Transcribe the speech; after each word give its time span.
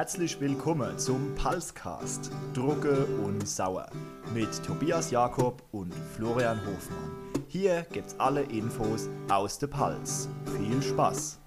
Herzlich 0.00 0.40
willkommen 0.40 0.98
zum 0.98 1.34
Pulscast 1.34 2.30
Drucke 2.54 3.04
und 3.22 3.46
Sauer 3.46 3.86
mit 4.32 4.48
Tobias 4.64 5.10
Jakob 5.10 5.62
und 5.72 5.92
Florian 6.16 6.58
Hofmann. 6.64 7.44
Hier 7.48 7.86
gibt's 7.92 8.18
alle 8.18 8.40
Infos 8.44 9.10
aus 9.28 9.58
der 9.58 9.66
Pulse. 9.66 10.30
Viel 10.56 10.82
Spaß! 10.82 11.38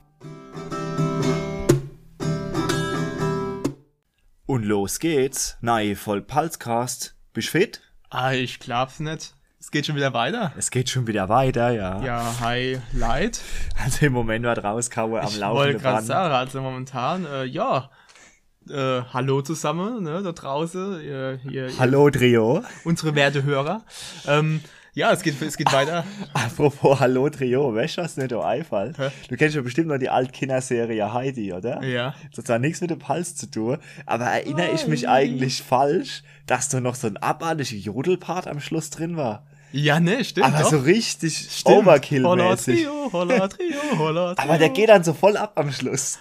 Und 4.45 4.65
los 4.65 4.99
geht's. 4.99 5.57
Nein, 5.61 5.95
voll 5.95 6.21
Pulscast. 6.21 7.15
Bist 7.33 7.47
du 7.47 7.51
fit? 7.53 7.81
Ah, 8.11 8.33
ich 8.33 8.59
glaub's 8.59 8.99
nicht. 8.99 9.33
Es 9.59 9.71
geht 9.71 9.87
schon 9.87 9.95
wieder 9.95 10.13
weiter. 10.13 10.53
Es 10.57 10.69
geht 10.69 10.91
schon 10.91 11.07
wieder 11.07 11.27
weiter, 11.27 11.71
ja. 11.71 12.03
Ja, 12.03 12.35
hi, 12.41 12.79
Leid. 12.91 13.41
Also 13.83 14.05
im 14.05 14.13
Moment 14.13 14.45
war 14.45 14.55
rauskauen 14.59 15.21
am 15.21 15.25
Ich 15.25 15.39
laufenden 15.39 15.73
wollte 15.73 15.79
gerade 15.79 16.05
sagen, 16.05 16.33
also 16.35 16.61
momentan, 16.61 17.25
äh, 17.25 17.45
ja, 17.45 17.89
äh, 18.69 19.01
hallo 19.13 19.41
zusammen, 19.41 20.03
ne, 20.03 20.21
da 20.23 20.31
draußen, 20.31 21.01
ihr, 21.01 21.39
ihr, 21.49 21.69
Hallo 21.79 22.09
Trio. 22.09 22.63
unsere 22.83 23.15
werte 23.15 23.43
Hörer. 23.43 23.83
Ähm, 24.27 24.61
ja, 24.95 25.11
es 25.11 25.23
geht, 25.23 25.41
es 25.41 25.57
geht 25.57 25.73
weiter. 25.73 26.05
Apropos 26.33 26.99
Hallo 26.99 27.27
Trio, 27.29 27.73
weißt 27.73 27.97
du, 27.97 28.01
was 28.03 28.15
nicht 28.15 28.29
so 28.29 28.41
einfällt? 28.41 28.97
Hä? 28.99 29.09
Du 29.27 29.35
kennst 29.35 29.55
ja 29.55 29.61
bestimmt 29.63 29.87
noch 29.87 29.97
die 29.97 30.09
Altkinderserie 30.09 31.11
Heidi, 31.13 31.51
oder? 31.51 31.83
Ja. 31.83 32.13
Das 32.29 32.39
hat 32.39 32.47
zwar 32.47 32.59
nichts 32.59 32.79
mit 32.81 32.91
dem 32.91 32.99
Puls 32.99 33.35
zu 33.35 33.49
tun, 33.49 33.77
aber 34.05 34.25
erinnere 34.25 34.71
ich 34.73 34.85
mich 34.87 35.09
eigentlich 35.09 35.63
falsch, 35.63 36.21
dass 36.45 36.69
da 36.69 36.79
noch 36.79 36.95
so 36.95 37.07
ein 37.07 37.17
abartiger 37.17 37.75
Jodelpart 37.77 38.47
am 38.47 38.59
Schluss 38.59 38.91
drin 38.91 39.17
war. 39.17 39.47
Ja, 39.73 39.99
ne, 39.99 40.23
stimmt. 40.23 40.45
Aber 40.45 40.59
doch. 40.59 40.69
so 40.69 40.77
richtig 40.77 41.35
Stimmt. 41.35 41.65
Holla 41.65 41.95
Overkill-mäßig. 41.95 42.75
Trio, 42.75 43.11
holla 43.11 43.47
Trio, 43.47 43.97
holla 43.97 44.35
Trio. 44.35 44.47
Aber 44.47 44.59
der 44.59 44.69
geht 44.69 44.89
dann 44.89 45.03
so 45.03 45.13
voll 45.13 45.35
ab 45.35 45.53
am 45.55 45.71
Schluss. 45.71 46.19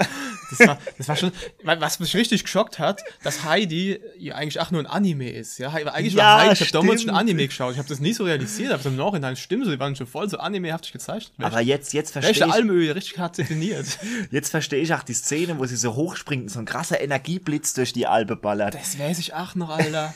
Das 0.50 0.66
war, 0.66 0.78
das 0.96 1.08
war 1.08 1.16
schon, 1.16 1.32
was 1.62 2.00
mich 2.00 2.16
richtig 2.16 2.44
geschockt 2.44 2.78
hat, 2.78 3.02
dass 3.22 3.44
Heidi 3.44 4.00
ja 4.18 4.36
eigentlich 4.36 4.58
auch 4.58 4.70
nur 4.70 4.80
ein 4.80 4.86
Anime 4.86 5.30
ist. 5.30 5.58
Ja, 5.58 5.68
eigentlich 5.70 6.14
Ja, 6.14 6.24
war 6.24 6.40
Heidi, 6.40 6.52
ich 6.54 6.60
habe 6.60 6.70
damals 6.72 7.02
schon. 7.02 7.10
Anime 7.10 7.46
geschaut. 7.46 7.72
Ich 7.72 7.78
habe 7.78 7.88
das 7.88 8.00
nie 8.00 8.14
so 8.14 8.24
realisiert, 8.24 8.72
aber 8.72 8.84
im 8.86 8.96
Nachhinein 8.96 9.36
stimmt 9.36 9.66
so, 9.66 9.70
die 9.70 9.78
waren 9.78 9.96
schon 9.96 10.06
voll 10.06 10.30
so 10.30 10.38
animehaftig 10.38 10.92
gezeichnet. 10.92 11.32
Aber 11.38 11.60
jetzt, 11.60 11.92
jetzt 11.92 12.12
verstehe 12.12 12.46
ich, 12.46 12.52
Almöhe, 12.52 12.94
richtig 12.94 13.18
hart 13.18 13.36
definiert. 13.36 13.98
jetzt 14.30 14.50
verstehe 14.50 14.80
ich 14.80 14.94
auch 14.94 15.02
die 15.02 15.14
Szene, 15.14 15.58
wo 15.58 15.66
sie 15.66 15.76
so 15.76 15.94
hochspringt 15.94 16.44
und 16.44 16.48
so 16.48 16.58
ein 16.58 16.64
krasser 16.64 17.00
Energieblitz 17.00 17.74
durch 17.74 17.92
die 17.92 18.06
Albe 18.06 18.36
ballert. 18.36 18.74
Das 18.74 18.98
weiß 18.98 19.18
ich 19.18 19.34
auch 19.34 19.54
noch, 19.54 19.68
Alter. 19.68 20.14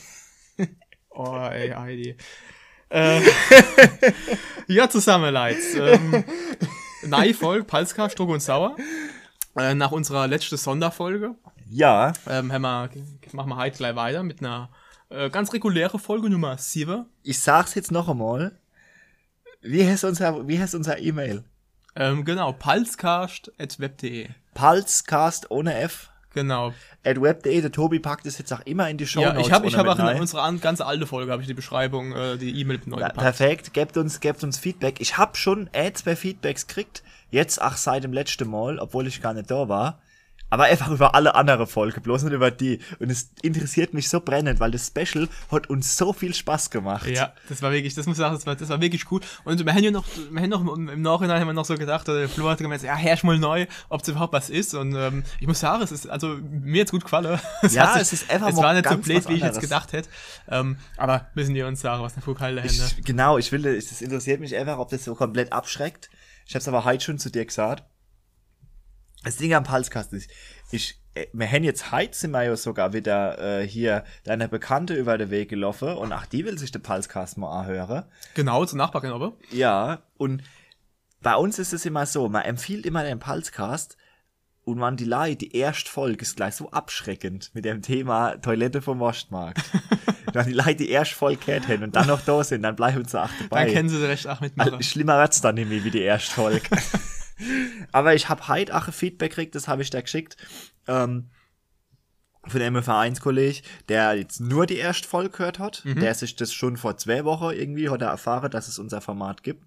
oh, 1.10 1.36
ey, 1.50 1.70
Heidi. 1.70 2.16
Äh, 2.88 3.20
ja, 4.66 4.88
zusammen, 4.88 5.32
Leute. 5.32 5.58
Ähm, 5.76 6.24
neue 7.06 7.34
Folge, 7.34 7.64
Palska, 7.64 8.08
Struck 8.08 8.28
und 8.28 8.40
Sauer. 8.40 8.76
Äh, 9.56 9.74
nach 9.74 9.92
unserer 9.92 10.26
letzten 10.26 10.56
Sonderfolge 10.56 11.34
Ja, 11.70 12.12
ähm, 12.28 12.48
wir, 12.48 12.58
machen 12.58 12.90
wir 13.32 13.56
heute 13.56 13.78
gleich 13.78 13.96
weiter 13.96 14.22
mit 14.22 14.40
einer 14.40 14.68
äh, 15.08 15.30
ganz 15.30 15.52
reguläre 15.52 15.98
Folge 15.98 16.28
Nummer 16.28 16.58
7. 16.58 17.06
ich 17.22 17.38
sag's 17.38 17.74
jetzt 17.74 17.90
noch 17.90 18.08
einmal. 18.08 18.58
Wie 19.62 19.86
heißt 19.86 20.04
unser, 20.04 20.46
wie 20.46 20.60
heißt 20.60 20.74
unser 20.74 20.98
E-Mail? 20.98 21.42
Ähm, 21.96 22.24
genau, 22.24 22.52
palscast.web.de. 22.52 24.28
Pulsecast 24.54 25.50
ohne 25.50 25.74
F 25.74 26.10
Genau. 26.36 26.74
at 27.02 27.20
web.de. 27.20 27.62
Der 27.62 27.72
Tobi 27.72 27.98
packt 27.98 28.26
es 28.26 28.36
jetzt 28.36 28.52
auch 28.52 28.60
immer 28.66 28.90
in 28.90 28.98
die 28.98 29.06
Show 29.06 29.22
Ja, 29.22 29.38
ich 29.38 29.50
habe 29.50 29.66
ich 29.66 29.76
hab 29.76 29.86
auch 29.86 29.98
in 29.98 30.20
unserer 30.20 30.42
an, 30.42 30.60
ganz 30.60 30.82
alte 30.82 31.06
Folge, 31.06 31.32
habe 31.32 31.40
ich 31.40 31.48
die 31.48 31.54
Beschreibung, 31.54 32.12
äh, 32.12 32.36
die 32.36 32.60
E-Mail 32.60 32.80
neu 32.84 32.96
gepackt. 32.96 33.16
perfekt, 33.16 33.72
gebt 33.72 33.96
uns, 33.96 34.20
gebt 34.20 34.44
uns 34.44 34.58
Feedback. 34.58 35.00
Ich 35.00 35.16
habe 35.16 35.34
schon 35.36 35.70
äh, 35.72 35.90
zwei 35.94 36.14
Feedbacks 36.14 36.66
gekriegt. 36.66 37.02
Jetzt 37.30 37.60
auch 37.60 37.72
seit 37.72 38.04
dem 38.04 38.12
letzten 38.12 38.50
Mal, 38.50 38.78
obwohl 38.78 39.06
ich 39.06 39.22
gar 39.22 39.32
nicht 39.32 39.50
da 39.50 39.68
war. 39.68 39.98
Aber 40.48 40.64
einfach 40.64 40.90
über 40.90 41.14
alle 41.14 41.34
andere 41.34 41.66
Folge, 41.66 42.00
bloß 42.00 42.22
nicht 42.22 42.32
über 42.32 42.50
die. 42.50 42.78
Und 43.00 43.10
es 43.10 43.30
interessiert 43.42 43.94
mich 43.94 44.08
so 44.08 44.20
brennend, 44.20 44.60
weil 44.60 44.70
das 44.70 44.86
Special 44.86 45.28
hat 45.50 45.68
uns 45.68 45.96
so 45.96 46.12
viel 46.12 46.34
Spaß 46.34 46.70
gemacht. 46.70 47.08
Ja, 47.08 47.32
das 47.48 47.62
war 47.62 47.72
wirklich, 47.72 47.94
das 47.94 48.06
muss 48.06 48.16
ich 48.16 48.18
sagen, 48.18 48.34
das 48.34 48.46
war, 48.46 48.54
das 48.54 48.68
war 48.68 48.80
wirklich 48.80 49.10
cool. 49.10 49.20
Und 49.44 49.64
wir 49.64 49.72
haben 49.72 49.82
ja 49.82 49.90
noch, 49.90 50.04
wir 50.30 50.40
haben 50.42 50.50
noch 50.50 50.76
im 50.76 51.02
Nachhinein 51.02 51.40
haben 51.40 51.48
wir 51.48 51.52
noch 51.52 51.64
so 51.64 51.74
gedacht, 51.74 52.06
der 52.06 52.28
Flo 52.28 52.48
hat 52.48 52.58
gemeint, 52.58 52.82
ja, 52.82 52.94
herrsch 52.94 53.24
mal 53.24 53.38
neu, 53.38 53.66
ob 53.88 54.02
es 54.02 54.08
überhaupt 54.08 54.32
was 54.32 54.48
ist. 54.48 54.74
Und 54.74 54.94
ähm, 54.94 55.24
ich 55.40 55.48
muss 55.48 55.58
sagen, 55.60 55.82
es 55.82 55.90
ist, 55.90 56.08
also 56.08 56.38
mir 56.50 56.78
jetzt 56.78 56.92
gut 56.92 57.02
gefallen. 57.02 57.40
Es 57.62 57.74
Ja, 57.74 57.94
hat 57.94 58.02
es 58.02 58.12
ist 58.12 58.30
einfach 58.30 58.48
Es 58.48 58.56
war 58.56 58.74
nicht 58.74 58.88
so 58.88 58.96
blöd, 58.98 59.28
wie 59.28 59.34
ich 59.34 59.42
jetzt 59.42 59.60
gedacht 59.60 59.92
hätte. 59.92 60.08
Ähm, 60.48 60.76
aber 60.96 61.26
müssen 61.34 61.54
die 61.54 61.62
uns 61.62 61.80
sagen, 61.80 62.02
was 62.02 62.12
eine 62.12 62.22
Fughalle 62.22 62.60
Hände. 62.60 62.84
Genau, 63.04 63.38
ich 63.38 63.50
will, 63.50 63.62
das 63.62 64.00
interessiert 64.00 64.40
mich 64.40 64.54
einfach, 64.54 64.78
ob 64.78 64.90
das 64.90 65.04
so 65.04 65.14
komplett 65.14 65.52
abschreckt. 65.52 66.10
Ich 66.46 66.54
hab's 66.54 66.68
aber 66.68 66.84
heute 66.84 67.04
schon 67.04 67.18
zu 67.18 67.30
dir 67.30 67.44
gesagt. 67.44 67.82
Das 69.26 69.38
Ding 69.38 69.52
am 69.54 69.68
Halskasten 69.68 70.18
ist, 70.18 70.30
ich, 70.70 71.00
äh, 71.14 71.26
wir 71.32 71.50
haben 71.50 71.64
jetzt 71.64 71.90
heute 71.90 72.16
sind 72.16 72.30
wir 72.30 72.44
ja 72.44 72.54
sogar 72.54 72.92
wieder 72.92 73.60
äh, 73.60 73.66
hier 73.66 74.04
deiner 74.22 74.46
Bekannte 74.46 74.94
über 74.94 75.18
den 75.18 75.30
Weg 75.30 75.48
gelaufen 75.48 75.88
und 75.88 76.12
ach, 76.12 76.26
die 76.26 76.44
will 76.44 76.56
sich 76.58 76.70
den 76.70 76.80
Palskast 76.80 77.36
mal 77.36 77.62
anhören. 77.62 78.04
Genau, 78.34 78.64
zur 78.64 78.78
Nachbarin 78.78 79.10
aber. 79.10 79.32
Ja, 79.50 80.04
und 80.16 80.44
bei 81.22 81.34
uns 81.34 81.58
ist 81.58 81.72
es 81.72 81.84
immer 81.84 82.06
so, 82.06 82.28
man 82.28 82.42
empfiehlt 82.42 82.86
immer 82.86 83.02
den 83.02 83.18
Pulscast 83.18 83.96
und 84.62 84.78
man 84.78 84.96
die 84.96 85.04
Leute, 85.04 85.38
die 85.38 85.56
erste 85.56 85.90
Folge 85.90 86.22
ist 86.22 86.36
gleich 86.36 86.54
so 86.54 86.70
abschreckend 86.70 87.50
mit 87.52 87.64
dem 87.64 87.82
Thema 87.82 88.36
Toilette 88.36 88.80
vom 88.80 89.00
Wurstmarkt. 89.00 89.60
Wenn 90.32 90.46
die 90.46 90.52
Leute 90.52 90.76
die 90.76 90.90
erste 90.90 91.16
Folge 91.16 91.44
gehört 91.44 91.66
haben 91.66 91.82
und 91.82 91.96
dann 91.96 92.06
noch 92.06 92.20
da 92.20 92.44
sind, 92.44 92.62
dann 92.62 92.76
bleiben 92.76 93.04
sie 93.04 93.20
auch 93.20 93.30
dabei. 93.40 93.64
Dann 93.64 93.74
kennen 93.74 93.88
sie 93.88 94.06
recht 94.06 94.28
auch 94.28 94.40
mitmachen. 94.40 94.74
Also, 94.74 94.88
schlimmer 94.88 95.18
wird's 95.18 95.40
dann 95.40 95.56
nämlich 95.56 95.82
wie 95.82 95.90
die 95.90 96.02
erste 96.02 96.30
Folge. 96.32 96.62
Aber 97.92 98.14
ich 98.14 98.28
habe 98.28 98.48
heute 98.48 98.74
auch 98.74 98.92
Feedback 98.92 99.30
gekriegt, 99.30 99.54
das 99.54 99.68
habe 99.68 99.82
ich 99.82 99.90
da 99.90 100.00
geschickt. 100.00 100.36
Ähm, 100.86 101.30
von 102.48 102.62
einem 102.62 102.82
Vereinskollege, 102.82 103.62
der 103.88 104.14
jetzt 104.14 104.40
nur 104.40 104.66
die 104.66 104.76
erste 104.76 105.08
Folge 105.08 105.30
gehört 105.30 105.58
hat. 105.58 105.82
Der 106.00 106.14
sich 106.14 106.36
das 106.36 106.52
schon 106.52 106.76
vor 106.76 106.96
zwei 106.96 107.24
Wochen 107.24 107.50
irgendwie 107.50 107.90
hat 107.90 108.02
er 108.02 108.08
erfahren, 108.08 108.50
dass 108.50 108.68
es 108.68 108.78
unser 108.78 109.00
Format 109.00 109.42
gibt. 109.42 109.64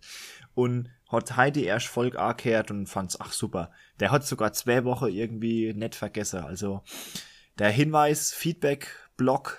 Und 0.56 0.90
hat 1.10 1.38
heute 1.38 1.60
die 1.60 1.66
erste 1.66 1.90
Folge 1.90 2.20
angehört 2.20 2.72
und 2.72 2.88
fand's 2.88 3.20
ach 3.20 3.32
super. 3.32 3.72
Der 4.00 4.12
hat 4.12 4.26
sogar 4.26 4.54
zwei 4.54 4.84
Wochen 4.86 5.08
irgendwie 5.08 5.74
nicht 5.74 5.96
vergessen. 5.96 6.40
Also 6.40 6.84
der 7.58 7.70
Hinweis, 7.70 8.32
Feedback, 8.32 8.96
Blog, 9.18 9.58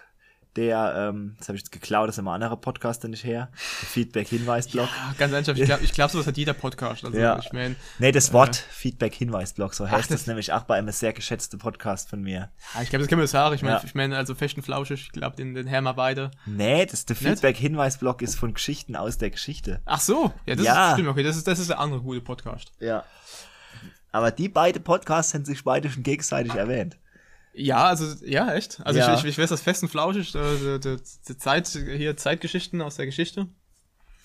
der, 0.56 0.94
ähm, 1.10 1.36
das 1.38 1.48
habe 1.48 1.56
ich 1.56 1.62
jetzt 1.62 1.70
geklaut, 1.70 2.08
das 2.08 2.16
ist 2.16 2.18
immer 2.18 2.32
ein 2.32 2.42
anderer 2.42 2.56
Podcast 2.56 3.04
nicht 3.04 3.22
her. 3.24 3.48
Der 3.52 3.88
Feedback-Hinweis-Blog. 3.88 4.88
Ah, 4.88 5.14
ganz 5.16 5.32
einfach, 5.32 5.54
ich 5.56 5.64
glaube, 5.64 5.84
ich 5.84 5.92
glaub, 5.92 6.10
sowas 6.10 6.26
hat 6.26 6.36
jeder 6.36 6.54
Podcast. 6.54 7.04
Also, 7.04 7.16
Ja. 7.16 7.38
ich 7.38 7.52
meine, 7.52 7.76
Nee, 8.00 8.10
das 8.12 8.32
Wort 8.32 8.56
Feedback-Hinweis-Blog, 8.56 9.74
so 9.74 9.88
heißt 9.88 10.10
das- 10.10 10.20
das 10.22 10.26
nämlich 10.26 10.52
auch 10.52 10.62
bei 10.64 10.76
einem 10.76 10.90
sehr 10.90 11.12
geschätzten 11.12 11.58
Podcast 11.60 12.08
von 12.10 12.20
mir. 12.20 12.50
ah, 12.74 12.82
ich 12.82 12.90
glaube, 12.90 13.02
das 13.04 13.08
können 13.08 13.20
wir 13.20 13.28
sagen. 13.28 13.54
Ich 13.54 13.62
meine, 13.62 13.76
Ja. 13.76 13.82
ich 13.84 13.94
meine, 13.94 14.16
also 14.16 14.34
fechten 14.34 14.62
Flauschig, 14.62 15.02
ich 15.02 15.12
glaube, 15.12 15.36
den, 15.36 15.54
den 15.54 15.66
Herr 15.68 15.82
mal 15.82 15.92
beide. 15.92 16.30
Nee, 16.46 16.84
das, 16.86 17.06
der? 17.06 17.14
Feedback-Hinweis-Blog 17.16 18.20
ist 18.22 18.34
von 18.34 18.52
Geschichten 18.54 18.96
aus 18.96 19.18
der 19.18 19.30
Geschichte. 19.30 19.80
Ach 19.84 20.00
so, 20.00 20.32
ja, 20.46 20.56
das 20.56 20.66
Ja. 20.66 20.88
ist 20.88 20.92
stimmt, 20.94 21.08
okay, 21.08 21.22
das 21.22 21.36
ist, 21.36 21.46
das 21.46 21.58
ist 21.60 21.70
der 21.70 21.78
andere 21.78 22.00
gute 22.00 22.20
Podcast. 22.20 22.72
Ja. 22.80 23.04
Aber 24.12 24.32
die 24.32 24.48
beiden 24.48 24.82
Podcasts 24.82 25.32
haben 25.34 25.44
sich 25.44 25.62
beide 25.62 25.88
schon 25.88 26.02
gegenseitig 26.02 26.54
erwähnt. 26.54 26.96
Ja, 27.52 27.84
also, 27.88 28.06
ja, 28.24 28.52
echt. 28.54 28.80
Also 28.84 28.98
Ja. 29.00 29.14
ich, 29.14 29.20
ich, 29.20 29.26
ich 29.30 29.38
weiß 29.38 29.50
das 29.50 29.60
fest 29.60 29.82
und 29.82 29.88
flauschig, 29.88 30.34
äh, 30.34 30.78
die, 30.78 30.96
die, 30.96 31.02
die 31.28 31.36
Zeit, 31.38 31.66
hier 31.68 32.16
Zeitgeschichten 32.16 32.80
aus 32.80 32.96
der 32.96 33.06
Geschichte. 33.06 33.48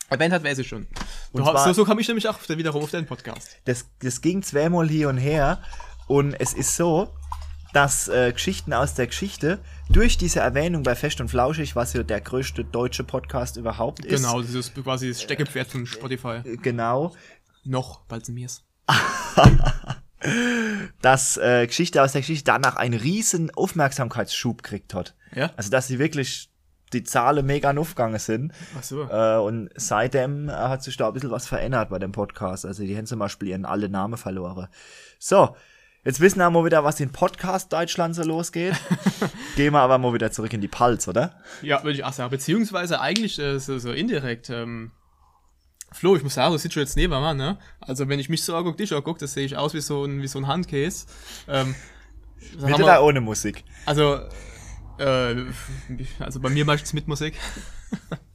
Erwähnt 0.10 0.34
hat, 0.34 0.44
weiß 0.44 0.60
ich 0.60 0.68
schon. 0.68 0.86
Und 1.32 1.44
zwar- 1.44 1.66
so, 1.66 1.74
so 1.74 1.86
komme 1.86 2.00
ich 2.02 2.08
nämlich 2.08 2.28
auch 2.30 2.38
wiederum 2.48 2.84
auf 2.84 2.92
deinen 2.92 3.08
Podcast. 3.08 3.58
Das, 3.66 3.86
das 4.00 4.22
ging 4.22 4.44
zweimal 4.44 4.88
hier 4.88 5.10
und 5.10 5.18
her. 5.18 5.64
Und 6.08 6.36
es 6.36 6.54
ist 6.54 6.76
so, 6.76 7.12
dass 7.74 8.08
äh, 8.08 8.32
Geschichten 8.32 8.72
aus 8.74 8.94
der 8.94 9.08
Geschichte 9.08 9.60
durch 9.90 10.18
diese 10.18 10.40
Erwähnung 10.42 10.84
bei 10.84 10.94
Fest 10.96 11.20
und 11.22 11.30
Flauschig, 11.30 11.76
was 11.76 11.94
ja 11.94 12.04
der 12.04 12.22
größte 12.22 12.64
deutsche 12.64 13.04
Podcast 13.04 13.58
überhaupt 13.58 14.06
ist. 14.06 14.22
Genau, 14.22 14.42
dieses 14.42 14.72
quasi 14.74 15.10
das 15.10 15.24
Steckepferd 15.24 15.68
von 15.72 15.86
Spotify. 15.88 16.42
Genau. 16.62 17.16
Noch, 17.64 18.02
bald 18.06 18.28
sind 18.28 18.36
mir's. 18.36 18.64
Dass 21.02 21.38
äh, 21.38 21.68
Geschichte 21.68 22.02
aus 22.02 22.14
der 22.14 22.22
Geschichte 22.22 22.46
danach 22.46 22.76
einen 22.76 23.00
riesen 23.00 23.52
Aufmerksamkeitsschub 23.52 24.64
gekriegt 24.64 24.94
hat. 24.94 25.16
Ja? 25.34 25.52
Also 25.56 25.70
dass 25.70 25.88
sie 25.88 26.00
wirklich 26.00 26.50
die 26.94 27.04
Zahlen 27.04 27.46
mega 27.46 27.76
aufgegangen 27.76 28.20
sind. 28.20 28.54
Ach 28.78 28.84
so. 28.84 29.04
Äh, 29.04 29.38
und 29.38 29.70
seitdem 29.76 30.50
äh, 30.50 30.54
hat 30.54 30.84
sich 30.84 30.98
da 30.98 31.08
ein 31.08 31.14
bisschen 31.14 31.32
was 31.32 31.48
verändert 31.48 31.90
bei 31.90 32.00
dem 32.00 32.12
Podcast. 32.12 32.66
Also 32.66 32.84
die 32.84 32.96
haben 32.96 33.06
zum 33.06 33.20
Beispiel 33.20 33.50
ihren 33.50 33.66
alle 33.66 33.90
Namen 33.90 34.18
verloren. 34.18 34.68
So, 35.20 35.56
jetzt 36.04 36.20
wissen 36.22 36.40
wir 36.40 36.50
mal 36.50 36.66
wieder, 36.66 36.84
was 36.84 37.00
in 37.00 37.12
Podcast 37.12 37.74
Deutschland 37.74 38.16
so 38.16 38.24
losgeht. 38.24 38.76
Gehen 39.56 39.74
wir 39.74 39.80
aber 39.80 39.98
mal 39.98 40.14
wieder 40.14 40.32
zurück 40.32 40.54
in 40.54 40.62
die 40.62 40.68
Pulse, 40.68 41.10
oder? 41.10 41.40
Ja, 41.62 41.84
würde 41.84 41.98
ich 41.98 42.04
auch 42.04 42.14
sagen. 42.14 42.30
Beziehungsweise 42.30 43.02
eigentlich 43.02 43.40
äh, 43.40 43.60
so, 43.60 43.78
so 43.80 43.92
indirekt. 43.92 44.50
Ähm, 44.50 44.92
Flo, 45.96 46.18
ich 46.18 46.24
muss 46.24 46.34
sagen, 46.34 46.52
du 46.52 46.58
sitzt 46.58 46.74
schon 46.74 46.84
jetzt 46.84 46.98
neben 46.98 47.12
mir, 47.12 47.34
ne? 47.34 47.58
Also 47.80 48.10
wenn 48.10 48.20
ich 48.20 48.28
mich 48.28 48.44
so 48.44 48.54
angucke, 48.54 48.76
dich 48.76 48.92
angucke, 48.94 49.20
das 49.20 49.34
sehe 49.34 49.46
ich 49.46 49.56
aus 49.56 49.74
wie 49.74 49.80
so 49.80 50.04
ein, 50.04 50.22
wie 50.22 50.28
so 50.28 50.38
ein 50.40 50.48
Handcase. 50.48 51.06
Ähm, 51.48 51.74
Mit 52.60 52.76
oder 52.76 53.02
ohne 53.02 53.22
Musik? 53.22 53.64
Also, 53.86 54.20
äh, 55.00 55.36
also 56.20 56.40
bei 56.42 56.50
mir 56.50 56.66
meistens 56.66 56.92
mit 56.94 57.08
Musik. 57.08 57.40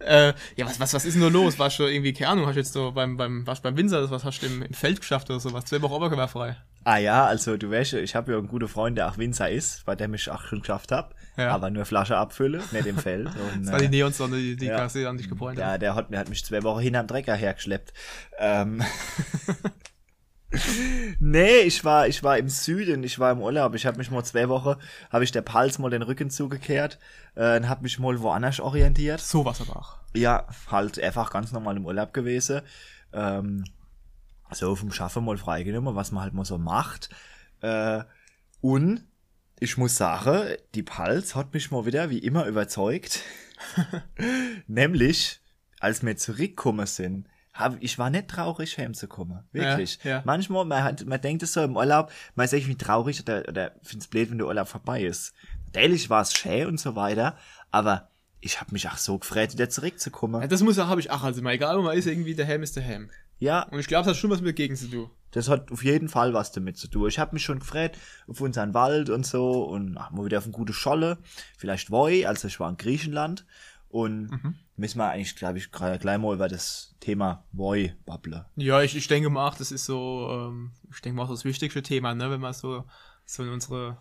Äh, 0.00 0.32
ja, 0.56 0.66
was, 0.66 0.78
was, 0.78 0.94
was 0.94 1.04
ist 1.04 1.14
denn 1.14 1.20
nur 1.20 1.30
los? 1.30 1.58
Warst 1.58 1.78
du 1.78 1.84
irgendwie, 1.84 2.12
keine 2.12 2.30
Ahnung, 2.30 2.46
hast 2.46 2.54
du 2.54 2.60
jetzt 2.60 2.72
so 2.72 2.92
beim, 2.92 3.16
beim, 3.16 3.46
warst 3.46 3.64
du 3.64 3.68
beim 3.68 3.76
Winzer, 3.76 4.10
was 4.10 4.24
hast 4.24 4.40
du 4.42 4.46
im, 4.46 4.62
im 4.62 4.74
Feld 4.74 5.00
geschafft 5.00 5.28
oder 5.30 5.40
sowas? 5.40 5.64
Zwei 5.64 5.82
Wochen 5.82 5.94
oberkörperfrei. 5.94 6.56
Ah 6.84 6.96
ja, 6.96 7.26
also 7.26 7.56
du 7.56 7.70
weißt, 7.70 7.94
ich 7.94 8.14
habe 8.14 8.32
ja 8.32 8.38
einen 8.38 8.48
guten 8.48 8.68
Freund, 8.68 8.96
der 8.96 9.08
auch 9.08 9.18
Winzer 9.18 9.50
ist, 9.50 9.84
bei 9.84 9.94
dem 9.94 10.14
ich 10.14 10.30
auch 10.30 10.42
schon 10.42 10.60
geschafft 10.60 10.92
habe. 10.92 11.14
Ja. 11.36 11.50
Aber 11.50 11.70
nur 11.70 11.84
Flasche 11.84 12.16
abfülle, 12.16 12.62
nicht 12.72 12.86
im 12.86 12.98
Feld. 12.98 13.26
Und, 13.54 13.64
Das 13.64 13.72
war 13.72 13.78
die 13.78 13.86
äh, 13.86 13.90
Neonsonne, 13.90 14.36
die, 14.36 14.56
die 14.56 14.66
ja. 14.66 14.76
Kasse 14.76 15.08
an 15.08 15.18
dich 15.18 15.28
gebräunt 15.28 15.58
ja, 15.58 15.72
hat. 15.72 15.82
der 15.82 15.94
hat, 15.94 16.10
der 16.10 16.18
hat 16.18 16.28
mich 16.28 16.44
zwei 16.44 16.62
Wochen 16.62 16.80
hinterm 16.80 17.06
Drecker 17.06 17.34
hergeschleppt. 17.34 17.92
Ähm, 18.38 18.82
nee, 21.20 21.60
ich 21.60 21.84
war, 21.84 22.08
ich 22.08 22.22
war 22.22 22.38
im 22.38 22.48
Süden, 22.48 23.02
ich 23.04 23.18
war 23.18 23.32
im 23.32 23.40
Urlaub. 23.40 23.74
Ich 23.74 23.84
habe 23.86 23.98
mich 23.98 24.10
mal 24.10 24.24
zwei 24.24 24.48
Wochen, 24.48 24.80
habe 25.10 25.24
ich 25.24 25.32
der 25.32 25.42
Pals 25.42 25.78
mal 25.78 25.90
den 25.90 26.02
Rücken 26.02 26.30
zugekehrt 26.30 26.98
äh, 27.34 27.58
und 27.58 27.68
habe 27.68 27.82
mich 27.82 27.98
mal 27.98 28.20
woanders 28.20 28.60
orientiert. 28.60 29.20
Sowas 29.20 29.60
aber 29.60 29.76
auch. 29.76 29.98
Ja, 30.14 30.46
halt 30.70 30.98
einfach 30.98 31.30
ganz 31.30 31.52
normal 31.52 31.76
im 31.76 31.84
Urlaub 31.84 32.14
gewesen. 32.14 32.62
Ähm, 33.12 33.64
so 34.50 34.74
vom 34.74 34.92
Schaffen 34.92 35.24
mal 35.24 35.36
freigenommen, 35.36 35.94
was 35.94 36.12
man 36.12 36.22
halt 36.22 36.34
mal 36.34 36.46
so 36.46 36.56
macht. 36.56 37.10
Äh, 37.60 38.02
und 38.60 39.04
ich 39.60 39.76
muss 39.76 39.96
sagen, 39.96 40.56
die 40.74 40.82
Pals 40.82 41.34
hat 41.34 41.52
mich 41.52 41.70
mal 41.70 41.84
wieder 41.84 42.10
wie 42.10 42.18
immer 42.18 42.46
überzeugt. 42.46 43.22
Nämlich, 44.66 45.40
als 45.80 46.04
wir 46.04 46.16
zurückgekommen 46.16 46.86
sind, 46.86 47.26
hab, 47.58 47.76
ich 47.82 47.98
war 47.98 48.10
nicht 48.10 48.28
traurig, 48.28 48.78
heimzukommen. 48.78 49.40
Wirklich. 49.52 49.98
Ja, 50.04 50.10
ja. 50.10 50.22
Manchmal, 50.24 50.64
man, 50.64 50.82
hat, 50.84 51.04
man 51.06 51.20
denkt 51.20 51.42
es 51.42 51.52
so 51.52 51.62
im 51.62 51.76
Urlaub, 51.76 52.10
man 52.34 52.44
ist 52.44 52.52
irgendwie 52.52 52.76
traurig 52.76 53.20
oder, 53.20 53.42
oder 53.48 53.72
findet 53.82 54.02
es 54.02 54.08
blöd, 54.08 54.30
wenn 54.30 54.38
der 54.38 54.46
Urlaub 54.46 54.68
vorbei 54.68 55.02
ist. 55.02 55.34
Natürlich 55.66 56.08
war 56.08 56.22
es 56.22 56.32
schön 56.32 56.66
und 56.66 56.80
so 56.80 56.96
weiter, 56.96 57.36
aber 57.70 58.08
ich 58.40 58.60
habe 58.60 58.72
mich 58.72 58.88
auch 58.88 58.96
so 58.96 59.18
gefreut, 59.18 59.52
wieder 59.52 59.68
zurückzukommen. 59.68 60.40
Ja, 60.40 60.46
das 60.46 60.62
muss 60.62 60.78
habe 60.78 61.00
ich 61.00 61.10
auch, 61.10 61.24
also 61.24 61.42
mal 61.42 61.52
egal, 61.52 61.76
wo 61.76 61.82
man 61.82 61.96
ist, 61.96 62.06
irgendwie 62.06 62.34
der 62.34 62.46
Helm 62.46 62.62
ist 62.62 62.76
der 62.76 62.82
Helm. 62.84 63.10
Ja, 63.40 63.62
Und 63.62 63.78
ich 63.78 63.86
glaube, 63.86 64.04
das 64.04 64.14
hat 64.16 64.20
schon 64.20 64.30
was 64.30 64.40
mit 64.40 64.56
Gegend 64.56 64.78
zu 64.78 64.88
tun. 64.88 65.10
das 65.30 65.48
hat 65.48 65.70
auf 65.70 65.84
jeden 65.84 66.08
Fall 66.08 66.34
was 66.34 66.50
damit 66.52 66.76
zu 66.76 66.88
tun. 66.88 67.08
Ich 67.08 67.18
habe 67.18 67.34
mich 67.34 67.44
schon 67.44 67.60
gefreut 67.60 67.92
auf 68.26 68.40
unseren 68.40 68.74
Wald 68.74 69.10
und 69.10 69.26
so 69.26 69.64
und 69.64 69.96
ach, 69.96 70.10
mal 70.10 70.24
wieder 70.24 70.38
auf 70.38 70.44
eine 70.44 70.52
gute 70.52 70.72
Scholle. 70.72 71.18
Vielleicht 71.56 71.90
Voi, 71.90 72.26
also 72.26 72.48
ich 72.48 72.58
war 72.58 72.68
in 72.70 72.76
Griechenland. 72.76 73.44
Und 73.90 74.28
müssen 74.76 74.98
wir 74.98 75.08
eigentlich, 75.08 75.34
glaube 75.34 75.56
ich, 75.58 75.66
gra- 75.68 75.96
gleich 75.98 76.18
mal 76.18 76.34
über 76.34 76.46
das 76.48 76.94
Thema 77.00 77.44
Voi 77.52 77.94
babbeln. 78.04 78.44
Ja, 78.56 78.82
ich, 78.82 78.94
ich 78.96 79.08
denke 79.08 79.30
mal 79.30 79.48
auch, 79.48 79.54
das 79.54 79.72
ist 79.72 79.86
so, 79.86 80.28
ähm, 80.30 80.72
ich 80.92 81.00
denke 81.00 81.16
mal 81.16 81.24
auch 81.24 81.30
das 81.30 81.44
wichtigste 81.46 81.82
Thema, 81.82 82.14
ne, 82.14 82.30
wenn 82.30 82.40
wir 82.40 82.52
so, 82.52 82.84
so 83.24 83.42
in 83.42 83.48
unsere, 83.48 83.96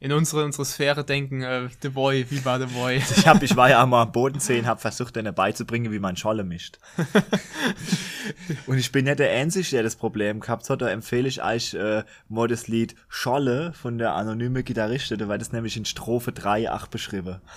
in 0.00 0.12
unsere, 0.12 0.44
unsere 0.44 0.64
Sphäre 0.64 1.04
denken, 1.04 1.42
äh, 1.42 1.68
The 1.82 1.90
Boy, 1.90 2.24
wie 2.30 2.42
war 2.44 2.58
The 2.58 2.72
Boy? 2.72 2.96
Ich, 2.96 3.26
hab, 3.26 3.42
ich 3.42 3.54
war 3.54 3.68
ja 3.68 3.82
einmal 3.82 4.02
am 4.06 4.12
Bodensee 4.12 4.58
und 4.60 4.66
habe 4.66 4.80
versucht, 4.80 5.14
denen 5.16 5.34
beizubringen, 5.34 5.92
wie 5.92 5.98
man 5.98 6.16
Scholle 6.16 6.42
mischt. 6.44 6.78
und 8.66 8.78
ich 8.78 8.90
bin 8.92 9.06
ja 9.06 9.14
der 9.14 9.30
Einzige, 9.32 9.68
der 9.70 9.82
das 9.82 9.96
Problem 9.96 10.40
gehabt 10.40 10.70
hat. 10.70 10.80
Da 10.80 10.88
empfehle 10.88 11.28
ich 11.28 11.42
euch 11.42 11.74
äh, 11.74 12.02
mal 12.28 12.48
das 12.48 12.66
Lied 12.68 12.94
Scholle 13.08 13.72
von 13.74 13.98
der 13.98 14.14
anonyme 14.14 14.62
Gitarristin, 14.64 15.28
weil 15.28 15.38
das 15.38 15.52
nämlich 15.52 15.76
in 15.76 15.84
Strophe 15.84 16.30
3,8 16.30 16.90
beschrieben. 16.90 17.40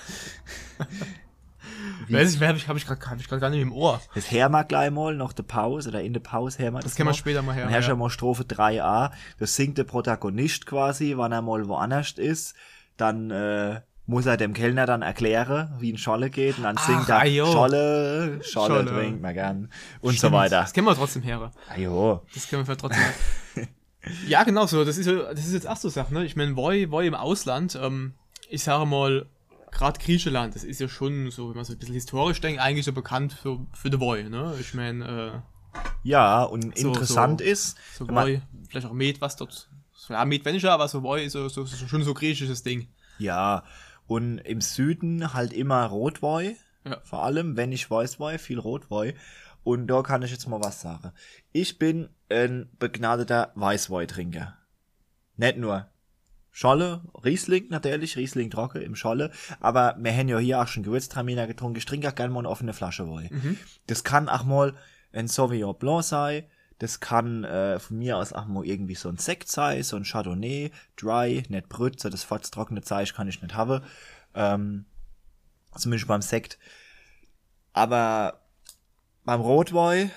Weiß 2.09 2.35
ich, 2.35 2.41
habe 2.41 2.57
ich, 2.57 2.67
hab 2.67 2.77
ich 2.77 2.85
gerade 2.85 3.01
hab 3.09 3.19
ich 3.19 3.27
grad 3.27 3.41
gar 3.41 3.49
nicht 3.49 3.61
im 3.61 3.71
Ohr. 3.71 4.01
Das 4.15 4.31
hören 4.31 4.51
wir 4.51 4.63
gleich 4.63 4.91
mal, 4.91 5.15
nach 5.15 5.33
der 5.33 5.43
Pause 5.43 5.89
oder 5.89 6.01
in 6.01 6.13
der 6.13 6.19
Pause 6.21 6.59
hören 6.59 6.73
wir 6.73 6.79
das 6.79 6.91
Das 6.91 6.95
können 6.95 7.09
wir 7.09 7.13
später 7.13 7.41
mal 7.41 7.55
hören, 7.55 7.71
Dann 7.71 7.81
ja. 7.81 7.95
mal 7.95 8.09
Strophe 8.09 8.43
3a, 8.43 9.11
das 9.39 9.55
singt 9.55 9.77
der 9.77 9.83
Protagonist 9.83 10.65
quasi, 10.65 11.13
wann 11.17 11.31
er 11.31 11.41
mal 11.41 11.67
woanders 11.67 12.11
ist, 12.13 12.55
dann 12.97 13.31
äh, 13.31 13.81
muss 14.05 14.25
er 14.25 14.37
dem 14.37 14.53
Kellner 14.53 14.85
dann 14.85 15.01
erklären, 15.01 15.73
wie 15.79 15.91
ein 15.91 15.97
Scholle 15.97 16.29
geht 16.29 16.57
und 16.57 16.63
dann 16.63 16.75
Ach, 16.77 16.85
singt 16.85 17.09
er 17.09 17.19
ah, 17.19 17.25
jo. 17.25 17.45
Scholle, 17.45 18.39
Scholle, 18.43 18.75
Scholle. 18.75 18.85
trinkt 18.85 19.21
man 19.21 19.33
gern 19.33 19.69
und 20.01 20.19
so 20.19 20.31
weiter. 20.31 20.61
Das 20.61 20.73
kennen 20.73 20.87
wir 20.87 20.95
trotzdem 20.95 21.21
her. 21.21 21.51
Ajo. 21.69 22.21
Das 22.33 22.49
können 22.49 22.67
wir 22.67 22.77
trotzdem. 22.77 23.01
ja, 24.27 24.43
genau 24.43 24.65
so. 24.65 24.83
Das 24.83 24.97
ist, 24.97 25.07
das 25.07 25.45
ist 25.45 25.53
jetzt 25.53 25.67
auch 25.67 25.77
so 25.77 25.89
Sache, 25.89 26.13
ne? 26.13 26.25
Ich 26.25 26.35
meine, 26.35 26.55
Voi, 26.55 26.89
Voi 26.89 27.07
im 27.07 27.15
Ausland, 27.15 27.79
ähm, 27.81 28.13
ich 28.49 28.63
sage 28.63 28.85
mal, 28.85 29.27
gerade 29.71 29.99
Griechenland, 29.99 30.55
das 30.55 30.63
ist 30.63 30.79
ja 30.79 30.87
schon 30.87 31.31
so, 31.31 31.49
wenn 31.49 31.55
man 31.55 31.65
so 31.65 31.73
ein 31.73 31.79
bisschen 31.79 31.95
historisch 31.95 32.41
denkt, 32.41 32.61
eigentlich 32.61 32.85
so 32.85 32.93
bekannt 32.93 33.33
für, 33.33 33.65
für 33.73 33.89
The 33.91 33.99
Voi, 33.99 34.23
ne? 34.29 34.55
Ich 34.59 34.73
meine, 34.73 35.43
Ja, 36.03 36.43
und 36.43 36.77
So, 36.77 36.89
interessant 36.89 37.39
so- 37.39 37.45
ist, 37.45 37.77
äh, 37.77 37.81
so 37.97 38.07
wenn 38.07 38.15
Voi, 38.15 38.41
vielleicht 38.69 38.87
auch 38.87 38.93
Met, 38.93 39.21
was 39.21 39.35
dort, 39.37 39.69
so, 39.93 40.13
ja, 40.13 40.25
Met 40.25 40.43
weniger, 40.45 40.73
aber 40.73 40.87
so 40.87 41.01
Voi 41.03 41.23
ist 41.25 41.33
so, 41.33 41.47
so, 41.49 41.65
so, 41.65 41.87
schon 41.87 42.03
so 42.03 42.13
griechisches 42.13 42.63
Ding. 42.63 42.87
ja, 43.19 43.63
und 44.07 44.39
im 44.39 44.59
Süden 44.59 45.33
halt 45.33 45.53
immer 45.53 45.85
Rotwoi, 45.85 46.57
Ja. 46.83 46.99
vor 47.03 47.23
allem, 47.23 47.55
wenn 47.55 47.71
ich 47.71 47.89
Weißwoi, 47.89 48.37
viel 48.39 48.59
Rotwoi. 48.59 49.13
Und 49.63 49.87
da 49.87 50.01
kann 50.01 50.23
ich 50.23 50.31
jetzt 50.31 50.47
mal 50.47 50.59
was 50.61 50.81
sagen. 50.81 51.11
Ich 51.53 51.77
bin 51.77 52.09
ein 52.29 52.67
begnadeter 52.79 53.51
Weißwoi-Trinker. 53.55 54.57
Nicht 55.37 55.57
nur 55.57 55.87
Scholle, 56.51 57.01
Riesling 57.23 57.69
natürlich, 57.69 58.17
Riesling 58.17 58.49
trocken 58.49 58.81
im 58.81 58.95
Scholle, 58.95 59.31
aber 59.61 59.95
wir 59.99 60.11
haben 60.11 60.27
ja 60.27 60.37
hier 60.37 60.61
auch 60.61 60.67
schon 60.67 60.83
Gewürztraminer 60.83 61.47
getrunken. 61.47 61.77
Ich 61.77 61.85
trinke 61.85 62.09
auch 62.09 62.15
gerne 62.15 62.33
mal 62.33 62.39
eine 62.39 62.49
offene 62.49 62.73
Flasche 62.73 63.07
Woi. 63.07 63.29
Das 63.87 64.03
kann 64.03 64.27
auch 64.27 64.43
mal 64.43 64.73
ein 65.13 65.27
Sauvignon 65.27 65.77
Blanc 65.77 66.03
sein, 66.03 66.43
das 66.81 66.99
kann 66.99 67.43
äh, 67.43 67.79
von 67.79 67.99
mir 67.99 68.17
aus 68.17 68.33
auch 68.33 68.47
mal 68.47 68.65
irgendwie 68.65 68.95
so 68.95 69.07
ein 69.07 69.17
Sekt 69.17 69.49
sein, 69.49 69.83
so 69.83 69.95
ein 69.97 70.03
Chardonnay, 70.03 70.71
dry, 70.97 71.43
nicht 71.47 71.69
brüt, 71.69 71.99
so 71.99 72.09
das 72.09 72.23
fast 72.23 72.51
trockene 72.53 72.81
Zeug 72.81 73.13
kann 73.13 73.27
ich 73.27 73.39
nicht 73.41 73.53
haben. 73.53 73.83
Ähm, 74.33 74.85
zumindest 75.77 76.07
beim 76.07 76.23
Sekt. 76.23 76.57
Aber 77.71 78.41
beim 79.23 79.41
Rotwoi 79.41 80.09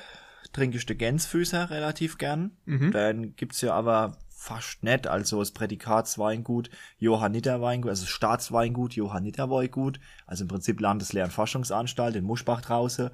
trinke 0.54 0.78
ich 0.78 0.86
den 0.86 0.96
Gänsfüßer 0.96 1.68
relativ 1.68 2.16
gern. 2.16 2.56
Dann 2.92 3.36
gibt's 3.36 3.60
ja 3.60 3.74
aber 3.74 4.16
fast 4.44 4.82
nicht, 4.82 5.06
also 5.06 5.38
das 5.38 5.52
Prädikatsweingut, 5.52 6.68
Johanniter 6.98 7.62
Weingut, 7.62 7.88
also 7.88 8.04
Staatsweingut, 8.04 8.92
Johanniter 8.92 9.48
Weingut, 9.48 9.98
also 10.26 10.44
im 10.44 10.48
Prinzip 10.48 10.80
Landeslehr- 10.80 11.24
und 11.24 11.32
Forschungsanstalt 11.32 12.14
in 12.14 12.24
Muschbach 12.24 12.60
draußen. 12.60 13.08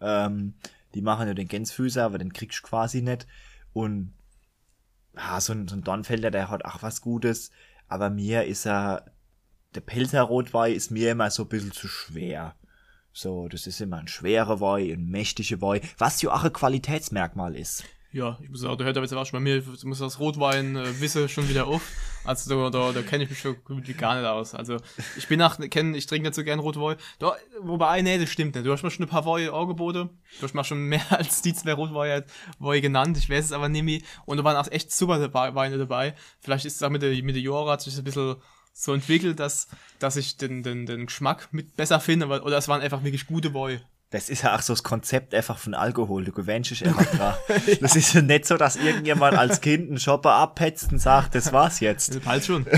Ähm, 0.00 0.54
die 0.94 1.02
machen 1.02 1.26
ja 1.26 1.34
den 1.34 1.48
Gänsfüßer, 1.48 2.04
aber 2.04 2.18
den 2.18 2.32
kriegst 2.32 2.60
du 2.60 2.68
quasi 2.68 3.02
nicht. 3.02 3.26
Und 3.72 4.14
ja, 5.16 5.40
so 5.40 5.54
ein, 5.54 5.66
so 5.66 5.74
ein 5.74 5.82
Dornfelder, 5.82 6.30
der 6.30 6.50
hat 6.50 6.64
auch 6.64 6.82
was 6.82 7.00
Gutes, 7.00 7.50
aber 7.88 8.08
mir 8.08 8.44
ist 8.44 8.64
er, 8.64 9.06
der 9.74 9.80
Pelzer 9.80 10.22
Rotwein 10.22 10.72
ist 10.72 10.92
mir 10.92 11.10
immer 11.10 11.30
so 11.30 11.42
ein 11.42 11.48
bisschen 11.48 11.72
zu 11.72 11.88
schwer. 11.88 12.54
So, 13.12 13.48
das 13.48 13.66
ist 13.66 13.80
immer 13.80 13.96
ein 13.96 14.08
schwerer 14.08 14.60
Wein, 14.60 14.92
ein 14.92 15.06
mächtiger 15.08 15.60
Wein, 15.60 15.80
was 15.98 16.22
ja 16.22 16.32
auch 16.32 16.44
ein 16.44 16.52
Qualitätsmerkmal 16.52 17.56
ist. 17.56 17.82
Ja, 18.12 18.38
ich 18.40 18.48
muss 18.48 18.60
sagen, 18.60 18.78
da 18.78 18.84
hört 18.84 18.96
aber 18.96 19.04
jetzt 19.04 19.14
auch 19.14 19.26
schon 19.26 19.38
bei 19.38 19.42
mir, 19.42 19.56
ich 19.56 19.84
muss 19.84 19.98
das 19.98 20.18
Rotwein 20.18 20.76
äh, 20.76 21.00
wisse 21.00 21.28
schon 21.28 21.48
wieder 21.48 21.66
auf. 21.66 21.82
Also 22.24 22.70
da, 22.70 22.70
da, 22.70 22.92
da 22.92 23.02
kenne 23.02 23.24
ich 23.24 23.30
mich 23.30 23.40
schon 23.40 23.56
gar 23.98 24.16
nicht 24.16 24.26
aus. 24.26 24.54
Also 24.54 24.78
ich 25.16 25.28
bin 25.28 25.38
nach, 25.38 25.58
kenn, 25.70 25.94
ich 25.94 26.06
trinke 26.06 26.28
nicht 26.28 26.34
so 26.34 26.42
gern 26.42 26.58
Rotwein. 26.58 26.96
Da, 27.18 27.36
wobei, 27.60 28.02
nee, 28.02 28.18
das 28.18 28.30
stimmt 28.30 28.54
nicht. 28.54 28.66
Du 28.66 28.72
hast 28.72 28.82
mir 28.82 28.90
schon 28.90 29.04
ein 29.04 29.08
paar 29.08 29.26
Weine 29.26 29.52
angeboten. 29.52 30.10
Du 30.38 30.42
hast 30.42 30.54
mir 30.54 30.64
schon 30.64 30.86
mehr 30.86 31.04
als 31.10 31.42
die 31.42 31.54
zwei 31.54 31.74
Rotweine 31.74 32.24
Weine 32.58 32.80
genannt. 32.80 33.18
Ich 33.18 33.28
weiß 33.28 33.44
es 33.44 33.52
aber 33.52 33.68
nicht 33.68 33.84
mehr. 33.84 34.00
Und 34.24 34.38
da 34.38 34.44
waren 34.44 34.56
auch 34.56 34.70
echt 34.70 34.92
super 34.92 35.32
Weine 35.32 35.78
dabei. 35.78 36.14
Vielleicht 36.40 36.64
ist 36.64 36.76
es 36.76 36.82
auch 36.82 36.90
mit 36.90 37.02
der, 37.02 37.10
mit 37.22 37.36
der 37.36 37.42
Jahre 37.42 37.70
hat 37.70 37.82
sich 37.82 37.96
ein 37.96 38.04
bisschen 38.04 38.36
so 38.72 38.92
entwickelt, 38.92 39.40
dass, 39.40 39.68
dass 39.98 40.16
ich 40.16 40.36
den, 40.36 40.62
den, 40.62 40.86
den 40.86 41.06
Geschmack 41.06 41.48
mit 41.52 41.76
besser 41.76 42.00
finde. 42.00 42.26
Oder 42.26 42.58
es 42.58 42.68
waren 42.68 42.82
einfach 42.82 43.04
wirklich 43.04 43.26
gute 43.26 43.54
Weine. 43.54 43.82
Das 44.10 44.28
ist 44.28 44.42
ja 44.42 44.54
auch 44.54 44.62
so 44.62 44.72
das 44.72 44.84
Konzept 44.84 45.34
einfach 45.34 45.58
von 45.58 45.74
Alkohol. 45.74 46.24
Du 46.24 46.32
gewöhnst 46.32 46.70
dich 46.70 46.86
einfach 46.86 47.06
dran. 47.16 47.34
Das 47.80 47.96
ist 47.96 48.14
ja 48.14 48.22
nicht 48.22 48.46
so, 48.46 48.56
dass 48.56 48.76
irgendjemand 48.76 49.36
als 49.36 49.60
Kind 49.60 49.88
einen 49.88 49.98
Shopper 49.98 50.34
abhetzt 50.34 50.92
und 50.92 51.00
sagt, 51.00 51.34
das 51.34 51.52
war's 51.52 51.80
jetzt. 51.80 52.22
Bald 52.24 52.44
schon. 52.44 52.66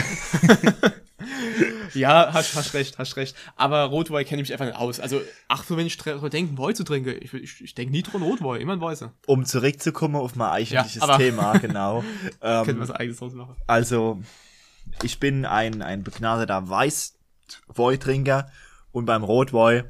ja, 1.94 2.30
hast, 2.32 2.54
hast 2.54 2.72
recht, 2.72 2.98
hast 2.98 3.16
recht. 3.16 3.36
Aber 3.56 3.84
Rotwein 3.84 4.24
kenne 4.24 4.40
ich 4.40 4.48
mich 4.48 4.52
einfach 4.52 4.66
nicht 4.66 4.78
aus. 4.78 5.00
Also, 5.00 5.20
ach 5.48 5.64
so, 5.64 5.76
wenn 5.76 5.86
ich 5.86 5.98
denke, 5.98 6.58
Wein 6.58 6.74
zu 6.74 6.84
trinken, 6.84 7.16
ich, 7.20 7.34
ich, 7.34 7.62
ich 7.62 7.74
denke 7.74 7.92
nie 7.92 8.02
dran 8.02 8.22
Rotwein, 8.22 8.60
immer 8.60 8.72
ein 8.72 8.80
Weißer. 8.80 9.12
Um 9.26 9.44
zurückzukommen 9.44 10.16
auf 10.16 10.34
mein 10.34 10.48
eigentliches 10.48 11.06
Ja, 11.06 11.18
Thema, 11.18 11.52
genau. 11.58 12.04
Ähm, 12.40 12.78
was 12.78 12.90
eigenes 12.90 13.18
draus 13.18 13.34
machen. 13.34 13.54
Also, 13.66 14.22
ich 15.02 15.20
bin 15.20 15.44
ein, 15.44 15.82
ein 15.82 16.04
begnadeter 16.04 16.68
Weißwoi-Trinker 16.68 18.50
und 18.92 19.04
beim 19.04 19.24
Rotwoi 19.24 19.84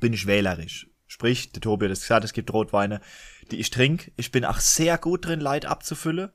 bin 0.00 0.12
ich 0.12 0.26
wählerisch. 0.26 0.88
Sprich, 1.06 1.52
der 1.52 1.60
Tobi 1.60 1.86
hat 1.86 1.92
es 1.92 2.00
gesagt, 2.00 2.24
es 2.24 2.32
gibt 2.32 2.52
Rotweine, 2.52 3.00
die 3.50 3.58
ich 3.58 3.70
trinke. 3.70 4.12
Ich 4.16 4.32
bin 4.32 4.44
auch 4.44 4.58
sehr 4.58 4.96
gut 4.98 5.26
drin, 5.26 5.40
Leid 5.40 5.66
abzufüllen. 5.66 6.30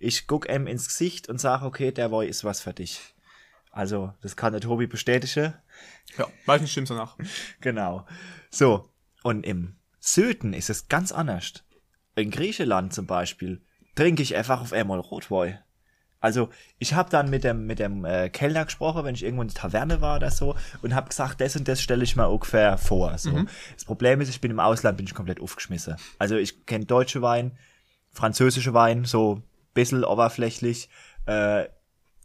Ich 0.00 0.26
guck 0.26 0.48
ihm 0.48 0.66
ins 0.66 0.88
Gesicht 0.88 1.28
und 1.28 1.40
sage, 1.40 1.64
okay, 1.64 1.92
der 1.92 2.10
Woi 2.10 2.26
ist 2.26 2.44
was 2.44 2.60
für 2.60 2.74
dich. 2.74 3.00
Also, 3.70 4.12
das 4.22 4.36
kann 4.36 4.52
der 4.52 4.60
Tobi 4.60 4.86
bestätigen. 4.86 5.54
Ja, 6.16 6.26
weiß 6.46 6.60
nicht, 6.60 6.72
stimmt's 6.72 6.88
danach. 6.88 7.16
Genau. 7.60 8.06
So, 8.50 8.92
und 9.22 9.44
im 9.44 9.76
Süden 10.00 10.52
ist 10.52 10.70
es 10.70 10.88
ganz 10.88 11.12
anders. 11.12 11.64
In 12.16 12.30
Griechenland 12.30 12.92
zum 12.92 13.06
Beispiel 13.06 13.62
trinke 13.94 14.22
ich 14.22 14.34
einfach 14.34 14.60
auf 14.60 14.72
einmal 14.72 14.98
Rotwein. 14.98 15.58
Also 16.20 16.48
ich 16.78 16.94
habe 16.94 17.10
dann 17.10 17.30
mit 17.30 17.44
dem 17.44 17.66
mit 17.66 17.78
dem 17.78 18.04
äh, 18.04 18.28
Kellner 18.28 18.64
gesprochen, 18.64 19.04
wenn 19.04 19.14
ich 19.14 19.22
irgendwo 19.22 19.42
in 19.42 19.48
der 19.48 19.54
Taverne 19.56 20.00
war 20.00 20.16
oder 20.16 20.30
so 20.30 20.56
und 20.82 20.94
habe 20.94 21.08
gesagt, 21.08 21.40
das 21.40 21.54
und 21.56 21.68
das 21.68 21.80
stelle 21.80 22.02
ich 22.02 22.16
mir 22.16 22.28
ungefähr 22.28 22.76
vor. 22.76 23.16
So. 23.18 23.30
Mhm. 23.30 23.48
Das 23.74 23.84
Problem 23.84 24.20
ist, 24.20 24.28
ich 24.28 24.40
bin 24.40 24.50
im 24.50 24.58
Ausland, 24.60 24.96
bin 24.96 25.06
ich 25.06 25.14
komplett 25.14 25.40
aufgeschmissen. 25.40 25.96
Also 26.18 26.36
ich 26.36 26.66
kenne 26.66 26.86
deutsche 26.86 27.22
Wein, 27.22 27.52
französische 28.10 28.74
Wein, 28.74 29.04
so 29.04 29.42
bisschen 29.74 30.02
oberflächlich, 30.04 30.88
äh, 31.26 31.66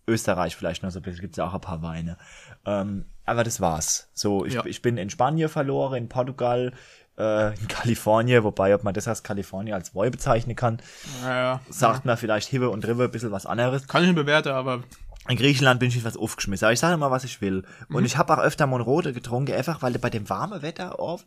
Österreich 0.07 0.55
vielleicht 0.55 0.83
noch 0.83 0.89
so 0.91 1.00
ein 1.00 1.03
bisschen, 1.03 1.21
gibt's 1.21 1.38
ja 1.38 1.47
auch 1.47 1.53
ein 1.53 1.62
paar 1.62 1.81
Weine. 1.83 2.17
Ähm, 2.65 3.05
aber 3.25 3.43
das 3.43 3.62
war's. 3.62 4.09
So, 4.13 4.43
ich, 4.45 4.53
Ja. 4.55 4.65
ich 4.65 4.81
bin 4.81 4.97
in 4.97 5.09
Spanien 5.09 5.50
verloren, 5.50 5.95
in 5.95 6.09
Portugal, 6.09 6.73
äh, 7.17 7.53
in 7.60 7.67
Kalifornien, 7.67 8.43
wobei, 8.43 8.74
ob 8.75 8.84
man 8.84 8.93
das 8.93 9.08
als 9.08 9.24
Kalifornien 9.24 9.75
als 9.75 9.93
Woi 9.96 10.10
bezeichnen 10.10 10.55
kann, 10.55 10.82
Naja, 11.22 11.62
sagt 11.70 12.05
man 12.05 12.17
vielleicht 12.17 12.48
Hive 12.50 12.70
und 12.70 12.88
Rive 12.88 13.03
ein 13.05 13.12
bisschen 13.12 13.32
was 13.32 13.46
anderes. 13.46 13.88
kann 13.88 14.01
ich 14.03 14.10
nicht 14.10 14.15
bewerten, 14.15 14.50
aber 14.50 14.84
In 15.29 15.38
Griechenland 15.38 15.79
bin 15.79 15.89
ich 15.89 15.98
etwas 15.98 16.17
aufgeschmissen, 16.17 16.65
aber 16.65 16.74
ich 16.74 16.79
sage 16.79 16.96
immer, 16.96 17.12
was 17.12 17.24
ich 17.24 17.39
will. 17.39 17.63
Mhm. 17.88 17.96
Und 17.96 18.05
ich 18.05 18.17
habe 18.17 18.34
auch 18.34 18.39
öfter 18.43 18.67
Monrode 18.67 19.13
getrunken, 19.13 19.53
einfach 19.53 19.82
weil 19.82 19.98
bei 20.00 20.10
dem 20.10 20.27
warmen 20.29 20.62
Wetter 20.62 21.00
oft, 21.00 21.25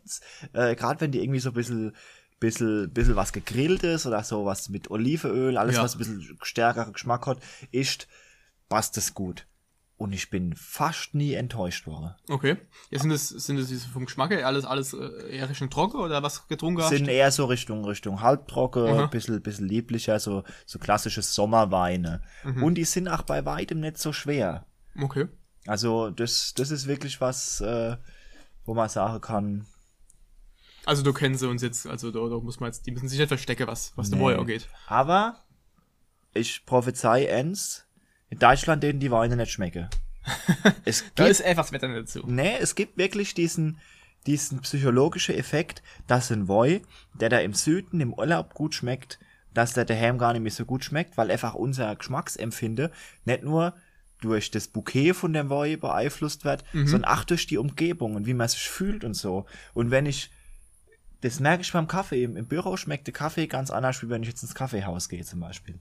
äh, 0.53 0.75
gerade 0.75 1.01
wenn 1.01 1.11
die 1.11 1.23
irgendwie 1.23 1.39
so 1.39 1.49
ein 1.49 1.53
bisschen, 1.55 1.95
bisschen, 2.39 2.91
bisschen 2.93 3.15
was 3.15 3.31
gegrilltes 3.33 4.05
oder 4.05 4.23
so 4.23 4.45
was 4.45 4.69
mit 4.69 4.91
Olivenöl, 4.91 5.57
alles 5.57 5.77
Ja. 5.77 5.83
was 5.83 5.95
ein 5.95 5.99
bisschen 5.99 6.37
stärkeren 6.43 6.93
Geschmack 6.93 7.25
hat, 7.25 7.39
ist, 7.71 8.07
passt 8.69 8.97
es 8.97 9.13
gut. 9.15 9.47
Und 9.97 10.13
ich 10.13 10.29
bin 10.29 10.55
fast 10.55 11.15
nie 11.15 11.33
enttäuscht 11.33 11.87
worden. 11.87 12.13
okay. 12.29 12.57
Ja, 12.91 12.99
sind 12.99 13.09
das, 13.09 13.29
sind 13.29 13.57
das 13.57 13.67
diese 13.67 13.89
vom 13.89 14.05
Geschmack 14.05 14.29
her 14.29 14.45
alles, 14.45 14.63
alles 14.63 14.93
äh, 14.93 15.35
eher 15.35 15.49
Richtung 15.49 15.71
trocken 15.71 15.97
oder 15.99 16.21
was 16.21 16.47
getrunken 16.47 16.83
hast? 16.83 16.89
Sind 16.89 17.07
eher 17.07 17.31
so 17.31 17.45
Richtung, 17.45 17.83
Richtung 17.83 18.21
halbtrocken, 18.21 18.83
Mhm. 18.83 18.99
ein 18.99 19.09
bisschen, 19.09 19.41
bisschen 19.41 19.67
lieblicher, 19.67 20.19
so, 20.19 20.43
so 20.67 20.77
klassische 20.77 21.23
Sommerweine. 21.23 22.21
Mhm. 22.43 22.61
Und 22.63 22.75
die 22.75 22.83
sind 22.83 23.07
auch 23.07 23.23
bei 23.23 23.43
weitem 23.45 23.79
nicht 23.79 23.97
so 23.97 24.13
schwer. 24.13 24.67
Okay. 25.01 25.29
Also 25.65 26.11
das, 26.11 26.53
das 26.55 26.69
ist 26.69 26.85
wirklich 26.87 27.19
was, 27.19 27.59
äh, 27.61 27.97
wo 28.65 28.75
man 28.75 28.89
sagen 28.89 29.19
kann, 29.19 29.65
Also 30.85 31.01
du 31.01 31.11
kennst 31.11 31.39
sie 31.39 31.49
uns 31.49 31.63
jetzt, 31.63 31.87
also 31.87 32.11
da, 32.11 32.19
da 32.29 32.39
muss 32.39 32.59
man 32.59 32.67
jetzt, 32.67 32.85
die 32.85 32.91
müssen 32.91 33.09
sich 33.09 33.17
nicht 33.17 33.27
verstecken, 33.29 33.65
was, 33.65 33.93
was 33.97 34.09
der 34.11 34.19
Nee. 34.19 34.23
Boy 34.25 34.35
angeht. 34.35 34.67
aber 34.85 35.43
ich 36.35 36.67
prophezei 36.67 37.25
ends, 37.25 37.86
in 38.29 38.39
Deutschland 38.39 38.83
denen 38.83 38.99
die 38.99 39.11
Weine 39.11 39.35
nicht 39.35 39.51
schmecken. 39.51 39.87
es 40.85 41.03
Da 41.15 41.23
gibt, 41.23 41.31
ist 41.31 41.43
einfach 41.43 41.63
das 41.63 41.71
Wetter 41.71 41.87
nicht 41.87 42.01
dazu. 42.01 42.23
nee, 42.27 42.55
es 42.59 42.75
gibt 42.75 42.97
wirklich 42.97 43.33
diesen, 43.33 43.79
diesen 44.25 44.59
psychologischen 44.61 45.35
Effekt, 45.35 45.81
dass 46.07 46.31
ein 46.31 46.47
Woi, 46.47 46.81
der 47.13 47.29
da 47.29 47.39
im 47.39 47.53
Süden 47.53 48.01
im 48.01 48.13
Urlaub 48.13 48.53
gut 48.53 48.75
schmeckt, 48.75 49.19
dass 49.53 49.73
der 49.73 49.85
daheim 49.85 50.17
gar 50.17 50.33
nicht 50.33 50.41
mehr 50.41 50.51
so 50.51 50.65
gut 50.65 50.83
schmeckt, 50.83 51.17
weil 51.17 51.31
einfach 51.31 51.53
unser 51.53 51.95
Geschmacksempfinde 51.95 52.91
nicht 53.25 53.43
nur 53.43 53.73
durch 54.19 54.51
das 54.51 54.67
Bouquet 54.67 55.13
von 55.13 55.33
dem 55.33 55.49
Woi 55.49 55.77
beeinflusst 55.77 56.43
wird, 56.43 56.63
sondern 56.73 57.05
auch 57.05 57.23
durch 57.23 57.47
die 57.47 57.57
Umgebung 57.57 58.15
und 58.15 58.25
wie 58.25 58.33
man 58.33 58.47
sich 58.47 58.67
fühlt 58.67 59.03
und 59.03 59.13
so. 59.13 59.45
Und 59.73 59.91
wenn 59.91 60.05
ich 60.05 60.31
das 61.21 61.39
merke 61.39 61.61
ich 61.61 61.71
beim 61.71 61.87
Kaffee. 61.87 62.23
Im, 62.23 62.37
Im 62.37 62.47
Büro 62.47 62.77
schmeckt 62.77 63.07
der 63.07 63.13
Kaffee 63.13 63.47
ganz 63.47 63.71
anders, 63.71 64.01
wie 64.03 64.09
wenn 64.09 64.21
ich 64.21 64.29
jetzt 64.29 64.43
ins 64.43 64.55
Kaffeehaus 64.55 65.09
gehe 65.09 65.23
zum 65.23 65.39
Beispiel. 65.39 65.79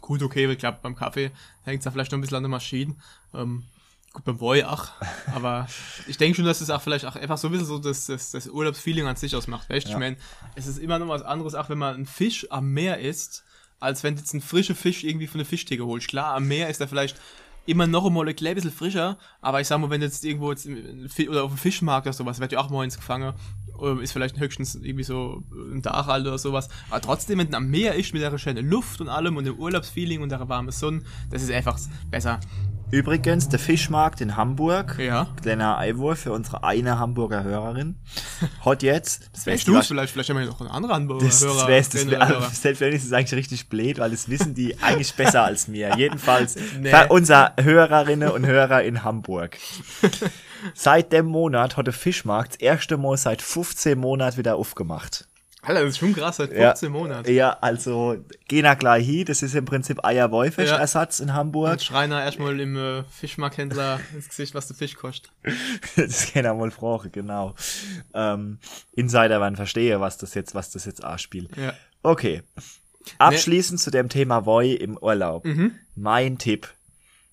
Gut, 0.00 0.22
okay, 0.22 0.50
ich 0.50 0.58
glaube, 0.58 0.78
beim 0.82 0.96
Kaffee 0.96 1.30
hängt 1.64 1.80
es 1.80 1.84
ja 1.84 1.90
vielleicht 1.90 2.12
noch 2.12 2.18
ein 2.18 2.22
bisschen 2.22 2.36
an 2.36 2.42
der 2.42 2.50
Maschine. 2.50 2.94
Ähm, 3.34 3.64
gut, 4.12 4.24
beim 4.24 4.38
Boy 4.38 4.64
auch. 4.64 4.88
Aber 5.34 5.68
ich 6.06 6.16
denke 6.16 6.36
schon, 6.36 6.44
dass 6.44 6.60
es 6.60 6.70
auch 6.70 6.82
vielleicht 6.82 7.04
auch 7.06 7.16
einfach 7.16 7.38
so 7.38 7.48
ein 7.48 7.52
bisschen 7.52 7.66
so 7.66 7.78
das, 7.78 8.06
das, 8.06 8.30
das 8.30 8.48
Urlaubsfeeling 8.48 9.06
an 9.06 9.16
sich 9.16 9.34
ausmacht. 9.36 9.68
Weißt 9.70 9.86
du, 9.86 9.90
Ja. 9.90 9.96
ich 9.96 10.00
meine, 10.00 10.16
es 10.54 10.66
ist 10.66 10.78
immer 10.78 10.98
noch 10.98 11.08
was 11.08 11.22
anderes, 11.22 11.54
auch 11.54 11.68
wenn 11.68 11.78
man 11.78 11.94
einen 11.94 12.06
Fisch 12.06 12.46
am 12.50 12.72
Meer 12.72 12.98
isst, 12.98 13.44
als 13.78 14.02
wenn 14.02 14.14
du 14.14 14.20
jetzt 14.20 14.34
einen 14.34 14.42
frischen 14.42 14.76
Fisch 14.76 15.04
irgendwie 15.04 15.26
von 15.26 15.38
der 15.38 15.46
Fischtheke 15.46 15.84
holst. 15.86 16.08
Klar, 16.08 16.34
am 16.34 16.46
Meer 16.48 16.68
ist 16.68 16.80
er 16.80 16.88
vielleicht 16.88 17.16
immer 17.66 17.86
noch 17.86 18.04
einmal 18.06 18.28
ein 18.28 18.34
klein 18.34 18.54
bisschen 18.54 18.72
frischer, 18.72 19.16
aber 19.40 19.60
ich 19.60 19.68
sag 19.68 19.78
mal, 19.78 19.90
wenn 19.90 20.00
du 20.00 20.06
jetzt 20.06 20.24
irgendwo 20.24 20.50
jetzt 20.50 20.66
oder 21.28 21.44
auf 21.44 21.52
dem 21.52 21.58
Fischmarkt 21.58 22.06
oder 22.06 22.12
sowas, 22.14 22.40
wird 22.40 22.52
ja 22.52 22.58
auch 22.58 22.68
morgens 22.70 22.96
gefangen, 22.96 23.32
ist 24.02 24.12
vielleicht 24.12 24.38
höchstens 24.38 24.74
irgendwie 24.74 25.04
so 25.04 25.42
ein 25.72 25.82
Tag 25.82 26.06
alt 26.08 26.26
oder 26.26 26.38
sowas, 26.38 26.68
aber 26.90 27.00
trotzdem, 27.00 27.38
wenn 27.38 27.50
du 27.50 27.56
am 27.56 27.68
Meer 27.68 27.94
ist 27.94 28.12
mit 28.12 28.22
der 28.22 28.36
schönen 28.38 28.68
Luft 28.68 29.00
und 29.00 29.08
allem 29.08 29.36
und 29.36 29.44
dem 29.44 29.56
Urlaubsfeeling 29.56 30.22
und 30.22 30.28
der 30.30 30.48
warmen 30.48 30.70
Sonne, 30.72 31.02
das 31.30 31.42
ist 31.42 31.50
einfach 31.50 31.78
besser. 32.10 32.40
Übrigens, 32.92 33.48
der 33.48 33.60
Fischmarkt 33.60 34.20
in 34.20 34.36
Hamburg, 34.36 34.98
Ja. 34.98 35.28
kleiner 35.40 35.78
Einwurf 35.78 36.18
für 36.20 36.32
unsere 36.32 36.64
eine 36.64 36.98
Hamburger 36.98 37.44
Hörerin, 37.44 37.94
hat 38.64 38.82
jetzt, 38.82 39.30
das 39.32 39.46
Weißt 39.46 39.68
du 39.68 39.74
was- 39.74 39.86
vielleicht, 39.86 40.12
vielleicht 40.12 40.28
haben 40.30 40.38
wir 40.38 40.46
noch 40.46 40.60
einen 40.60 40.70
anderen 40.70 41.06
Hörer. 41.08 41.20
das, 41.20 41.38
das, 41.40 41.66
wär's, 41.68 41.88
das 41.90 42.10
wär, 42.10 42.42
selbst 42.52 42.80
wenn 42.80 42.92
ist 42.92 43.04
es 43.04 43.12
eigentlich 43.12 43.34
richtig 43.38 43.68
blöd, 43.68 44.00
weil 44.00 44.10
das 44.10 44.28
wissen 44.28 44.54
die 44.56 44.76
eigentlich 44.82 45.14
besser 45.14 45.44
als 45.44 45.68
mir. 45.68 45.96
Jedenfalls 45.96 46.56
Nee. 46.80 46.92
unser 47.10 47.54
Hörerinnen 47.60 48.30
und 48.32 48.44
Hörer 48.44 48.82
in 48.82 49.04
Hamburg. 49.04 49.56
Seit 50.74 51.12
dem 51.12 51.26
Monat 51.26 51.76
hat 51.76 51.86
der 51.86 51.94
Fischmarkt 51.94 52.54
das 52.54 52.60
erste 52.60 52.96
Mal 52.96 53.16
seit 53.16 53.42
15 53.42 53.98
Monaten 53.98 54.36
wieder 54.38 54.56
aufgemacht. 54.56 55.26
Alter, 55.62 55.80
das 55.82 55.90
ist 55.90 55.98
schon 55.98 56.14
krass, 56.14 56.36
seit 56.36 56.52
Ja. 56.52 56.68
15 56.70 56.90
Monaten. 56.90 57.30
Ja, 57.30 57.50
also 57.60 58.16
gehen 58.48 58.64
wir 58.64 58.76
gleich 58.76 59.04
hin. 59.06 59.26
Das 59.26 59.42
ist 59.42 59.54
im 59.54 59.66
Prinzip 59.66 60.02
Eier-Wollfisch-Ersatz 60.02 61.20
in 61.20 61.34
Hamburg. 61.34 61.72
Und 61.72 61.82
Schreiner 61.82 62.24
erstmal 62.24 62.58
im 62.58 62.76
äh, 62.78 63.02
Fischmarkthändler 63.10 64.00
ins 64.14 64.28
Gesicht, 64.30 64.54
was 64.54 64.68
der 64.68 64.76
Fisch 64.76 64.94
kostet. 64.94 65.30
das 65.96 66.32
kann 66.32 66.46
er 66.46 66.54
mal 66.54 66.70
fragen, 66.70 67.12
genau. 67.12 67.54
Ähm, 68.14 68.58
Insider 68.92 69.38
werden 69.40 69.56
verstehen, 69.56 70.00
was 70.00 70.16
das 70.16 70.32
jetzt, 70.32 70.54
was 70.54 70.70
das 70.70 70.86
jetzt 70.86 71.04
anspielt. 71.04 71.50
Ja. 71.58 71.74
Okay. 72.02 72.42
Abschließend 73.18 73.80
zu 73.80 73.90
dem 73.90 74.08
Thema 74.08 74.46
Woi 74.46 74.72
im 74.72 74.96
Urlaub. 74.96 75.44
Mhm. 75.44 75.72
Mein 75.94 76.38
Tipp. 76.38 76.68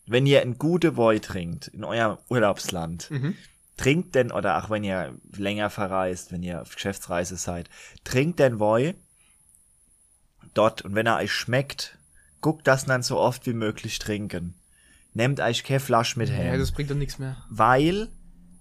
Wenn 0.08 0.26
ihr 0.26 0.42
ein 0.42 0.58
gute 0.58 0.96
Woi 0.98 1.20
trinkt 1.20 1.68
in 1.68 1.84
eurem 1.84 2.18
Urlaubsland, 2.30 3.12
Mhm. 3.12 3.36
trinkt 3.76 4.16
denn, 4.16 4.32
oder 4.32 4.58
auch 4.64 4.70
wenn 4.70 4.84
ihr 4.84 5.14
länger 5.36 5.70
verreist, 5.70 6.32
wenn 6.32 6.42
ihr 6.44 6.62
auf 6.62 6.74
Geschäftsreise 6.74 7.36
seid, 7.36 7.70
trinkt 8.04 8.40
den 8.40 8.60
Woi 8.60 8.96
dort 10.54 10.82
und 10.84 10.96
wenn 10.96 11.06
er 11.08 11.18
euch 11.18 11.32
schmeckt, 11.32 11.98
guckt 12.42 12.68
das 12.68 12.86
dann 12.86 13.04
so 13.04 13.18
oft 13.20 13.46
wie 13.46 13.54
möglich 13.54 14.00
trinken. 14.00 14.54
Nehmt 15.14 15.40
euch 15.40 15.64
keine 15.64 15.80
Flasche 15.80 16.20
mit 16.20 16.30
her 16.30 16.54
Ja, 16.54 16.58
das 16.58 16.72
bringt 16.72 16.90
dann 16.92 17.00
nichts 17.00 17.18
mehr. 17.20 17.38
weil 17.50 18.10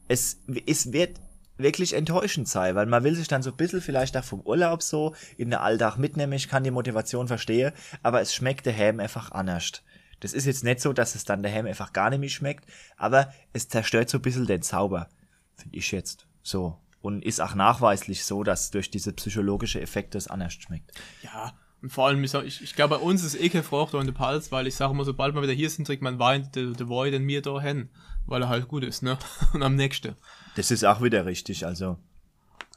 es, 0.08 0.38
es 0.66 0.92
wird 0.92 1.18
wirklich 1.58 1.94
enttäuschend 1.94 2.48
sein, 2.48 2.74
weil 2.74 2.86
man 2.86 3.02
will 3.04 3.14
sich 3.14 3.28
dann 3.28 3.42
so 3.42 3.50
ein 3.50 3.56
bisschen 3.56 3.80
vielleicht 3.80 4.16
auch 4.16 4.24
vom 4.24 4.40
Urlaub 4.40 4.82
so 4.82 5.14
in 5.38 5.50
den 5.50 5.58
Alltag 5.58 5.96
mitnehmen. 5.96 6.32
Ich 6.34 6.48
kann 6.48 6.64
die 6.64 6.70
Motivation 6.70 7.28
verstehen, 7.28 7.72
aber 8.02 8.20
es 8.20 8.34
schmeckt 8.34 8.66
daheim 8.66 9.00
einfach 9.00 9.32
anders. 9.32 9.82
Das 10.20 10.32
ist 10.32 10.46
jetzt 10.46 10.64
nicht 10.64 10.80
so, 10.80 10.92
dass 10.92 11.14
es 11.14 11.24
dann 11.24 11.42
daheim 11.42 11.66
einfach 11.66 11.92
gar 11.92 12.10
nicht 12.10 12.20
mehr 12.20 12.28
schmeckt, 12.28 12.66
aber 12.96 13.32
es 13.52 13.68
zerstört 13.68 14.08
so 14.08 14.18
ein 14.18 14.22
bisschen 14.22 14.46
den 14.46 14.62
Zauber, 14.62 15.08
finde 15.56 15.76
ich 15.76 15.92
jetzt 15.92 16.26
so. 16.42 16.78
Und 17.02 17.24
ist 17.24 17.40
auch 17.40 17.54
nachweislich 17.54 18.24
so, 18.24 18.42
dass 18.42 18.70
durch 18.70 18.90
diese 18.90 19.12
psychologische 19.12 19.80
Effekte 19.80 20.18
es 20.18 20.26
anders 20.26 20.54
schmeckt. 20.54 20.92
Ja, 21.22 21.52
und 21.82 21.90
vor 21.90 22.06
allem, 22.08 22.24
ich, 22.24 22.34
ich, 22.34 22.62
ich 22.62 22.74
glaube, 22.74 22.96
bei 22.96 23.02
uns 23.02 23.22
ist 23.22 23.40
eh 23.40 23.48
kein 23.48 23.62
Frucht 23.62 23.94
an 23.94 24.06
der 24.06 24.12
Pals, 24.12 24.50
weil 24.50 24.66
ich 24.66 24.74
sage 24.74 24.92
immer, 24.92 25.04
sobald 25.04 25.34
wir 25.34 25.42
wieder 25.42 25.52
hier 25.52 25.70
sind, 25.70 25.84
trinkt 25.84 26.02
man 26.02 26.18
Wein, 26.18 26.50
der 26.54 26.72
de 26.72 26.88
Wein 26.88 27.12
den 27.12 27.22
mir 27.22 27.42
da 27.42 27.60
hin, 27.60 27.90
weil 28.26 28.42
er 28.42 28.48
halt 28.48 28.66
gut 28.66 28.82
ist, 28.82 29.02
ne? 29.02 29.18
Und 29.52 29.62
am 29.62 29.76
nächsten. 29.76 30.16
Das 30.56 30.70
ist 30.70 30.84
auch 30.84 31.02
wieder 31.02 31.26
richtig, 31.26 31.66
also 31.66 31.98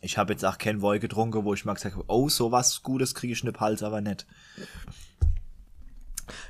ich 0.01 0.17
habe 0.17 0.34
jetzt 0.34 0.46
auch 0.46 0.58
kein 0.58 0.81
Woi 0.81 1.00
getrunken, 1.00 1.43
wo 1.43 1.53
ich 1.53 1.65
mal 1.65 1.74
gesagt 1.74 1.96
habe, 1.96 2.05
oh, 2.08 2.29
sowas 2.29 2.84
Gutes 2.84 3.15
kriege 3.15 3.34
ich 3.34 3.43
in 3.43 3.51
den 3.51 3.60
Hals, 3.60 3.84
aber 3.84 4.01
nicht. 4.01 4.25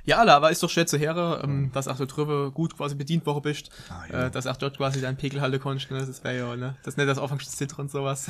Ja, 0.06 0.24
aber 0.26 0.52
ist 0.52 0.62
doch 0.64 0.70
schätze 0.70 0.98
her, 0.98 1.42
ähm, 1.44 1.72
dass 1.74 1.88
auch 1.88 1.98
du 1.98 2.06
drüber 2.06 2.52
gut 2.52 2.76
quasi 2.78 2.96
bedient 2.96 3.26
worden 3.26 3.42
bist, 3.44 3.70
Ah, 3.90 4.04
ja. 4.12 4.26
äh, 4.26 4.32
dass 4.32 4.48
auch 4.48 4.58
dort 4.58 4.78
quasi 4.78 5.02
deinen 5.02 5.18
Pegel 5.18 5.42
halten 5.42 5.60
konntest, 5.60 5.92
ne? 5.92 6.06
Das 6.06 6.24
wäre 6.24 6.38
ja, 6.38 6.56
ne? 6.56 6.76
Das 6.84 6.94
ist 6.94 6.98
nicht 6.98 7.10
das 7.10 7.18
Auffangszitter 7.18 7.80
und 7.80 7.92
sowas. 7.92 8.28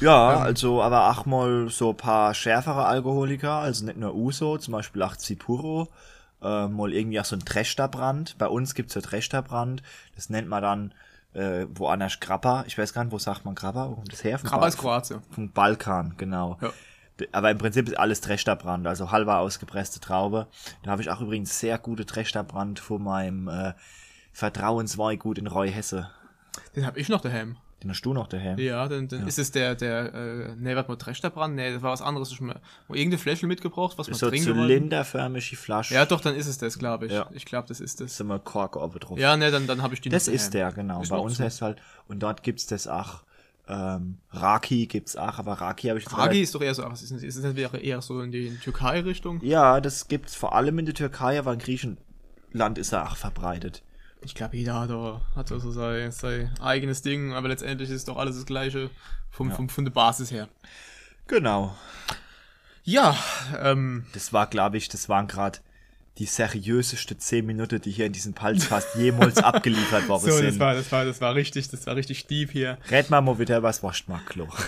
Ja, 0.00 0.38
also 0.40 0.82
aber 0.82 1.10
auch 1.10 1.26
mal 1.26 1.68
so 1.70 1.90
ein 1.90 1.96
paar 1.96 2.34
schärfere 2.34 2.84
Alkoholiker, 2.84 3.52
also 3.52 3.84
nicht 3.84 3.96
nur 3.98 4.14
Uso, 4.14 4.58
zum 4.58 4.72
Beispiel 4.72 5.02
auch 5.02 5.16
Zipuro, 5.16 5.88
äh, 6.42 6.66
mal 6.68 6.92
irgendwie 6.92 7.20
auch 7.20 7.24
so 7.24 7.36
ein 7.36 7.44
Trechterbrand. 7.44 8.36
Bei 8.38 8.46
uns 8.48 8.74
gibt's 8.74 8.94
so 8.94 9.00
Trechterbrand, 9.00 9.82
das 10.16 10.30
nennt 10.30 10.48
man 10.48 10.62
dann 10.62 10.94
äh, 11.34 11.66
woanders 11.74 12.20
Grappa. 12.20 12.64
Ich 12.66 12.78
weiß 12.78 12.92
gar 12.92 13.02
nicht, 13.04 13.12
wo 13.12 13.18
sagt 13.18 13.44
man 13.44 13.54
Grappa? 13.54 13.88
Wo 13.90 14.02
das 14.08 14.22
her? 14.24 14.38
Ba- 14.42 14.68
ist 14.68 14.78
Kroatien. 14.78 15.20
Vom 15.30 15.50
Balkan, 15.50 16.14
genau. 16.16 16.58
Ja. 16.60 16.70
Aber 17.32 17.50
im 17.50 17.58
Prinzip 17.58 17.86
ist 17.88 17.98
alles 17.98 18.20
Trechterbrand, 18.20 18.86
also 18.86 19.10
halber 19.12 19.38
ausgepresste 19.38 20.00
Traube. 20.00 20.48
Da 20.82 20.90
habe 20.90 21.02
ich 21.02 21.10
auch 21.10 21.20
übrigens 21.20 21.58
sehr 21.60 21.78
gute 21.78 22.06
Trechterbrand 22.06 22.80
von 22.80 23.02
meinem 23.02 23.48
äh, 23.48 23.74
Vertrauensweingut 24.32 25.38
in 25.38 25.46
Roy 25.46 25.70
Hesse. 25.70 26.10
Den 26.76 26.86
hab 26.86 26.96
ich 26.96 27.08
noch 27.08 27.20
daheim. 27.20 27.56
Den 27.82 27.90
hast 27.90 28.00
du 28.02 28.14
noch 28.14 28.28
daher. 28.28 28.58
Ja, 28.58 28.88
dann, 28.88 29.08
dann 29.08 29.28
ist 29.28 29.38
es 29.38 29.50
der, 29.50 29.74
der, 29.74 30.14
äh, 30.14 30.56
ne, 30.56 30.74
warte 30.74 30.90
mal, 30.90 30.96
Trechterbrand? 30.96 31.54
Ne, 31.54 31.72
das 31.74 31.82
war 31.82 31.92
was 31.92 32.00
anderes. 32.00 32.32
Ich 32.32 32.40
mal 32.40 32.58
irgendeine 32.88 33.18
Fläschchen 33.18 33.48
mitgebracht, 33.48 33.98
was 33.98 34.08
man 34.08 34.16
So 34.16 34.28
trinken 34.30 34.56
wollen. 34.56 34.68
zylinderförmige 34.68 35.56
Flasche. 35.56 35.92
Ja, 35.94 36.06
doch, 36.06 36.20
dann 36.20 36.34
ist 36.34 36.46
es 36.46 36.56
das, 36.58 36.78
glaube 36.78 37.06
ich. 37.06 37.12
Ja. 37.12 37.28
Ich 37.32 37.44
glaube, 37.44 37.68
das 37.68 37.80
ist 37.80 38.00
das. 38.00 38.12
ist 38.12 38.20
immer 38.20 38.38
Kork 38.38 38.76
oben 38.76 38.98
drauf. 38.98 39.18
Ja, 39.18 39.36
ne, 39.36 39.50
dann, 39.50 39.66
dann 39.66 39.82
habe 39.82 39.92
ich 39.94 40.00
die 40.00 40.08
Das 40.08 40.28
ist 40.28 40.54
daheim. 40.54 40.74
der, 40.74 40.82
genau. 40.82 41.02
Ist 41.02 41.10
Bei 41.10 41.18
uns 41.18 41.38
heißt 41.38 41.60
halt, 41.62 41.78
und 42.08 42.20
dort 42.22 42.42
gibt's 42.42 42.66
das 42.66 42.88
auch 42.88 43.22
Ähm, 43.66 44.18
Raki 44.30 44.86
gibt's 44.86 45.16
auch, 45.16 45.38
aber 45.38 45.54
Raki 45.54 45.88
habe 45.88 45.98
ich 45.98 46.04
jetzt 46.04 46.16
Raki 46.16 46.42
ist 46.42 46.54
doch 46.54 46.60
eher 46.60 46.74
so, 46.74 46.82
was 46.84 47.02
ist 47.02 47.12
das? 47.12 47.22
Ist 47.22 47.42
das 47.42 47.54
eher 47.54 48.02
so 48.02 48.20
in 48.20 48.30
die 48.30 48.54
Türkei-Richtung? 48.58 49.40
Ja, 49.42 49.80
das 49.80 50.08
gibt's 50.08 50.34
vor 50.34 50.54
allem 50.54 50.78
in 50.78 50.84
der 50.86 50.94
Türkei, 50.94 51.38
aber 51.38 51.52
in 51.54 51.58
Griechenland 51.60 52.76
ist 52.78 52.92
er 52.92 53.10
auch 53.10 53.16
verbreitet. 53.16 53.82
Ich 54.20 54.34
glaube, 54.34 54.56
jeder 54.56 54.80
hat, 54.80 54.90
auch, 54.90 55.20
hat 55.34 55.48
so 55.48 55.58
sein, 55.70 56.10
sein 56.12 56.50
eigenes 56.60 57.02
Ding, 57.02 57.32
aber 57.32 57.48
letztendlich 57.48 57.90
ist 57.90 58.08
doch 58.08 58.16
alles 58.16 58.36
das 58.36 58.46
Gleiche 58.46 58.90
vom, 59.30 59.48
Ja. 59.50 59.54
vom, 59.56 59.68
von 59.68 59.84
der 59.84 59.92
Basis 59.92 60.30
her. 60.30 60.48
Genau. 61.26 61.74
Ja, 62.84 63.16
ähm, 63.62 64.04
Das 64.12 64.32
war, 64.32 64.46
glaube 64.46 64.76
ich, 64.76 64.88
das 64.88 65.08
waren 65.08 65.26
gerade 65.26 65.58
die 66.18 66.26
seriöseste 66.26 67.18
10 67.18 67.44
Minuten, 67.44 67.80
die 67.80 67.90
hier 67.90 68.06
in 68.06 68.12
diesem 68.12 68.34
Palzfast 68.34 68.94
jemals 68.94 69.36
abgeliefert 69.42 70.08
worden 70.08 70.30
so, 70.30 70.36
sind. 70.36 70.46
das 70.46 70.58
war, 70.60 70.74
das 70.74 70.92
war, 70.92 71.04
das 71.04 71.20
war 71.20 71.34
richtig, 71.34 71.68
das 71.70 71.86
war 71.86 71.96
richtig 71.96 72.26
deep 72.28 72.52
hier. 72.52 72.78
Red 72.90 73.10
mal 73.10 73.20
mal 73.20 73.38
wieder 73.38 73.62
was 73.62 73.82
Waschmarktklo. 73.82 74.48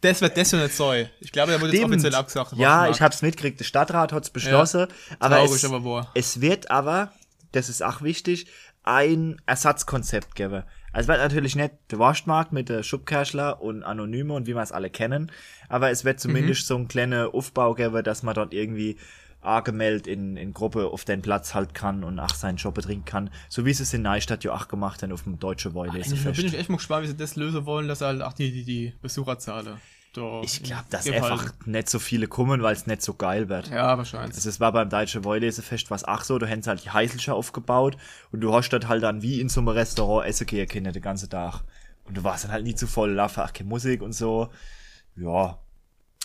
Das 0.00 0.20
wird 0.20 0.36
das 0.36 0.52
ja 0.52 0.62
nicht 0.62 0.76
so. 0.76 0.92
Ich 0.92 1.32
glaube, 1.32 1.50
der 1.50 1.60
wurde 1.60 1.72
jetzt 1.76 1.84
offiziell 1.84 2.14
abgesagt. 2.14 2.52
Ja, 2.56 2.88
ich 2.88 3.00
hab's 3.02 3.20
mitgekriegt. 3.20 3.58
Der 3.58 3.64
Stadtrat 3.64 4.12
hat's 4.12 4.30
beschlossen. 4.30 4.86
aber, 5.18 5.36
Traurig, 5.38 5.64
es, 5.64 5.64
aber 5.64 6.10
es 6.14 6.40
wird 6.40 6.70
aber, 6.70 7.10
das 7.50 7.68
ist 7.68 7.82
auch 7.82 8.00
wichtig, 8.00 8.46
ein 8.84 9.40
Ersatzkonzept 9.46 10.36
geben. 10.36 10.62
Also 10.92 11.02
es 11.04 11.08
wird 11.08 11.18
natürlich 11.18 11.56
nicht 11.56 11.72
der 11.90 11.98
Waschmarkt 11.98 12.52
mit 12.52 12.68
der 12.68 12.84
Schubkerschler 12.84 13.60
und 13.60 13.82
Anonyme 13.82 14.34
und 14.34 14.46
wie 14.46 14.54
wir 14.54 14.62
es 14.62 14.70
alle 14.72 14.88
kennen, 14.88 15.32
aber 15.68 15.90
es 15.90 16.04
wird 16.04 16.20
zumindest 16.20 16.62
Mhm. 16.62 16.66
so 16.66 16.76
ein 16.76 16.88
kleiner 16.88 17.34
Aufbau 17.34 17.74
geben, 17.74 18.02
dass 18.04 18.22
man 18.22 18.34
dort 18.36 18.54
irgendwie 18.54 18.98
angemeldet 19.48 20.06
in, 20.06 20.36
in 20.36 20.52
Gruppe 20.52 20.86
auf 20.88 21.04
den 21.04 21.22
Platz 21.22 21.54
halt 21.54 21.74
kann 21.74 22.04
und 22.04 22.18
auch 22.20 22.34
seinen 22.34 22.56
Job 22.56 22.74
betrinken 22.74 23.04
kann. 23.04 23.30
So 23.48 23.64
wie 23.64 23.72
sie 23.74 23.82
es 23.82 23.92
in 23.94 24.02
Neustadt 24.02 24.44
ja 24.44 24.52
auch 24.54 24.68
gemacht 24.68 25.02
haben 25.02 25.12
auf 25.12 25.22
dem 25.24 25.38
Deutsche 25.38 25.70
Da 25.70 25.74
Wollesefest. 25.74 26.36
bin 26.36 26.46
ich 26.46 26.54
echt 26.54 26.68
mal 26.68 26.76
gespannt, 26.76 27.04
wie 27.04 27.08
sie 27.08 27.16
das 27.16 27.36
lösen 27.36 27.66
wollen, 27.66 27.88
dass 27.88 28.00
halt 28.00 28.22
auch 28.22 28.32
die, 28.32 28.52
die, 28.52 28.64
die 28.64 28.94
Besucherzahlen. 29.02 29.66
da 30.12 30.42
Ich 30.42 30.62
glaube, 30.62 30.84
dass 30.90 31.08
einfach 31.08 31.52
nicht 31.66 31.88
so 31.90 31.98
viele 31.98 32.26
kommen, 32.28 32.62
weil 32.62 32.72
es 32.74 32.86
nicht 32.86 33.02
so 33.02 33.14
geil 33.14 33.48
wird. 33.48 33.68
Ja, 33.68 33.96
wahrscheinlich. 33.98 34.34
Also 34.36 34.48
es 34.48 34.58
war 34.60 34.72
beim 34.72 34.88
Deutschen 34.90 35.24
Wollesefest 35.24 35.90
was 35.90 36.04
auch 36.04 36.22
so, 36.22 36.38
du 36.38 36.46
hättest 36.46 36.68
halt 36.68 36.84
die 36.84 36.90
Heißelscher 36.90 37.34
aufgebaut 37.34 37.96
und 38.32 38.40
du 38.40 38.52
hast 38.52 38.70
dort 38.70 38.88
halt 38.88 39.02
dann 39.02 39.22
wie 39.22 39.40
in 39.40 39.48
so 39.48 39.60
einem 39.60 39.68
Restaurant 39.68 40.26
essen 40.26 40.46
gehen 40.46 40.66
können 40.68 40.92
den 40.92 41.02
ganzen 41.02 41.30
Tag. 41.30 41.62
Und 42.04 42.16
du 42.16 42.24
warst 42.24 42.44
dann 42.44 42.52
halt 42.52 42.64
nie 42.64 42.74
zu 42.74 42.86
voll, 42.86 43.14
dafür 43.14 43.44
auch 43.44 43.52
keine 43.52 43.68
Musik 43.68 44.00
und 44.02 44.12
so. 44.12 44.48
Ja, 45.16 45.58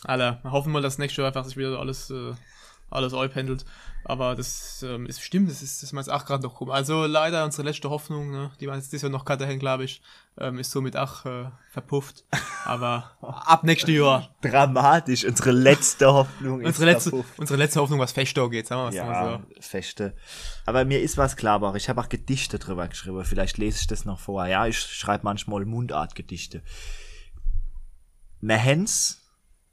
Alle, 0.06 0.40
wir 0.44 0.52
hoffen 0.52 0.72
mal, 0.72 0.82
dass 0.82 0.98
nächstes 0.98 1.18
Jahr 1.18 1.28
einfach 1.28 1.46
sich 1.46 1.58
wieder 1.58 1.80
alles, 1.80 2.10
äh, 2.10 2.34
alles 2.90 3.14
pendelt. 3.32 3.66
Aber 4.06 4.36
das 4.36 4.84
ähm, 4.84 5.06
ist 5.06 5.22
stimmt, 5.22 5.50
das 5.50 5.62
ist, 5.62 5.82
das 5.82 5.94
meint 5.94 6.10
auch 6.10 6.26
gerade 6.26 6.44
noch 6.44 6.56
kommen. 6.56 6.72
Also 6.72 7.06
leider 7.06 7.46
unsere 7.46 7.64
letzte 7.64 7.90
Hoffnung, 7.90 8.32
ne, 8.32 8.52
die 8.60 8.68
wir 8.68 8.76
jetzt 8.76 8.92
dieses 8.92 9.04
Jahr 9.04 9.12
noch 9.12 9.24
gerade 9.24 9.58
glaube 9.58 9.86
ich, 9.86 10.02
ähm, 10.38 10.60
ist 10.60 10.72
somit 10.72 10.98
auch 10.98 11.26
äh, 11.26 11.46
verpufft. 11.70 12.26
Aber 12.66 13.12
ab 13.22 13.64
nächstes 13.64 13.96
Jahr. 13.96 14.30
dramatisch, 14.42 15.24
unsere 15.24 15.52
letzte 15.52 16.12
Hoffnung 16.12 16.60
ist 16.60 16.68
Unsere 16.68 16.86
letzte, 16.86 17.10
verpufft. 17.12 17.40
unsere 17.40 17.58
letzte 17.60 17.80
Hoffnung, 17.80 18.00
was 18.00 18.12
Fechter 18.12 18.50
geht, 18.50 18.68
sagen 18.68 18.94
wir 18.94 19.04
mal 19.06 19.22
Ja, 19.32 19.42
Feste. 19.62 20.16
Aber 20.66 20.84
mir 20.84 21.02
ist 21.02 21.18
was 21.18 21.38
klar, 21.38 21.56
aber 21.56 21.76
ich 21.76 21.88
habe 21.88 22.02
auch 22.02 22.10
Gedichte 22.10 22.60
drüber 22.60 22.88
geschrieben. 22.90 23.24
Vielleicht 23.24 23.58
lese 23.58 23.80
ich 23.80 23.88
das 23.88 24.04
noch 24.04 24.20
vor. 24.20 24.46
Ja, 24.48 24.68
ich 24.68 24.78
schreibe 24.80 25.24
manchmal 25.24 25.64
Mundartgedichte. 25.64 26.62
Wir 28.42 28.58
hens, 28.58 29.23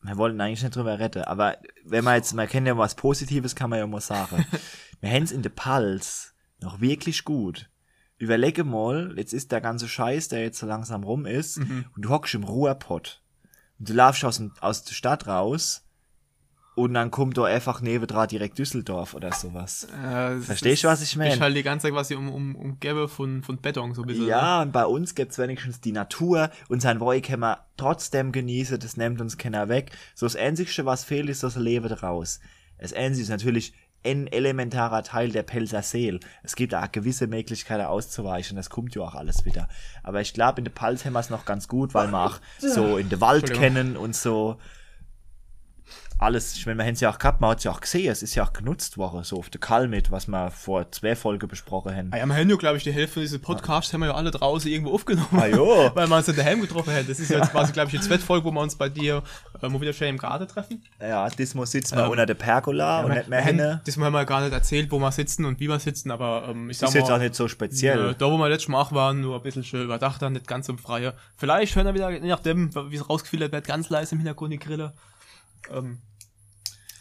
wir 0.02 0.16
wollten 0.16 0.40
eigentlich 0.40 0.62
nicht 0.62 0.75
drüber 0.75 0.99
retten, 0.99 1.23
aber 1.23 1.59
wenn 1.85 2.04
man 2.04 2.16
jetzt, 2.16 2.33
man 2.33 2.49
kennt 2.49 2.66
ja 2.66 2.76
was 2.76 2.95
Positives, 2.95 3.54
kann 3.54 3.71
man 3.71 3.78
ja 3.78 3.87
mal 3.87 4.00
sagen. 4.00 4.45
wir 5.00 5.11
hens 5.11 5.33
in 5.33 5.42
der 5.42 5.50
Pals 5.50 6.35
noch 6.61 6.80
wirklich 6.80 7.25
gut. 7.25 7.69
Überlege 8.19 8.64
mal, 8.64 9.14
jetzt 9.16 9.33
ist 9.33 9.50
der 9.52 9.61
ganze 9.61 9.88
Scheiß, 9.88 10.28
der 10.28 10.42
jetzt 10.42 10.59
so 10.59 10.66
langsam 10.66 11.04
rum 11.04 11.25
ist, 11.25 11.59
und 11.59 11.97
du 11.97 12.11
hockst 12.11 12.35
im 12.35 12.45
Ruhrpott. 12.45 13.23
Und 13.78 13.88
du 13.88 13.95
laufst 13.95 14.25
aus, 14.25 14.37
dem, 14.37 14.52
aus 14.61 14.85
der 14.85 14.92
Stadt 14.92 15.26
raus, 15.26 15.87
und 16.81 16.95
dann 16.95 17.11
kommt 17.11 17.37
da 17.39 17.45
einfach 17.45 17.81
neben 17.81 18.07
dran 18.07 18.29
direkt 18.29 18.59
Düsseldorf 18.59 19.15
oder 19.15 19.33
sowas. 19.33 19.83
so. 19.83 19.89
Äh, 19.89 20.41
Verstehst 20.41 20.85
du, 20.85 20.89
was 20.89 21.03
ich 21.03 21.17
mein? 21.17 21.33
Ist 21.33 21.41
halt 21.41 21.57
die 21.57 21.63
ganze 21.63 21.87
Zeit 21.87 21.93
quasi 21.93 22.15
um, 22.15 22.29
um, 22.31 22.55
umgebe 22.57 23.09
von, 23.09 23.43
von 23.43 23.59
Beton, 23.59 23.95
so 23.95 24.03
ein 24.03 24.07
bisschen. 24.07 24.27
Ja, 24.27 24.63
und 24.63 24.73
bei 24.73 24.87
uns 24.87 25.15
gibt's 25.15 25.39
wenigstens 25.39 25.81
die 25.81 25.93
Natur 25.93 26.51
und 26.69 26.81
sein 26.81 27.01
Woi 27.01 27.21
kann 27.21 27.41
man 27.41 27.57
trotzdem 27.77 28.33
genießen, 28.33 28.79
das 28.79 28.97
nimmt 28.97 29.21
uns 29.21 29.39
keiner 29.39 29.69
weg. 29.69 29.93
So 30.15 30.27
das 30.27 30.37
Einzige, 30.37 30.85
was 30.85 31.05
fehlt, 31.05 31.29
ist 31.29 31.43
das 31.43 31.57
Leben 31.57 31.88
draus. 31.88 32.40
Das 32.79 32.93
Einzige 32.93 33.23
ist 33.25 33.31
natürlich 33.31 33.75
ein 34.03 34.27
elementarer 34.29 35.03
Teil 35.03 35.31
der 35.31 35.43
Pelzer 35.43 35.83
Seele. 35.83 36.21
Es 36.43 36.57
gibt 36.57 36.75
auch 36.75 36.90
gewisse 36.90 37.27
Möglichkeiten 37.27 37.85
auszuweichen, 37.85 38.57
das 38.57 38.71
kommt 38.71 38.95
ja 38.95 39.03
auch 39.03 39.14
alles 39.14 39.45
wieder. 39.45 39.69
Aber 40.03 40.21
ich 40.21 40.33
glaube, 40.33 40.59
in 40.61 40.64
der 40.64 40.73
Pals 40.73 41.05
haben 41.05 41.12
wir 41.12 41.21
es 41.21 41.31
noch 41.31 41.45
ganz 41.45 41.69
gut, 41.69 41.93
weil 41.93 42.09
wir 42.09 42.25
auch 42.25 42.40
so 42.59 42.97
in 42.97 43.11
den 43.11 43.21
Wald 43.21 43.53
kennen 43.53 43.97
und 43.97 44.16
so 44.16 44.57
alles, 46.20 46.54
ich 46.56 46.66
meine, 46.66 46.78
wir 46.78 46.85
haben 46.85 46.92
es 46.94 47.00
ja 47.00 47.11
auch 47.11 47.18
gehabt, 47.18 47.40
man 47.40 47.50
hat 47.50 47.59
es 47.59 47.64
ja 47.64 47.70
auch 47.70 47.80
gesehen, 47.80 48.11
es 48.12 48.22
ist 48.22 48.35
ja 48.35 48.44
auch 48.44 48.52
genutzt 48.52 48.98
worden, 48.98 49.24
so 49.24 49.38
auf 49.38 49.48
der 49.50 49.61
Kalmit, 49.61 50.11
was 50.11 50.28
wir 50.28 50.50
vor 50.50 50.90
zwei 50.92 51.16
Folgen 51.16 51.48
besprochen 51.48 51.96
haben. 51.96 52.11
Ah 52.12 52.18
ja, 52.18 52.26
wir 52.26 52.35
haben 52.37 52.50
ja, 52.50 52.56
glaube 52.56 52.76
ich, 52.76 52.85
die 52.85 52.92
Hälfte 52.92 53.14
von 53.14 53.22
diesen 53.22 53.40
Podcasts 53.40 53.92
haben 53.92 54.00
wir 54.00 54.09
ja 54.09 54.14
alle 54.14 54.30
draußen 54.30 54.70
irgendwo 54.70 54.92
aufgenommen. 54.94 55.28
Ah, 55.33 55.46
jo. 55.46 55.90
Weil 55.94 56.09
wir 56.09 56.16
uns 56.16 56.28
in 56.28 56.37
daheim 56.37 56.61
getroffen 56.61 56.92
haben. 56.92 57.06
Das 57.09 57.18
ist 57.20 57.30
ja 57.30 57.38
jetzt 57.38 57.52
quasi, 57.52 57.72
glaube 57.72 57.90
ich, 57.90 57.98
die 58.00 58.06
zweite 58.06 58.22
Folge, 58.22 58.44
wo 58.44 58.50
wir 58.52 58.61
uns 58.61 58.76
bei 58.76 58.88
dir 58.88 59.22
äh, 59.62 59.68
mal 59.68 59.80
wieder 59.80 59.92
schön 59.92 60.09
im 60.09 60.18
Garten 60.18 60.46
treffen. 60.46 60.83
Ja, 61.00 61.28
diesmal 61.30 61.66
sitzen 61.66 61.96
wir 61.96 62.04
Ähm, 62.04 62.11
unter 62.11 62.26
der 62.26 62.35
Pergola 62.35 63.00
und 63.00 63.09
wir, 63.09 63.16
nicht 63.16 63.28
mehr 63.28 63.40
hinne. 63.42 63.80
das 63.87 63.96
haben 63.96 64.12
wir 64.12 64.24
gar 64.26 64.42
nicht 64.42 64.52
erzählt, 64.52 64.90
wo 64.90 64.98
wir 64.98 65.12
sitzen 65.12 65.44
und 65.46 65.59
wie 65.59 65.68
wir 65.68 65.78
sitzen, 65.78 66.11
aber 66.11 66.48
ähm, 66.50 66.68
ich 66.70 66.78
sag 66.78 66.88
Ist 66.88 66.94
mal, 66.94 67.00
jetzt 67.00 67.11
auch 67.11 67.18
nicht 67.18 67.35
so 67.35 67.48
speziell. 67.48 68.14
da 68.18 68.30
wo 68.30 68.37
wir 68.37 68.48
letztes 68.48 68.68
Mal 68.68 68.80
auch 68.83 68.92
waren, 68.92 69.20
nur 69.20 69.37
ein 69.37 69.42
bisschen 69.42 69.64
schön 69.64 69.85
überdacht, 69.85 70.20
dann 70.22 70.35
nicht 70.35 70.46
ganz 70.46 70.68
im 70.68 70.76
Freie. 70.78 71.14
Vielleicht 71.37 71.74
hören 71.76 71.87
wir 71.87 71.94
wieder, 71.94 72.11
je 72.11 72.20
nachdem, 72.28 72.74
wie 72.90 72.96
es 72.96 73.09
rausgefiltert 73.09 73.52
wird, 73.52 73.66
ganz 73.66 73.88
leise 73.88 74.14
im 74.14 74.18
Hintergrund 74.18 74.52
die 74.52 74.59
Grille. 74.59 74.92
Ähm, 75.72 75.98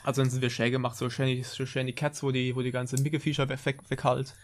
also 0.09 0.21
dann 0.21 0.31
sind 0.31 0.41
wir 0.41 0.49
schön 0.49 0.71
gemacht, 0.71 0.97
so 0.97 1.09
schön, 1.09 1.43
so 1.43 1.65
schön 1.65 1.87
die 1.87 1.93
Cats, 1.93 2.23
wo 2.23 2.31
die, 2.31 2.55
wo 2.55 2.61
die 2.61 2.71
ganze 2.71 3.01
Mickeviecher 3.01 3.47
weg, 3.47 3.79
weghalt. 3.89 4.35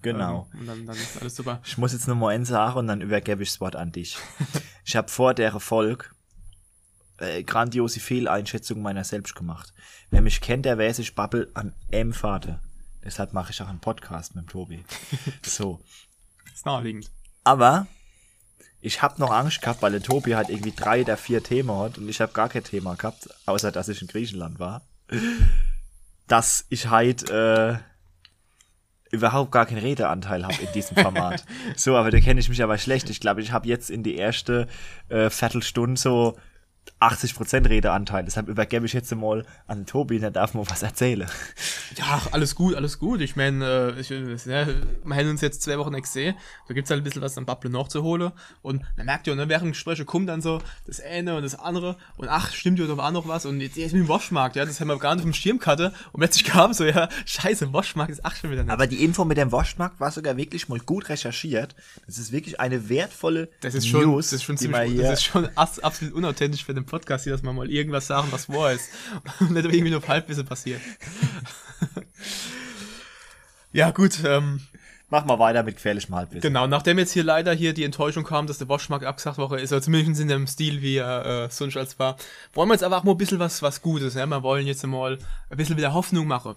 genau. 0.00 0.48
Ähm, 0.54 0.60
und 0.60 0.66
dann, 0.66 0.86
dann 0.86 0.96
ist 0.96 1.20
alles 1.20 1.34
super. 1.34 1.60
Ich 1.64 1.76
muss 1.76 1.92
jetzt 1.92 2.06
nur 2.06 2.16
mal 2.16 2.34
eins 2.34 2.48
sagen 2.48 2.78
und 2.78 2.86
dann 2.86 3.00
übergebe 3.00 3.42
ich 3.42 3.50
das 3.50 3.60
Wort 3.60 3.74
an 3.74 3.90
dich. 3.92 4.16
ich 4.84 4.94
habe 4.94 5.08
vor 5.08 5.34
der 5.34 5.58
Folge 5.58 6.06
äh, 7.18 7.42
grandiose 7.42 7.98
Fehleinschätzung 7.98 8.80
meiner 8.80 9.02
selbst 9.02 9.34
gemacht. 9.34 9.74
Wer 10.10 10.22
mich 10.22 10.40
kennt, 10.40 10.64
der 10.64 10.78
weiß, 10.78 11.00
ich 11.00 11.14
babbel 11.14 11.50
an 11.54 11.74
M 11.90 12.12
Vater. 12.12 12.60
Deshalb 13.04 13.32
mache 13.32 13.50
ich 13.50 13.60
auch 13.60 13.68
einen 13.68 13.80
Podcast 13.80 14.36
mit 14.36 14.44
dem 14.44 14.48
Tobi. 14.48 14.84
so. 15.42 15.80
ist 16.54 16.64
naheliegend. 16.64 17.10
Aber 17.42 17.88
ich 18.80 19.02
habe 19.02 19.20
noch 19.20 19.30
Angst 19.30 19.62
gehabt, 19.62 19.82
weil 19.82 19.92
der 19.92 20.02
Tobi 20.02 20.36
halt 20.36 20.48
irgendwie 20.48 20.72
drei 20.72 21.02
der 21.02 21.16
vier 21.16 21.42
Themen 21.42 21.76
hat 21.76 21.98
und 21.98 22.08
ich 22.08 22.20
habe 22.20 22.32
gar 22.32 22.48
kein 22.48 22.62
Thema 22.62 22.94
gehabt, 22.94 23.28
außer 23.46 23.72
dass 23.72 23.88
ich 23.88 24.00
in 24.00 24.08
Griechenland 24.08 24.60
war. 24.60 24.82
Dass 26.26 26.66
ich 26.68 26.90
halt 26.90 27.30
äh, 27.30 27.76
überhaupt 29.10 29.52
gar 29.52 29.66
keinen 29.66 29.78
Redeanteil 29.78 30.44
habe 30.44 30.56
in 30.60 30.72
diesem 30.72 30.96
Format. 30.96 31.44
so, 31.76 31.96
aber 31.96 32.10
da 32.10 32.20
kenne 32.20 32.40
ich 32.40 32.48
mich 32.48 32.62
aber 32.62 32.78
schlecht. 32.78 33.10
Ich 33.10 33.20
glaube, 33.20 33.40
ich 33.40 33.52
habe 33.52 33.68
jetzt 33.68 33.90
in 33.90 34.02
die 34.02 34.16
erste 34.16 34.68
äh, 35.08 35.30
Viertelstunde 35.30 35.98
so 35.98 36.36
80% 37.00 37.68
Redeanteil. 37.68 38.24
Deshalb 38.24 38.48
übergebe 38.48 38.86
ich 38.86 38.92
jetzt 38.92 39.14
mal 39.14 39.44
an 39.66 39.80
den 39.80 39.86
Tobi, 39.86 40.18
der 40.18 40.30
darf 40.30 40.54
mal 40.54 40.68
was 40.68 40.82
erzählen. 40.82 41.28
Ja, 41.96 42.20
alles 42.32 42.54
gut, 42.54 42.74
alles 42.74 42.98
gut. 42.98 43.20
Ich 43.20 43.34
meine, 43.34 43.94
äh, 43.96 44.00
äh, 44.00 44.36
ja, 44.44 44.66
wir 44.66 45.16
haben 45.16 45.30
uns 45.30 45.40
jetzt 45.40 45.62
zwei 45.62 45.78
Wochen 45.78 45.92
nicht 45.92 46.04
gesehen. 46.04 46.34
Da 46.68 46.74
gibt's 46.74 46.90
halt 46.90 47.00
ein 47.00 47.04
bisschen 47.04 47.22
was 47.22 47.38
am 47.38 47.46
Bubble 47.46 47.70
noch 47.70 47.88
zu 47.88 48.02
holen. 48.02 48.30
Und 48.62 48.82
man 48.96 49.06
merkt 49.06 49.26
ja, 49.26 49.34
ne, 49.34 49.48
während 49.48 49.64
dem 49.64 49.72
Gespräche 49.72 50.04
kommt 50.04 50.28
dann 50.28 50.42
so 50.42 50.60
das 50.86 51.00
eine 51.00 51.36
und 51.36 51.42
das 51.42 51.58
andere. 51.58 51.96
Und 52.16 52.28
ach, 52.28 52.52
stimmt 52.52 52.78
ja, 52.78 52.86
da 52.86 52.96
war 52.96 53.10
noch 53.10 53.26
was. 53.26 53.46
Und 53.46 53.60
jetzt 53.60 53.76
jetzt 53.76 53.94
mit 53.94 54.02
dem 54.02 54.08
Waschmarkt, 54.08 54.56
ja, 54.56 54.64
das 54.64 54.80
haben 54.80 54.88
wir 54.88 54.98
gar 54.98 55.14
nicht 55.14 55.22
auf 55.22 55.30
dem 55.30 55.34
Schirm 55.34 55.58
gehabt. 55.58 55.80
Und 55.80 55.94
plötzlich 56.14 56.44
kam 56.44 56.72
so, 56.72 56.84
ja, 56.84 57.08
scheiße, 57.24 57.72
Waschmarkt 57.72 58.12
ist 58.12 58.24
ach 58.24 58.36
schon 58.36 58.50
wieder 58.50 58.62
nicht. 58.62 58.72
Aber 58.72 58.86
die 58.86 59.02
Info 59.04 59.24
mit 59.24 59.38
dem 59.38 59.52
Waschmarkt 59.52 60.00
war 60.00 60.10
sogar 60.10 60.36
wirklich 60.36 60.68
mal 60.68 60.78
gut 60.80 61.08
recherchiert. 61.08 61.74
Das 62.06 62.18
ist 62.18 62.32
wirklich 62.32 62.60
eine 62.60 62.88
wertvolle 62.88 63.48
das 63.60 63.74
ist 63.74 63.88
schon, 63.88 64.02
News, 64.02 64.26
das 64.26 64.40
ist 64.40 64.44
schon 64.44 64.56
ziemlich, 64.56 64.96
das 64.98 65.20
ist 65.20 65.24
schon 65.24 65.48
absolut 65.56 66.14
unauthentisch 66.14 66.64
für 66.64 66.74
den 66.78 66.86
Podcast 66.86 67.24
hier, 67.24 67.32
dass 67.32 67.42
man 67.42 67.56
mal 67.56 67.70
irgendwas 67.70 68.06
sagen, 68.06 68.28
was 68.30 68.48
wahr 68.48 68.72
ist. 68.72 68.90
Und 69.40 69.52
nicht 69.52 69.64
irgendwie 69.64 69.90
nur 69.90 69.98
auf 69.98 70.08
Halbwissen 70.08 70.46
passiert. 70.46 70.80
ja, 73.72 73.90
gut, 73.90 74.22
ähm, 74.24 74.60
Mach 75.10 75.24
mal 75.24 75.38
weiter 75.38 75.62
mit 75.62 75.76
gefährlichem 75.76 76.14
Halbwissen. 76.14 76.42
Genau, 76.42 76.66
nachdem 76.66 76.98
jetzt 76.98 77.12
hier 77.12 77.24
leider 77.24 77.54
hier 77.54 77.72
die 77.72 77.84
Enttäuschung 77.84 78.24
kam, 78.24 78.46
dass 78.46 78.58
der 78.58 78.68
Waschmarkt 78.68 79.06
abgesagt 79.06 79.38
wurde, 79.38 79.58
ist 79.58 79.72
er 79.72 79.80
zumindest 79.80 80.20
in 80.20 80.28
dem 80.28 80.46
Stil, 80.46 80.82
wie 80.82 80.96
er 80.96 81.44
äh, 81.44 81.50
sonst 81.50 81.78
als 81.78 81.98
war, 81.98 82.18
wollen 82.52 82.68
wir 82.68 82.74
jetzt 82.74 82.84
aber 82.84 82.98
auch 82.98 83.04
mal 83.04 83.12
ein 83.12 83.16
bisschen 83.18 83.38
was, 83.38 83.62
was 83.62 83.80
Gutes, 83.80 84.14
ja? 84.14 84.26
Wir 84.26 84.42
wollen 84.42 84.66
jetzt 84.66 84.86
mal 84.86 85.18
ein 85.48 85.56
bisschen 85.56 85.78
wieder 85.78 85.94
Hoffnung 85.94 86.26
machen. 86.26 86.56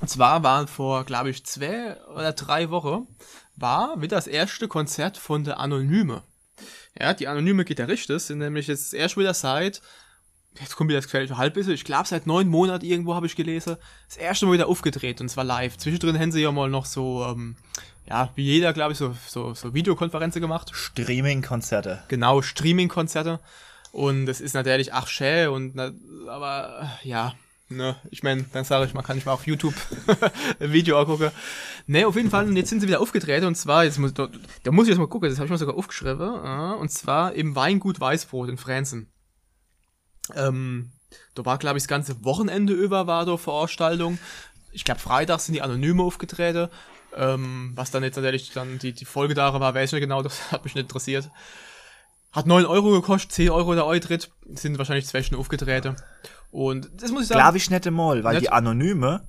Und 0.00 0.08
zwar 0.08 0.42
waren 0.42 0.68
vor, 0.68 1.04
glaube 1.04 1.30
ich, 1.30 1.46
zwei 1.46 1.96
oder 2.14 2.34
drei 2.34 2.68
Wochen, 2.68 3.06
war 3.56 3.98
wieder 4.02 4.16
das 4.16 4.26
erste 4.26 4.68
Konzert 4.68 5.16
von 5.16 5.44
der 5.44 5.58
Anonyme. 5.58 6.22
Ja, 6.98 7.14
die 7.14 7.28
anonyme 7.28 7.64
Gitarristen 7.64 8.18
sind 8.18 8.38
nämlich 8.38 8.68
jetzt 8.68 8.94
erst 8.94 9.16
wieder 9.16 9.34
seit, 9.34 9.82
jetzt 10.60 10.76
kommt 10.76 10.88
wieder 10.88 10.98
das 10.98 11.06
gefährliche 11.06 11.36
Halbwissen, 11.36 11.72
ich 11.72 11.84
glaube 11.84 12.08
seit 12.08 12.26
neun 12.26 12.48
Monaten 12.48 12.84
irgendwo 12.84 13.14
habe 13.14 13.26
ich 13.26 13.36
gelesen, 13.36 13.76
das 14.08 14.16
erste 14.16 14.46
Mal 14.46 14.52
wieder 14.52 14.68
aufgedreht 14.68 15.20
und 15.20 15.28
zwar 15.28 15.44
live. 15.44 15.76
Zwischendrin 15.76 16.18
haben 16.18 16.32
sie 16.32 16.42
ja 16.42 16.52
mal 16.52 16.70
noch 16.70 16.86
so 16.86 17.24
ähm, 17.24 17.56
ja, 18.06 18.30
wie 18.34 18.44
jeder, 18.44 18.72
glaube 18.72 18.92
ich, 18.92 18.98
so, 18.98 19.16
so, 19.26 19.54
so 19.54 19.72
Videokonferenzen 19.72 20.40
gemacht. 20.40 20.70
Streaming-Konzerte. 20.74 22.02
Genau, 22.08 22.42
Streaming-Konzerte. 22.42 23.40
Und 23.92 24.26
das 24.26 24.40
ist 24.40 24.54
natürlich 24.54 24.92
ach 24.92 25.08
schä 25.08 25.46
und 25.46 25.74
na, 25.74 25.92
aber 26.28 26.90
ja, 27.02 27.34
ne, 27.76 27.96
ich 28.10 28.22
meine, 28.22 28.44
dann 28.52 28.64
sage 28.64 28.86
ich 28.86 28.94
mal, 28.94 29.02
kann 29.02 29.18
ich 29.18 29.26
mal 29.26 29.32
auf 29.32 29.46
YouTube 29.46 29.74
ein 30.60 30.72
Video 30.72 30.98
angucken. 30.98 31.30
Ne, 31.86 32.06
auf 32.06 32.16
jeden 32.16 32.30
Fall, 32.30 32.50
jetzt 32.56 32.70
sind 32.70 32.80
sie 32.80 32.88
wieder 32.88 33.00
aufgetreten 33.00 33.46
und 33.46 33.56
zwar, 33.56 33.84
jetzt 33.84 33.98
muss, 33.98 34.14
da, 34.14 34.28
da 34.62 34.72
muss 34.72 34.84
ich 34.84 34.90
jetzt 34.90 34.98
mal 34.98 35.08
gucken, 35.08 35.28
das 35.28 35.38
habe 35.38 35.46
ich 35.46 35.50
mal 35.50 35.58
sogar 35.58 35.76
aufgeschrieben, 35.76 36.20
äh, 36.20 36.74
und 36.74 36.90
zwar 36.90 37.34
im 37.34 37.54
Weingut 37.56 38.00
Weißbrot 38.00 38.48
in 38.48 38.56
Franzen. 38.56 39.12
Ähm, 40.34 40.92
da 41.34 41.44
war, 41.44 41.58
glaube 41.58 41.78
ich, 41.78 41.84
das 41.84 41.88
ganze 41.88 42.24
Wochenende 42.24 42.72
über 42.72 43.06
war 43.06 43.26
da 43.26 43.36
Veranstaltung. 43.36 44.18
Ich 44.72 44.84
glaube, 44.84 45.00
Freitag 45.00 45.40
sind 45.40 45.54
die 45.54 45.62
Anonyme 45.62 46.02
aufgetreten. 46.02 46.68
Ähm, 47.16 47.72
was 47.74 47.90
dann 47.90 48.02
jetzt 48.02 48.16
natürlich 48.16 48.50
dann 48.52 48.78
die, 48.78 48.92
die 48.92 49.04
Folge 49.04 49.34
daran 49.34 49.60
war, 49.60 49.74
weiß 49.74 49.90
ich 49.90 49.92
nicht 49.92 50.02
genau, 50.02 50.22
das 50.22 50.50
hat 50.52 50.64
mich 50.64 50.74
nicht 50.74 50.84
interessiert. 50.84 51.30
Hat 52.32 52.46
9 52.46 52.66
Euro 52.66 52.90
gekostet, 52.90 53.30
10 53.32 53.50
Euro 53.50 53.74
der 53.74 53.86
Eintritt, 53.86 54.30
sind 54.54 54.78
wahrscheinlich 54.78 55.06
zwei 55.06 55.22
Stunden 55.22 55.40
aufgetreten. 55.40 55.94
Und 56.54 56.88
das 57.02 57.10
muss 57.10 57.22
ich 57.22 57.28
sagen. 57.28 57.40
Glaube 57.40 57.56
ich 57.56 57.68
nicht 57.68 57.84
einmal, 57.84 58.22
weil 58.22 58.34
Nicht? 58.34 58.44
die 58.44 58.50
Anonyme 58.50 59.26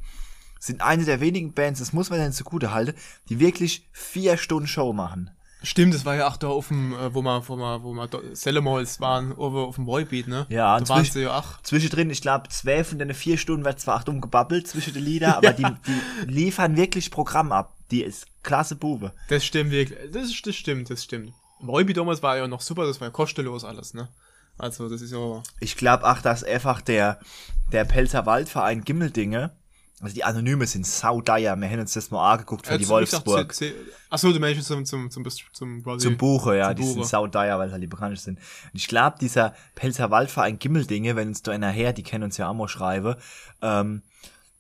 sind 0.60 0.82
eine 0.82 1.06
der 1.06 1.22
wenigen 1.22 1.54
Bands, 1.54 1.80
das 1.80 1.92
muss 1.92 2.12
man 2.12 2.20
denen 2.20 2.34
zugute 2.34 2.72
halten, 2.72 2.94
die 3.30 3.40
wirklich 3.40 3.90
vier 3.92 4.38
Stunden 4.38 4.68
Show 4.68 4.94
machen. 4.94 5.32
Stimmt, 5.64 5.96
das 5.96 6.06
war 6.06 6.16
ja 6.16 6.28
auch 6.28 6.38
da 6.38 6.50
auf 6.50 6.68
dem, 6.68 6.94
äh, 6.94 7.16
wo 7.16 7.24
wir, 7.24 7.50
wo 7.50 7.56
wir, 7.56 7.84
wo 7.84 7.94
wir 7.96 8.36
Sellemols 8.36 9.00
waren, 9.00 9.36
auf 9.36 9.74
dem 9.74 9.88
Boybeat, 9.88 10.28
ne? 10.28 10.46
Ja, 10.50 10.80
da 10.80 10.88
waren 10.88 11.04
sie 11.04 11.22
ja 11.24 11.40
auch. 11.40 11.60
Zwischendrin, 11.64 12.12
ich 12.12 12.22
glaube, 12.22 12.50
zwei 12.50 12.84
von 12.84 13.00
den 13.00 13.12
vier 13.16 13.40
Stunden 13.40 13.66
wird 13.66 13.80
zwar 13.80 14.04
dumm 14.04 14.22
gebabbelt 14.22 14.68
zwischen 14.68 14.94
den 14.94 15.04
Lieder, 15.04 15.38
aber 15.38 15.54
die, 15.54 15.64
die 15.88 16.32
liefern 16.32 16.78
wirklich 16.78 17.10
Programm 17.10 17.52
ab. 17.52 17.76
Die 17.90 18.04
ist 18.04 18.28
klasse 18.44 18.76
Bube. 18.76 19.14
Das 19.30 19.44
stimmt 19.44 19.72
wirklich. 19.72 19.98
Das, 20.12 20.30
das 20.44 20.56
stimmt, 20.56 20.92
das 20.92 21.04
stimmt. 21.04 21.34
Boybeat 21.60 21.98
damals 21.98 22.22
war 22.22 22.38
ja 22.38 22.48
noch 22.48 22.62
super, 22.62 22.86
das 22.86 23.02
war 23.02 23.08
ja 23.08 23.12
kostenlos 23.12 23.64
alles, 23.64 23.96
ne? 23.96 24.10
Also, 24.58 24.88
das 24.90 25.02
ist 25.02 25.12
ja. 25.12 25.44
Ich 25.60 25.76
glaube 25.78 26.06
auch, 26.10 26.20
dass 26.22 26.44
einfach 26.44 26.82
der, 26.82 27.20
der 27.72 27.84
Pelzer 27.86 28.26
Waldverein 28.26 28.84
Gimmeldinge, 28.84 29.52
also 30.02 30.14
die 30.14 30.24
Anonyme 30.24 30.68
sind 30.68 30.86
saudeier. 30.86 31.56
Wir 31.56 31.70
haben 31.70 31.80
uns 31.80 31.94
das 31.94 32.12
mal 32.12 32.34
angeguckt 32.34 32.68
für 32.68 32.78
die 32.78 32.84
Also, 32.86 33.00
ich 33.00 33.10
dachte, 33.10 33.26
Wolfsburg. 33.26 33.74
Achso, 34.10 34.32
du 34.34 34.40
meinst 34.40 34.64
zum, 34.66 34.86
zum, 34.86 35.10
zum, 35.10 35.26
zum, 35.54 35.84
quasi- 35.84 36.08
Zum 36.08 36.18
Buche, 36.18 36.58
ja, 36.58 36.68
zum 36.68 36.76
die 36.76 36.84
sind 36.84 36.96
Buche. 36.98 37.08
saudeier, 37.08 37.58
weil 37.60 37.68
es 37.68 37.72
halt 37.74 37.84
die 37.84 37.88
bekanntesten 37.88 38.36
sind. 38.36 38.40
Und 38.74 38.76
ich 38.80 38.88
glaube, 38.88 39.18
dieser 39.20 39.54
Pelzer 39.74 40.12
Waldverein 40.12 40.60
Gimmeldinge, 40.60 41.16
wenn 41.16 41.30
uns 41.30 41.42
da 41.44 41.52
einer 41.52 41.70
her, 41.72 41.94
die 41.94 42.04
kennen 42.04 42.26
uns 42.26 42.38
ja 42.38 42.50
auch 42.50 42.54
mal 42.54 42.68
schreiben, 42.68 43.16
ähm, 43.62 44.02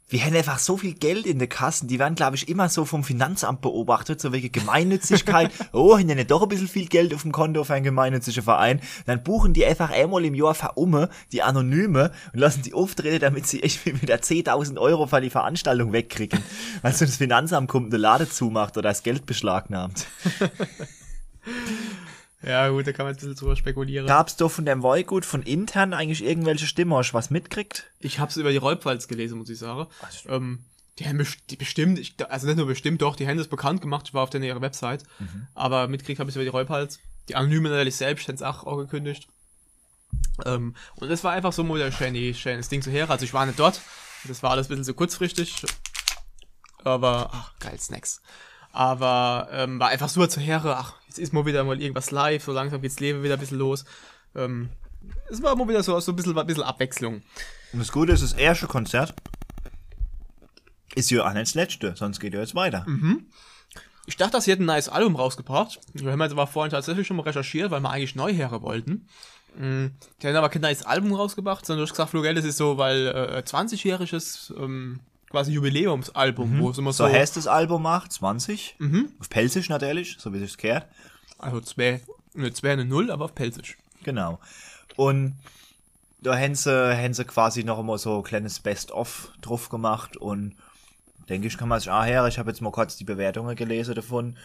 wir 0.07 0.23
haben 0.23 0.35
einfach 0.35 0.59
so 0.59 0.77
viel 0.77 0.93
Geld 0.93 1.25
in 1.25 1.39
den 1.39 1.49
Kassen, 1.49 1.87
die 1.87 1.97
werden, 1.97 2.13
glaube 2.13 2.35
ich, 2.35 2.47
immer 2.47 2.69
so 2.69 2.85
vom 2.85 3.03
Finanzamt 3.03 3.61
beobachtet, 3.61 4.21
so 4.21 4.31
wegen 4.31 4.51
Gemeinnützigkeit. 4.51 5.51
oh, 5.73 5.97
haben 5.97 6.05
nicht 6.05 6.29
doch 6.29 6.43
ein 6.43 6.49
bisschen 6.49 6.67
viel 6.67 6.85
Geld 6.85 7.13
auf 7.13 7.23
dem 7.23 7.31
Konto 7.31 7.63
für 7.63 7.73
einen 7.73 7.83
gemeinnützigen 7.83 8.43
Verein? 8.43 8.81
Dann 9.07 9.23
buchen 9.23 9.53
die 9.53 9.65
einfach 9.65 9.89
einmal 9.89 10.23
im 10.23 10.35
Jahr 10.35 10.53
verumme, 10.53 11.09
die 11.31 11.41
Anonyme, 11.41 12.11
und 12.33 12.39
lassen 12.39 12.61
die 12.61 12.75
auftreten, 12.75 13.21
damit 13.21 13.47
sie 13.47 13.63
echt 13.63 13.83
wieder 14.01 14.17
10.000 14.17 14.77
Euro 14.77 15.07
für 15.07 15.21
die 15.21 15.31
Veranstaltung 15.31 15.91
wegkriegen. 15.91 16.43
Weil 16.83 16.93
sonst 16.93 17.11
das 17.11 17.17
Finanzamt 17.17 17.67
kommt 17.67 17.85
und 17.85 17.91
den 17.91 18.01
Laden 18.01 18.29
zumacht 18.29 18.77
oder 18.77 18.89
das 18.89 19.01
Geld 19.01 19.25
beschlagnahmt. 19.25 20.05
Ja, 22.45 22.69
gut, 22.69 22.85
da 22.85 22.93
kann 22.93 23.05
man 23.05 23.13
jetzt 23.13 23.23
ein 23.23 23.29
bisschen 23.29 23.39
drüber 23.39 23.55
spekulieren. 23.55 24.05
Gab's 24.05 24.35
doch 24.35 24.51
von 24.51 24.65
dem 24.65 24.83
Wollgut 24.83 25.25
von 25.25 25.41
intern 25.41 25.93
eigentlich 25.93 26.23
irgendwelche 26.23 26.67
Stimmen? 26.67 26.93
Hast 26.93 27.11
du 27.11 27.13
was 27.15 27.31
mitkriegt? 27.31 27.91
Ich 27.99 28.19
hab's 28.19 28.37
über 28.37 28.51
die 28.51 28.57
Räubwalds 28.57 29.07
gelesen, 29.07 29.39
muss 29.39 29.49
ich 29.49 29.57
sagen. 29.57 29.87
Ähm, 30.27 30.59
die 30.99 31.07
haben 31.07 31.25
die 31.49 31.55
bestimmt, 31.55 31.97
ich, 31.97 32.15
also 32.29 32.45
nicht 32.45 32.57
nur 32.57 32.67
bestimmt, 32.67 33.01
doch, 33.01 33.15
die 33.15 33.27
haben 33.27 33.37
das 33.37 33.47
bekannt 33.47 33.81
gemacht, 33.81 34.05
ich 34.07 34.13
war 34.13 34.23
auf 34.23 34.29
denen 34.29 34.45
ihrer 34.45 34.61
Website. 34.61 35.03
Aber 35.55 35.87
mitkriegt 35.87 36.19
habe 36.19 36.29
ich 36.29 36.35
über 36.35 36.43
die 36.43 36.49
Räubwalds. 36.49 36.99
Die 37.29 37.35
Anonymen 37.35 37.71
natürlich 37.71 37.95
selbst, 37.95 38.27
haben 38.27 38.35
es 38.35 38.43
auch, 38.43 38.63
auch 38.63 38.77
gekündigt. 38.77 39.27
Ähm, 40.45 40.75
und 40.97 41.09
das 41.09 41.23
war 41.23 41.31
einfach 41.31 41.51
so 41.51 41.63
mal 41.63 41.79
der 41.79 41.91
schöne, 41.91 42.33
schönes 42.35 42.69
Ding 42.69 42.81
zu 42.81 42.91
her. 42.91 43.09
Also 43.09 43.25
ich 43.25 43.33
war 43.33 43.45
nicht 43.45 43.59
dort. 43.59 43.81
Das 44.25 44.43
war 44.43 44.51
alles 44.51 44.67
ein 44.67 44.69
bisschen 44.69 44.83
so 44.83 44.93
kurzfristig. 44.93 45.65
Aber, 46.83 47.31
ach, 47.33 47.57
geil, 47.59 47.79
Snacks. 47.79 48.21
Aber 48.75 49.47
ähm, 49.53 49.79
war 49.79 49.87
einfach 49.87 50.09
super 50.09 50.27
zu 50.27 50.41
Heere. 50.41 50.75
Ach, 50.75 50.95
jetzt 51.07 51.17
ist 51.17 51.31
mal 51.31 51.45
wieder 51.45 51.63
mal 51.63 51.81
irgendwas 51.81 52.11
live, 52.11 52.43
so 52.43 52.51
langsam 52.51 52.81
geht's 52.81 52.99
Leben 52.99 53.23
wieder 53.23 53.35
ein 53.35 53.39
bisschen 53.39 53.57
los. 53.57 53.85
Ähm, 54.35 54.67
es 55.29 55.41
war 55.41 55.55
mal 55.55 55.65
wieder 55.69 55.81
so, 55.81 55.97
so 56.01 56.11
ein, 56.11 56.15
bisschen, 56.17 56.37
ein 56.37 56.45
bisschen 56.45 56.63
Abwechslung. 56.63 57.21
Und 57.71 57.79
das 57.79 57.93
Gute 57.93 58.11
ist, 58.11 58.21
das 58.21 58.33
erste 58.33 58.67
Konzert 58.67 59.13
ist 60.93 61.09
ja 61.09 61.25
auch 61.25 61.31
nicht 61.31 61.47
das 61.47 61.53
letzte, 61.53 61.95
sonst 61.95 62.19
geht 62.19 62.33
ja 62.33 62.41
jetzt 62.41 62.53
weiter. 62.53 62.85
Ich 64.07 64.17
dachte, 64.17 64.41
sie 64.41 64.51
hätten 64.51 64.63
ein 64.63 64.67
neues 64.75 64.89
Album 64.89 65.15
rausgebracht. 65.15 65.79
Wir 65.93 66.11
haben 66.11 66.21
jetzt 66.21 66.33
aber 66.33 66.45
vorhin 66.45 66.71
tatsächlich 66.71 67.07
schon 67.07 67.15
mal 67.15 67.23
recherchiert, 67.23 67.71
weil 67.71 67.79
wir 67.79 67.89
eigentlich 67.89 68.15
Neuhere 68.15 68.61
wollten. 68.61 69.07
Mm, 69.57 69.85
Die 70.21 70.27
haben 70.27 70.35
aber 70.35 70.49
kein 70.49 70.61
neues 70.61 70.83
Album 70.83 71.13
rausgebracht, 71.13 71.65
sondern 71.65 71.79
du 71.79 71.83
hast 71.87 71.93
gesagt, 71.93 72.09
Flugel, 72.09 72.35
das 72.35 72.43
ist 72.43 72.57
so, 72.57 72.77
weil 72.77 73.07
äh, 73.07 73.41
20-jähriges 73.45 74.53
ähm, 74.61 74.99
quasi 75.29 75.51
Jubiläumsalbum, 75.53 76.59
wo 76.59 76.69
es 76.69 76.77
immer 76.77 76.93
So 76.93 77.07
so, 77.07 77.11
heißt 77.13 77.37
das 77.37 77.47
Album 77.47 77.83
macht 77.83 78.11
20. 78.13 78.77
Auf 79.19 79.29
Pelzisch 79.29 79.69
natürlich, 79.69 80.17
so 80.19 80.33
wie 80.33 80.39
sich's 80.39 80.57
gehört. 80.57 80.85
also 81.39 81.61
zwei, 81.61 82.01
ne, 82.33 82.53
zwei 82.53 82.71
eine 82.73 82.85
Null, 82.85 83.11
aber 83.11 83.25
auf 83.25 83.35
Pelzisch. 83.35 83.77
Genau. 84.03 84.39
Und 84.95 85.35
da 86.21 86.37
haben 86.37 86.55
sie, 86.55 86.71
haben 86.71 87.13
sie 87.13 87.25
quasi 87.25 87.63
noch 87.63 87.79
immer 87.79 87.97
so 87.97 88.17
ein 88.17 88.23
kleines 88.23 88.59
Best-of 88.59 89.29
drauf 89.41 89.69
gemacht 89.69 90.17
und 90.17 90.55
denke 91.29 91.47
ich, 91.47 91.57
kann 91.57 91.69
man 91.69 91.79
sich 91.79 91.89
auch 91.89 92.05
her. 92.05 92.25
Ich 92.27 92.39
habe 92.39 92.49
jetzt 92.49 92.61
mal 92.61 92.71
kurz 92.71 92.95
die 92.97 93.03
Bewertungen 93.03 93.55
gelesen 93.55 93.95
davon. 93.95 94.37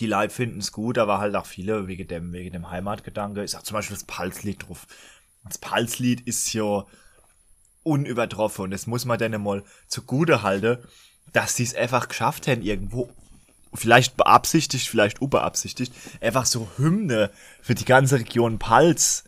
Die 0.00 0.06
Leute 0.06 0.32
finden 0.32 0.60
es 0.60 0.72
gut, 0.72 0.98
aber 0.98 1.18
halt 1.18 1.34
auch 1.36 1.46
viele 1.46 1.86
wegen 1.86 2.08
dem, 2.08 2.32
wegen 2.32 2.52
dem 2.52 2.70
Heimatgedanke. 2.70 3.44
Ich 3.44 3.52
sag 3.52 3.64
zum 3.64 3.74
Beispiel 3.74 3.96
das 3.96 4.04
Palslied 4.04 4.66
drauf. 4.66 4.86
Das 5.44 5.58
Palslied 5.58 6.22
ist 6.22 6.52
ja 6.54 6.84
unübertroffen 7.84 8.64
und 8.64 8.70
das 8.72 8.86
muss 8.86 9.04
man 9.04 9.18
dann 9.18 9.40
mal 9.40 9.62
zugute 9.86 10.42
halten, 10.42 10.78
dass 11.32 11.54
die 11.54 11.62
es 11.62 11.74
einfach 11.74 12.08
geschafft 12.08 12.48
haben, 12.48 12.62
irgendwo 12.62 13.08
vielleicht 13.72 14.16
beabsichtigt, 14.16 14.88
vielleicht 14.88 15.20
unbeabsichtigt, 15.20 15.92
einfach 16.20 16.46
so 16.46 16.68
Hymne 16.76 17.30
für 17.62 17.74
die 17.74 17.84
ganze 17.84 18.18
Region 18.18 18.58
Pals, 18.58 19.24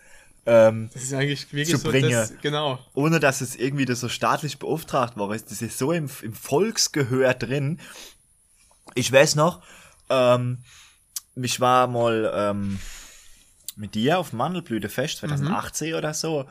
ähm, 0.46 0.90
Das 0.94 1.02
ist 1.02 1.12
eigentlich 1.12 1.52
wirklich 1.52 1.70
Zu 1.70 1.78
so 1.78 1.90
bringen. 1.90 2.10
das, 2.12 2.32
genau. 2.40 2.78
ohne 2.94 3.18
dass 3.18 3.40
es 3.40 3.56
irgendwie 3.56 3.84
das 3.84 4.00
so 4.00 4.08
staatlich 4.08 4.58
beauftragt 4.58 5.16
war. 5.16 5.28
Das 5.28 5.60
ist 5.60 5.76
so 5.76 5.92
im, 5.92 6.08
im 6.22 6.32
Volksgehör 6.32 7.34
drin. 7.34 7.80
Ich 8.94 9.10
weiß 9.10 9.34
noch, 9.34 9.60
ähm, 10.08 10.58
ich 11.34 11.60
war 11.60 11.88
mal 11.88 12.32
ähm, 12.32 12.78
mit 13.74 13.96
dir 13.96 14.18
auf 14.20 14.32
Mandelblütefest 14.32 15.18
2018 15.18 15.94
oder 15.94 16.14
so. 16.14 16.46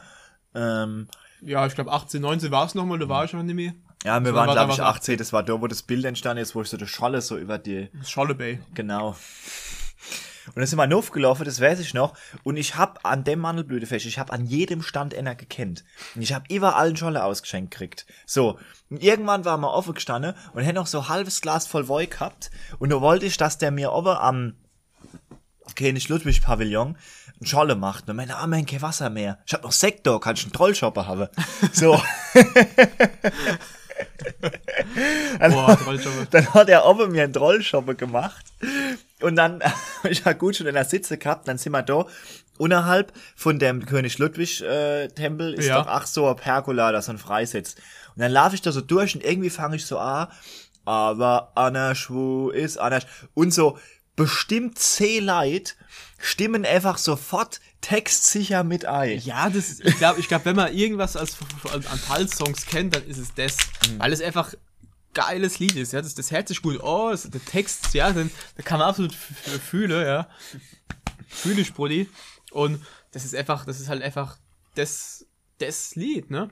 Ähm, 0.54 1.08
Ja, 1.42 1.66
ich 1.66 1.76
glaube 1.76 1.92
18, 1.92 2.22
19 2.22 2.52
war 2.52 2.66
es 2.66 2.76
nochmal, 2.76 3.00
da 3.00 3.08
war 3.10 3.26
ich 3.26 3.34
noch 3.34 3.44
nicht 3.44 3.56
mehr. 3.56 3.74
ja, 4.04 4.20
wir 4.20 4.32
Das 4.32 4.36
waren, 4.36 4.48
war- 4.48 4.56
glaube 4.56 4.74
ich, 4.74 4.82
18. 4.82 5.18
Das 5.18 5.34
war 5.34 5.44
da, 5.44 5.60
wo 5.62 5.68
das 5.68 5.84
Bild 5.84 6.06
entstanden 6.06 6.42
ist, 6.42 6.56
wo 6.56 6.62
ich 6.62 6.70
so 6.70 6.78
die 6.78 6.88
Scholle 6.88 7.22
so 7.22 7.38
über 7.38 7.58
die 7.58 7.90
Scholle 8.06 8.36
Bay. 8.36 8.60
Genau. 8.74 9.16
Und 10.50 10.58
dann 10.58 10.68
sind 10.68 10.78
wir 10.78 10.96
aufgelaufen, 10.96 11.44
das 11.44 11.60
weiß 11.60 11.80
ich 11.80 11.96
noch. 11.96 12.14
Und 12.44 12.56
ich 12.58 12.76
hab 12.78 13.00
an 13.04 13.24
dem 13.24 13.40
Mandelblütefest, 13.40 14.06
ich 14.06 14.20
hab 14.20 14.32
an 14.32 14.46
jedem 14.46 14.84
Stand 14.84 15.16
einer 15.16 15.34
gekannt. 15.34 15.84
Und 16.14 16.22
ich 16.22 16.34
hab 16.34 16.52
überall 16.52 16.88
eine 16.90 16.98
Scholle 16.98 17.24
ausgeschenkt 17.24 17.72
gekriegt. 17.72 18.06
So. 18.28 18.60
Und 18.92 19.02
irgendwann 19.02 19.44
war 19.44 19.58
mal 19.58 19.70
offen 19.74 19.96
gestanden 19.96 20.36
und 20.54 20.62
hätte 20.62 20.76
noch 20.76 20.86
so 20.86 21.00
ein 21.00 21.10
halbes 21.10 21.42
Glas 21.42 21.66
voll 21.66 21.88
Woi 21.88 22.06
gehabt. 22.06 22.52
Und 22.78 22.92
da 22.92 23.02
wollte 23.02 23.26
ich, 23.26 23.38
dass 23.38 23.58
der 23.58 23.72
mir 23.72 23.92
oben 23.92 24.10
am 24.16 24.54
König 25.76 26.10
Ludwig 27.40 27.42
Pavillon 27.42 27.42
eine 27.42 27.48
Scholle 27.48 27.76
macht. 27.76 28.10
Und 28.10 28.16
meine 28.16 28.38
Arme 28.38 28.58
haben 28.58 28.66
kein 28.66 28.82
Wasser 28.82 29.10
mehr. 29.10 29.40
Ich 29.46 29.54
hab 29.54 29.64
noch 29.64 29.72
Sektor, 29.72 30.20
kann 30.20 30.36
ich 30.36 30.44
einen 30.44 30.54
Trollshopper 30.54 31.08
haben. 31.08 31.28
So. 31.74 32.00
Boah, 35.40 35.68
das 35.68 35.86
war 35.86 36.00
schon 36.00 36.28
Dann 36.32 36.54
hat 36.54 36.70
er 36.70 36.86
oben 36.86 37.12
mir 37.12 37.24
einen 37.24 37.34
Trollschoppe 37.34 37.96
gemacht. 37.96 38.46
Und 39.22 39.36
dann, 39.36 39.62
ich 40.04 40.26
war 40.26 40.34
gut 40.34 40.56
schon 40.58 40.68
in 40.68 40.74
der 40.74 40.86
Sitze 40.86 41.18
gehabt, 41.18 41.48
dann 41.48 41.58
sind 41.58 41.72
wir 41.72 41.82
da. 41.84 42.06
Unterhalb 42.58 43.12
von 43.36 43.60
dem 43.60 43.86
König 43.86 44.18
Ludwig 44.18 44.62
äh, 44.62 45.08
Tempel 45.10 45.54
ist 45.54 45.68
Ja. 45.68 45.80
doch 45.82 45.88
ach 45.88 46.08
so 46.08 46.28
ein 46.30 46.36
Pergola, 46.36 46.92
da 46.92 47.02
so 47.02 47.12
ein 47.12 47.18
Freisitz. 47.18 47.76
Und 48.16 48.22
dann 48.22 48.32
laufe 48.32 48.56
ich 48.56 48.62
da 48.62 48.72
so 48.72 48.82
durch 48.82 49.16
und 49.16 49.24
irgendwie 49.24 49.50
fange 49.50 49.76
ich 49.76 49.86
so 49.86 49.98
an, 50.00 50.28
aber 50.86 51.52
Anasch, 51.56 52.10
wo 52.10 52.50
ist 52.50 52.78
Anasch? 52.78 53.04
Und 53.34 53.54
so 53.54 53.78
bestimmt 54.16 54.80
zehn 54.80 55.26
Leid 55.26 55.76
stimmen 56.26 56.66
einfach 56.66 56.98
sofort 56.98 57.62
textsicher 57.82 58.64
mit 58.64 58.86
ein. 58.86 59.20
Ja, 59.20 59.50
das, 59.50 59.80
ich 59.80 59.98
glaube, 59.98 60.20
ich 60.20 60.28
glaub, 60.28 60.46
wenn 60.46 60.56
man 60.56 60.74
irgendwas 60.74 61.16
als, 61.16 61.38
an 61.72 62.00
Pulse-Songs 62.08 62.66
kennt, 62.66 62.96
dann 62.96 63.06
ist 63.06 63.18
es 63.18 63.34
das. 63.34 63.58
Weil 63.98 64.12
es 64.12 64.22
einfach 64.22 64.54
geiles 65.14 65.60
Lied 65.60 65.76
ist, 65.76 65.94
ja. 65.94 66.02
Das, 66.02 66.16
das 66.16 66.32
hört 66.32 66.48
sich 66.48 66.62
gut 66.62 66.82
aus, 66.82 67.24
der 67.24 67.44
Text, 67.44 67.94
ja, 67.94 68.12
den, 68.12 68.32
da 68.58 68.64
kann 68.64 68.80
man 68.80 68.90
absolut 68.90 69.14
fühlen, 69.14 70.06
ja. 70.06 70.28
Fühle 71.28 71.62
ich, 71.62 71.74
Brudi. 71.74 72.10
Und 72.52 72.84
das 73.12 73.26
ist 73.26 73.36
einfach, 73.36 73.66
das 73.66 73.80
ist 73.80 73.88
halt 73.88 74.02
einfach 74.02 74.38
das, 74.76 75.26
das 75.60 75.96
Lied, 75.96 76.32
ne? 76.32 76.50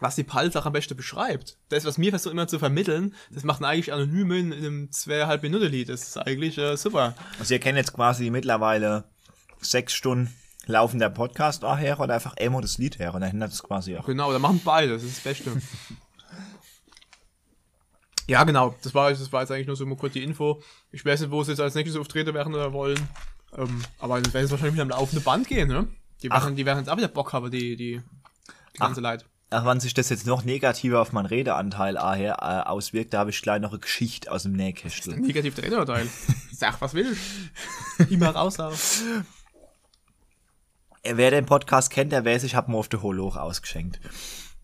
Was 0.00 0.14
die 0.14 0.24
Pulse 0.24 0.58
auch 0.58 0.66
am 0.66 0.72
besten 0.72 0.96
beschreibt. 0.96 1.58
Das, 1.68 1.84
was 1.84 1.98
mir 1.98 2.10
versucht 2.10 2.32
immer 2.32 2.48
zu 2.48 2.58
vermitteln, 2.58 3.14
das 3.30 3.44
macht 3.44 3.62
eigentlich 3.62 3.92
anonym 3.92 4.30
in, 4.32 4.52
in 4.52 4.64
einem 4.64 4.92
zweieinhalb 4.92 5.42
Minuten 5.42 5.66
Lied. 5.66 5.88
Das 5.88 6.02
ist 6.02 6.18
eigentlich 6.18 6.58
äh, 6.58 6.76
super. 6.76 7.14
Also 7.38 7.54
ihr 7.54 7.60
kennt 7.60 7.78
jetzt 7.78 7.92
quasi 7.92 8.30
mittlerweile 8.30 9.04
sechs 9.60 9.94
Stunden 9.94 10.32
laufender 10.66 11.10
Podcast 11.10 11.64
auch 11.64 11.78
her 11.78 11.98
oder 12.00 12.14
einfach 12.14 12.36
Emo 12.36 12.60
das 12.60 12.78
Lied 12.78 12.98
her 12.98 13.14
und 13.14 13.20
dann 13.20 13.30
ändert 13.30 13.52
es 13.52 13.62
quasi 13.62 13.96
auch. 13.96 14.04
Genau, 14.04 14.32
da 14.32 14.38
machen 14.38 14.60
beide, 14.64 14.92
das 14.92 15.02
ist 15.02 15.18
das 15.18 15.24
Beste. 15.24 15.52
ja, 18.26 18.44
genau, 18.44 18.74
das 18.82 18.92
war, 18.94 19.10
das 19.10 19.32
war 19.32 19.42
jetzt 19.42 19.52
eigentlich 19.52 19.68
nur 19.68 19.76
so 19.76 19.86
mal 19.86 19.96
kurz 19.96 20.14
die 20.14 20.24
Info. 20.24 20.62
Ich 20.90 21.04
weiß 21.04 21.20
nicht, 21.20 21.30
wo 21.30 21.42
sie 21.42 21.52
jetzt 21.52 21.60
als 21.60 21.74
nächstes 21.74 21.98
auftreten 21.98 22.34
werden 22.34 22.54
oder 22.54 22.72
wollen. 22.72 23.08
Ähm, 23.56 23.82
aber 23.98 24.20
das 24.20 24.34
werden 24.34 24.44
jetzt 24.44 24.50
wahrscheinlich 24.50 24.74
wieder 24.74 24.82
am 24.82 24.90
laufenden 24.90 25.24
Band 25.24 25.46
gehen, 25.48 25.68
ne? 25.68 25.86
Die 26.22 26.30
werden, 26.30 26.56
die 26.56 26.66
werden 26.66 26.78
jetzt 26.78 26.88
auch 26.88 26.96
wieder 26.96 27.08
Bock 27.08 27.32
haben, 27.32 27.50
die, 27.50 27.76
die, 27.76 28.00
die 28.74 28.78
ganze 28.78 29.00
Leid. 29.00 29.24
Ach, 29.50 29.64
wann 29.64 29.78
sich 29.78 29.94
das 29.94 30.08
jetzt 30.08 30.26
noch 30.26 30.44
negativer 30.44 31.00
auf 31.00 31.12
meinen 31.12 31.26
Redeanteil 31.26 31.96
ah, 31.98 32.14
her, 32.14 32.38
äh, 32.40 32.68
auswirkt, 32.68 33.14
da 33.14 33.20
habe 33.20 33.30
ich 33.30 33.40
gleich 33.40 33.60
noch 33.60 33.70
eine 33.70 33.78
Geschichte 33.78 34.30
aus 34.30 34.42
dem 34.42 34.52
Nähkästchen. 34.52 35.20
Negativ 35.20 35.54
der 35.54 35.64
Redeanteil. 35.64 36.08
Sag, 36.52 36.80
was 36.80 36.94
willst 36.94 37.20
Immer 38.10 38.30
raus 38.30 38.58
auf. 38.58 39.02
Wer 41.04 41.30
den 41.30 41.46
Podcast 41.46 41.90
kennt, 41.90 42.10
der 42.10 42.24
weiß, 42.24 42.42
ich 42.42 42.56
habe 42.56 42.72
mir 42.72 42.78
auf 42.78 42.88
der 42.88 43.02
Holoch 43.02 43.36
ausgeschenkt. 43.36 44.00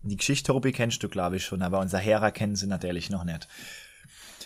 Die 0.01 0.17
Geschichte, 0.17 0.51
Tobi, 0.51 0.73
kennst 0.73 1.01
du, 1.01 1.07
glaube 1.07 1.37
ich, 1.37 1.45
schon, 1.45 1.61
aber 1.61 1.79
unser 1.79 1.99
Herrer 1.99 2.31
kennen 2.31 2.57
sie 2.57 2.67
natürlich 2.67 3.09
noch 3.09 3.23
nicht. 3.23 3.47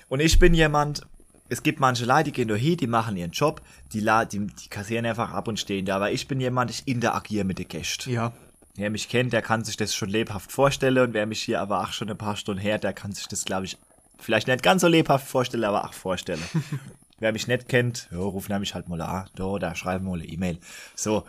Und 0.07 0.19
ich 0.19 0.37
bin 0.37 0.53
jemand, 0.53 1.07
es 1.49 1.63
gibt 1.63 1.79
manche 1.79 2.05
Leute, 2.05 2.25
die 2.25 2.31
gehen 2.33 2.47
da 2.47 2.53
hin, 2.53 2.77
die 2.77 2.85
machen 2.85 3.17
ihren 3.17 3.31
Job, 3.31 3.63
die, 3.91 4.01
la 4.01 4.25
die, 4.25 4.45
die 4.45 4.69
kassieren 4.69 5.07
einfach 5.07 5.31
ab 5.31 5.47
und 5.47 5.59
stehen 5.59 5.85
da, 5.85 5.95
aber 5.95 6.11
ich 6.11 6.27
bin 6.27 6.39
jemand, 6.39 6.69
ich 6.69 6.87
interagiere 6.87 7.43
mit 7.43 7.57
den 7.57 7.67
Gästen. 7.67 8.11
Ja. 8.11 8.33
Wer 8.77 8.91
mich 8.91 9.09
kennt, 9.09 9.33
der 9.33 9.41
kann 9.41 9.63
sich 9.63 9.75
das 9.75 9.95
schon 9.95 10.09
lebhaft 10.09 10.51
vorstellen 10.51 10.99
und 10.99 11.13
wer 11.15 11.25
mich 11.25 11.41
hier 11.41 11.61
aber 11.61 11.81
auch 11.81 11.91
schon 11.91 12.11
ein 12.11 12.17
paar 12.17 12.37
Stunden 12.37 12.61
her, 12.61 12.77
der 12.77 12.93
kann 12.93 13.11
sich 13.11 13.27
das, 13.27 13.43
glaube 13.43 13.65
ich, 13.65 13.75
vielleicht 14.19 14.47
nicht 14.47 14.61
ganz 14.61 14.83
so 14.83 14.87
lebhaft 14.87 15.27
vorstellen, 15.27 15.63
aber 15.63 15.83
auch 15.85 15.93
vorstellen. 15.93 16.43
wer 17.19 17.33
mich 17.33 17.47
nicht 17.47 17.67
kennt, 17.67 18.07
ja, 18.11 18.19
rufen 18.19 18.51
nämlich 18.51 18.75
halt 18.75 18.87
mal 18.87 19.01
an, 19.01 19.27
da, 19.33 19.57
da 19.57 19.73
schreiben 19.73 20.05
wir 20.05 20.11
mal 20.11 20.19
eine 20.19 20.27
E-Mail. 20.27 20.59
So. 20.95 21.25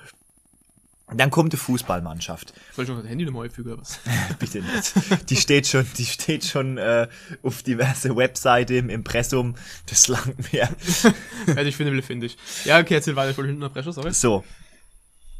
Und 1.06 1.18
dann 1.18 1.30
kommt 1.30 1.54
die 1.54 1.56
Fußballmannschaft. 1.56 2.52
Soll 2.74 2.84
ich 2.84 2.90
noch 2.90 3.00
das 3.00 3.08
Handy 3.08 3.24
nochmal 3.24 3.46
einfügen 3.46 3.72
oder 3.72 3.80
was? 3.80 3.98
Bitte 4.38 4.60
nicht. 4.60 5.30
Die 5.30 5.36
steht 5.36 5.66
schon, 5.66 5.86
die 5.96 6.04
steht 6.04 6.44
schon 6.44 6.76
äh, 6.76 7.08
auf 7.42 7.62
diverse 7.62 8.14
Webseite 8.14 8.74
im 8.74 8.90
Impressum. 8.90 9.54
Das 9.86 10.06
langt 10.08 10.52
mir. 10.52 10.68
ja, 11.46 11.62
ich 11.62 11.76
finde, 11.76 12.02
finde 12.02 12.26
ich. 12.26 12.36
Ja, 12.66 12.78
okay, 12.78 12.96
erzähl 12.96 13.16
weiter, 13.16 13.30
ich 13.30 13.38
wollte 13.38 13.48
hinten 13.48 13.62
unterbrechen, 13.62 13.92
sorry. 13.92 14.12
So. 14.12 14.44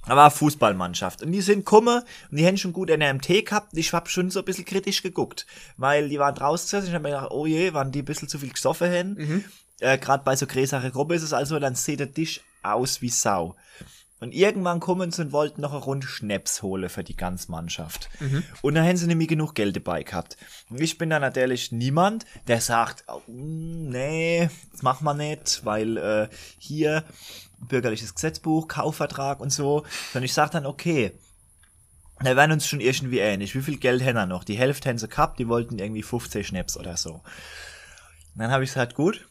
Aber 0.09 0.31
Fußballmannschaft. 0.31 1.23
Und 1.23 1.33
die 1.33 1.41
sind 1.41 1.65
komme 1.65 2.05
und 2.31 2.39
die 2.39 2.45
hätten 2.45 2.57
schon 2.59 2.73
gut 2.73 2.89
NMT 2.89 3.47
gehabt. 3.47 3.77
Ich 3.77 3.93
hab 3.93 4.09
schon 4.09 4.31
so 4.31 4.41
ein 4.41 4.45
bisschen 4.45 4.65
kritisch 4.65 5.03
geguckt. 5.03 5.47
Weil 5.77 6.09
die 6.09 6.19
waren 6.19 6.35
draußen 6.35 6.85
Ich 6.85 6.95
hab 6.95 7.03
mir 7.03 7.11
gedacht, 7.11 7.31
oh 7.31 7.47
je, 7.47 7.75
waren 7.75 7.93
die 7.93 8.03
ein 8.03 8.05
bisschen 8.05 8.29
zu 8.29 8.39
viel 8.39 8.53
gesoffen 8.53 8.91
hin. 8.91 9.15
Mhm. 9.19 9.45
Äh, 9.81 9.99
Gerade 9.99 10.25
bei 10.25 10.35
so 10.35 10.47
größere 10.47 10.91
Gruppe 10.91 11.15
ist 11.15 11.23
es 11.23 11.33
also, 11.33 11.59
dann 11.59 11.75
sieht 11.75 12.01
der 12.01 12.13
Tisch 12.13 12.41
aus 12.63 13.01
wie 13.03 13.11
Sau. 13.11 13.55
Und 14.21 14.35
irgendwann 14.35 14.81
kommen 14.81 15.13
sie 15.13 15.23
und 15.23 15.33
wollten 15.33 15.61
noch 15.61 15.73
eine 15.73 15.83
Runde 15.83 16.07
Schnaps 16.07 16.63
holen 16.63 16.89
für 16.89 17.05
die 17.05 17.17
ganze 17.17 17.51
Mannschaft. 17.53 18.09
Mhm. 18.19 18.43
Und 18.63 18.75
dann 18.75 18.85
haben 18.85 18.97
sie 18.97 19.07
nämlich 19.07 19.29
genug 19.29 19.55
Geld 19.55 19.77
dabei 19.77 20.03
gehabt. 20.03 20.37
Und 20.69 20.81
ich 20.81 20.99
bin 20.99 21.11
da 21.11 21.21
natürlich 21.21 21.71
niemand, 21.71 22.27
der 22.49 22.61
sagt, 22.61 23.05
oh, 23.07 23.23
nee, 23.29 24.51
das 24.73 24.83
machen 24.83 25.05
wir 25.05 25.15
nicht, 25.15 25.65
weil 25.65 25.97
äh, 25.97 26.29
hier 26.59 27.05
bürgerliches 27.61 28.15
Gesetzbuch, 28.15 28.67
Kaufvertrag 28.67 29.39
und 29.39 29.53
so. 29.53 29.85
Sondern 30.13 30.25
ich 30.25 30.35
sag 30.35 30.51
dann, 30.51 30.67
okay, 30.67 31.13
wir 32.21 32.35
werden 32.35 32.53
uns 32.53 32.67
schon 32.67 32.81
irgendwie 32.81 33.21
ähnlich. 33.21 33.55
Wie 33.55 33.63
viel 33.63 33.79
Geld 33.79 34.03
haben 34.03 34.17
wir 34.17 34.27
noch? 34.27 34.43
Die 34.43 34.59
Hälfte 34.59 34.89
haben 34.89 34.99
sie 34.99 35.07
gehabt, 35.07 35.39
die 35.39 35.49
wollten 35.49 35.79
irgendwie 35.79 36.03
15 36.03 36.43
Schnaps 36.43 36.77
oder 36.77 36.97
so. 36.97 37.15
Und 38.35 38.43
dann 38.43 38.51
habe 38.51 38.65
ich 38.65 38.71
gesagt, 38.71 38.97
gut, 38.97 39.29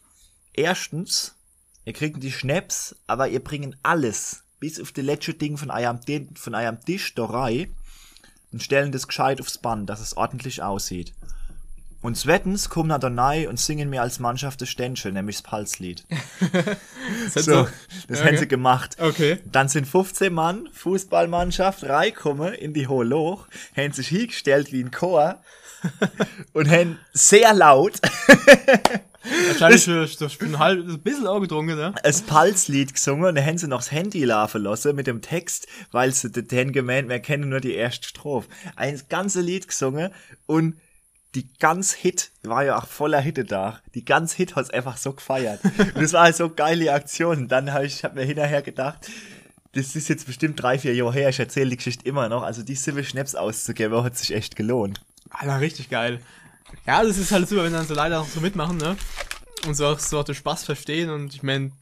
erstens, 0.54 1.36
ihr 1.84 1.92
kriegt 1.92 2.22
die 2.22 2.32
Schnaps, 2.32 2.96
aber 3.06 3.28
ihr 3.28 3.44
bringen 3.44 3.76
alles 3.82 4.44
bis 4.60 4.80
auf 4.80 4.92
die 4.92 5.02
letzte 5.02 5.34
Ding 5.34 5.56
von 5.56 5.70
eurem, 5.70 6.00
von 6.34 6.54
eurem 6.54 6.80
Tisch 6.80 7.14
da 7.14 7.24
rein 7.24 7.74
und 8.52 8.62
stellen 8.62 8.92
das 8.92 9.06
gescheit 9.06 9.40
aufs 9.40 9.58
Band, 9.58 9.88
dass 9.88 10.00
es 10.00 10.16
ordentlich 10.16 10.62
aussieht. 10.62 11.12
Und 12.00 12.16
zweitens 12.16 12.68
kommen 12.68 13.00
da 13.00 13.08
rein 13.08 13.48
und 13.48 13.58
singen 13.58 13.90
mir 13.90 14.02
als 14.02 14.20
Mannschaft 14.20 14.60
das 14.60 14.68
Ständchen, 14.68 15.14
nämlich 15.14 15.42
das 15.42 15.50
Pulslied. 15.50 16.04
das 17.34 17.44
so, 17.44 17.66
das 18.06 18.20
okay. 18.20 18.28
haben 18.28 18.36
sie 18.36 18.46
gemacht. 18.46 18.96
Okay. 19.00 19.40
Dann 19.50 19.68
sind 19.68 19.86
15 19.86 20.32
Mann, 20.32 20.68
Fußballmannschaft, 20.72 21.84
reinkommen 21.84 22.54
in 22.54 22.72
die 22.72 22.86
hohe 22.86 23.04
Loch, 23.04 23.48
haben 23.76 23.92
sich 23.92 24.08
hingestellt 24.08 24.72
wie 24.72 24.82
ein 24.82 24.92
Chor 24.92 25.42
und 26.52 26.70
haben 26.70 26.98
sehr 27.12 27.52
laut 27.52 28.00
Wahrscheinlich 29.22 30.16
das, 30.16 30.32
ich 30.32 30.38
bin 30.38 30.58
halb, 30.58 30.86
ein 30.86 31.00
bisschen 31.00 31.26
auch 31.26 31.40
getrunken, 31.40 31.76
ne? 31.76 31.94
Ein 32.02 32.14
Pulslied 32.26 32.94
gesungen 32.94 33.24
und 33.24 33.34
dann 33.34 33.44
haben 33.44 33.58
sie 33.58 33.66
noch 33.66 33.78
das 33.78 33.90
Handy 33.90 34.24
laufen 34.24 34.62
lassen 34.62 34.94
mit 34.94 35.06
dem 35.06 35.22
Text, 35.22 35.66
weil 35.90 36.12
sie 36.12 36.30
den 36.30 36.72
gemeint, 36.72 37.08
wir 37.08 37.18
kennen 37.18 37.48
nur 37.48 37.60
die 37.60 37.74
erste 37.74 38.06
Strophe. 38.06 38.48
Ein 38.76 39.00
ganzes 39.08 39.44
Lied 39.44 39.68
gesungen 39.68 40.10
und 40.46 40.76
die 41.34 41.48
ganz 41.58 41.92
Hit 41.92 42.30
war 42.42 42.64
ja 42.64 42.78
auch 42.78 42.86
voller 42.86 43.20
Hitte 43.20 43.44
da. 43.44 43.80
Die 43.94 44.04
ganz 44.04 44.32
Hit 44.32 44.56
hat's 44.56 44.70
einfach 44.70 44.96
so 44.96 45.12
gefeiert. 45.12 45.60
und 45.78 46.02
das 46.02 46.12
war 46.12 46.24
halt 46.24 46.36
so 46.36 46.48
geile 46.48 46.92
Aktion. 46.92 47.48
Dann 47.48 47.72
habe 47.72 47.86
ich 47.86 48.02
hab 48.04 48.14
mir 48.14 48.24
hinterher 48.24 48.62
gedacht, 48.62 49.10
das 49.72 49.94
ist 49.94 50.08
jetzt 50.08 50.26
bestimmt 50.26 50.60
drei, 50.62 50.78
vier 50.78 50.94
Jahre 50.94 51.12
her, 51.12 51.28
ich 51.28 51.38
erzähle 51.38 51.70
die 51.70 51.76
Geschichte 51.76 52.08
immer 52.08 52.28
noch. 52.28 52.42
Also 52.42 52.62
die 52.62 52.74
Silve 52.74 53.04
Schnaps 53.04 53.34
auszugeben, 53.34 54.02
hat 54.02 54.16
sich 54.16 54.34
echt 54.34 54.56
gelohnt. 54.56 55.00
Alter, 55.30 55.60
richtig 55.60 55.90
geil. 55.90 56.20
Ja, 56.86 57.02
das 57.02 57.18
ist 57.18 57.32
halt 57.32 57.48
super, 57.48 57.64
wenn 57.64 57.72
dann 57.72 57.86
so 57.86 57.94
leider 57.94 58.20
auch 58.20 58.28
so 58.28 58.40
mitmachen, 58.40 58.76
ne? 58.76 58.96
Und 59.66 59.74
so 59.74 59.86
auch, 59.86 59.98
so 59.98 60.18
auch 60.18 60.24
den 60.24 60.34
Spaß 60.34 60.64
verstehen 60.64 61.10
und 61.10 61.34
ich 61.34 61.42
meine, 61.42 61.72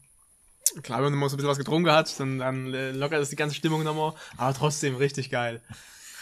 klar, 0.83 1.03
wenn 1.03 1.11
man 1.11 1.19
mal 1.19 1.29
so 1.29 1.35
ein 1.35 1.37
bisschen 1.37 1.49
was 1.49 1.57
getrunken 1.57 1.91
hat, 1.91 2.19
dann, 2.19 2.39
dann 2.39 2.73
äh, 2.73 2.91
lockert 2.91 3.21
das 3.21 3.29
die 3.29 3.35
ganze 3.35 3.55
Stimmung 3.55 3.83
nochmal, 3.83 4.13
aber 4.37 4.53
trotzdem 4.53 4.95
richtig 4.95 5.29
geil. 5.29 5.61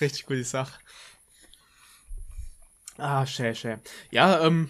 Richtig 0.02 0.26
gute 0.26 0.44
Sache. 0.44 0.74
Ah, 2.98 3.26
schön, 3.26 3.56
schön. 3.56 3.80
Ja, 4.12 4.42
ähm, 4.42 4.70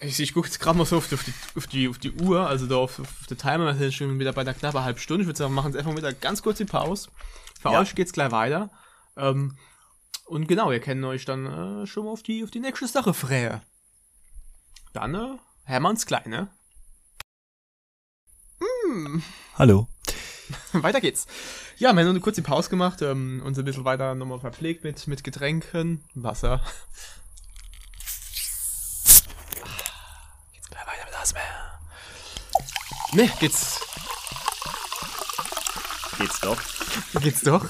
ich, 0.00 0.20
ich 0.20 0.34
gucke 0.34 0.46
jetzt 0.46 0.60
gerade 0.60 0.78
mal 0.78 0.84
so 0.84 0.98
auf 0.98 1.08
die, 1.08 1.14
auf, 1.56 1.66
die, 1.66 1.88
auf 1.88 1.98
die 1.98 2.12
Uhr, 2.12 2.46
also 2.46 2.66
da 2.66 2.76
auf, 2.76 2.98
auf 3.00 3.26
den 3.28 3.38
Timer, 3.38 3.66
wir 3.66 3.74
sind 3.74 3.94
schon 3.94 4.18
wieder 4.18 4.32
bei 4.32 4.44
der 4.44 4.54
knappen 4.54 4.82
halben 4.82 4.98
Stunde. 4.98 5.22
Ich 5.22 5.26
würde 5.26 5.38
sagen, 5.38 5.52
wir 5.52 5.56
machen 5.56 5.72
jetzt 5.72 5.78
einfach 5.78 5.96
wieder 5.96 6.12
ganz 6.12 6.42
kurz 6.42 6.58
die 6.58 6.64
Pause. 6.64 7.08
Für 7.60 7.70
ja. 7.70 7.80
euch 7.80 7.94
geht's 7.94 8.12
gleich 8.12 8.30
weiter. 8.30 8.70
Ähm, 9.16 9.56
und 10.34 10.48
genau, 10.48 10.72
ihr 10.72 10.80
kennt 10.80 11.04
euch 11.04 11.24
dann 11.24 11.46
äh, 11.82 11.86
schon 11.86 12.06
mal 12.06 12.10
auf 12.10 12.24
die, 12.24 12.42
auf 12.42 12.50
die 12.50 12.58
nächste 12.58 12.88
Sache 12.88 13.14
frähe. 13.14 13.62
Dann, 14.92 15.14
äh, 15.14 15.38
Hermanns 15.62 16.06
Kleine. 16.06 16.48
Mm. 18.58 19.20
Hallo. 19.56 19.86
weiter 20.72 21.00
geht's. 21.00 21.28
Ja, 21.78 21.92
wir 21.92 22.02
haben 22.02 22.10
eine 22.10 22.18
kurze 22.18 22.42
Pause 22.42 22.68
gemacht, 22.68 23.00
ähm, 23.00 23.42
uns 23.44 23.56
ein 23.60 23.64
bisschen 23.64 23.84
weiter 23.84 24.16
nochmal 24.16 24.40
verpflegt 24.40 24.82
mit, 24.82 25.06
mit 25.06 25.22
Getränken, 25.22 26.02
Wasser. 26.14 26.60
Geht's 30.52 30.68
gleich 30.68 30.86
weiter 30.86 31.04
mit 31.06 31.16
Asmer. 31.16 31.40
Ne, 33.12 33.30
geht's. 33.38 33.80
Geht's 36.18 36.40
doch. 36.40 36.60
Geht's 37.20 37.42
doch. 37.42 37.66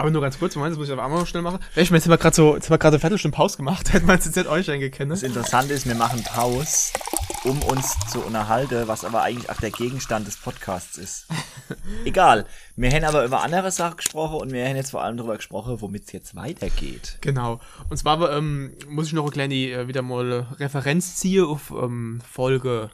Aber 0.00 0.10
nur 0.10 0.22
ganz 0.22 0.38
kurz, 0.38 0.56
Moment, 0.56 0.72
das 0.72 0.78
muss 0.78 0.88
ich 0.88 0.94
auf 0.94 0.98
einmal 0.98 1.20
noch 1.20 1.26
schnell 1.26 1.42
machen. 1.42 1.58
Ich 1.76 1.90
meine, 1.90 1.98
jetzt 1.98 2.06
haben 2.06 2.12
wir 2.12 2.16
gerade 2.16 2.34
so, 2.34 2.54
jetzt 2.54 2.64
haben 2.64 2.72
wir 2.72 2.78
gerade 2.78 2.94
eine 2.94 3.00
Viertelstunde 3.00 3.36
Pause 3.36 3.58
gemacht, 3.58 3.92
hätte 3.92 4.06
man 4.06 4.16
jetzt 4.16 4.34
nicht 4.34 4.48
euch 4.48 4.70
eingekennt. 4.70 5.12
Das 5.12 5.22
Interessante 5.22 5.74
ist, 5.74 5.86
wir 5.86 5.94
machen 5.94 6.24
Pause, 6.24 6.94
um 7.44 7.62
uns 7.64 7.98
zu 8.10 8.20
unterhalten, 8.20 8.88
was 8.88 9.04
aber 9.04 9.20
eigentlich 9.20 9.50
auch 9.50 9.60
der 9.60 9.70
Gegenstand 9.70 10.26
des 10.26 10.38
Podcasts 10.38 10.96
ist. 10.96 11.26
Egal. 12.06 12.46
Wir 12.76 12.90
haben 12.90 13.04
aber 13.04 13.26
über 13.26 13.42
andere 13.42 13.70
Sachen 13.70 13.98
gesprochen 13.98 14.36
und 14.36 14.52
wir 14.52 14.66
haben 14.66 14.76
jetzt 14.76 14.92
vor 14.92 15.02
allem 15.02 15.18
darüber 15.18 15.36
gesprochen, 15.36 15.82
womit 15.82 16.06
es 16.06 16.12
jetzt 16.12 16.34
weitergeht. 16.34 17.18
Genau. 17.20 17.60
Und 17.90 17.98
zwar 17.98 18.32
ähm, 18.32 18.72
muss 18.88 19.08
ich 19.08 19.12
noch 19.12 19.24
eine 19.24 19.32
kleine 19.32 19.54
äh, 19.54 19.86
wieder 19.86 20.00
mal 20.00 20.46
Referenz 20.58 21.16
ziehen 21.16 21.44
auf 21.44 21.70
ähm, 21.72 22.22
Folge 22.26 22.90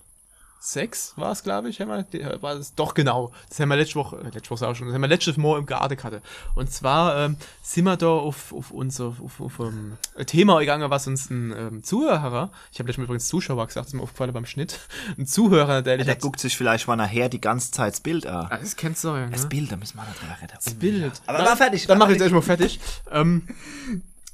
6 0.72 1.14
war 1.16 1.32
es, 1.32 1.42
glaube 1.42 1.68
ich, 1.68 1.80
haben 1.80 2.04
wir, 2.10 2.42
war 2.42 2.54
es, 2.54 2.74
doch 2.74 2.94
genau, 2.94 3.32
das 3.48 3.60
haben 3.60 3.68
wir 3.68 3.76
letzte 3.76 3.96
Woche, 3.96 4.16
äh, 4.18 4.34
letzte 4.34 4.50
Woche 4.50 4.66
auch 4.66 4.74
schon, 4.74 4.86
das 4.86 4.94
haben 4.94 5.02
wir 5.02 5.08
letztes 5.08 5.36
Mal 5.36 5.58
im 5.58 5.66
Garten 5.66 6.02
hatte. 6.02 6.22
Und 6.54 6.72
zwar 6.72 7.24
ähm, 7.24 7.36
sind 7.62 7.84
wir 7.84 7.96
da 7.96 8.08
auf, 8.08 8.52
auf 8.52 8.70
unser 8.70 9.06
auf, 9.06 9.40
auf, 9.40 9.58
um, 9.58 9.66
ähm, 9.66 9.92
ein 10.16 10.26
Thema 10.26 10.58
gegangen, 10.60 10.90
was 10.90 11.06
uns 11.06 11.30
ein 11.30 11.54
ähm, 11.56 11.84
Zuhörer, 11.84 12.50
ich 12.72 12.78
habe 12.78 12.88
letztes 12.88 12.98
Mal 12.98 13.04
übrigens 13.04 13.28
Zuschauer 13.28 13.66
gesagt, 13.66 13.86
ist 13.86 13.94
mir 13.94 14.02
aufgefallen 14.02 14.32
beim 14.32 14.46
Schnitt, 14.46 14.80
ein 15.18 15.26
Zuhörer, 15.26 15.82
der... 15.82 15.98
Ja, 15.98 16.04
der 16.04 16.16
guckt 16.16 16.40
sich 16.40 16.56
vielleicht 16.56 16.86
mal 16.88 16.96
nachher 16.96 17.28
die 17.28 17.40
ganze 17.40 17.70
Zeit 17.70 17.94
das 17.94 18.00
Bild 18.00 18.26
an. 18.26 18.48
Ah, 18.50 18.58
das 18.58 18.76
kennst 18.76 19.04
du 19.04 19.08
ja, 19.08 19.26
ne? 19.26 19.30
Das 19.30 19.48
Bild, 19.48 19.70
da 19.70 19.76
müssen 19.76 19.96
wir 19.96 20.04
noch 20.04 20.14
drüber 20.14 20.36
reden. 20.40 20.52
Das 20.54 20.74
Bild. 20.74 21.22
Aber 21.26 21.38
dann, 21.38 21.46
war 21.46 21.56
fertig. 21.56 21.86
Dann 21.86 21.98
mache 21.98 22.10
ich 22.10 22.14
jetzt 22.14 22.22
erstmal 22.22 22.42
fertig. 22.42 22.80
ähm, 23.10 23.46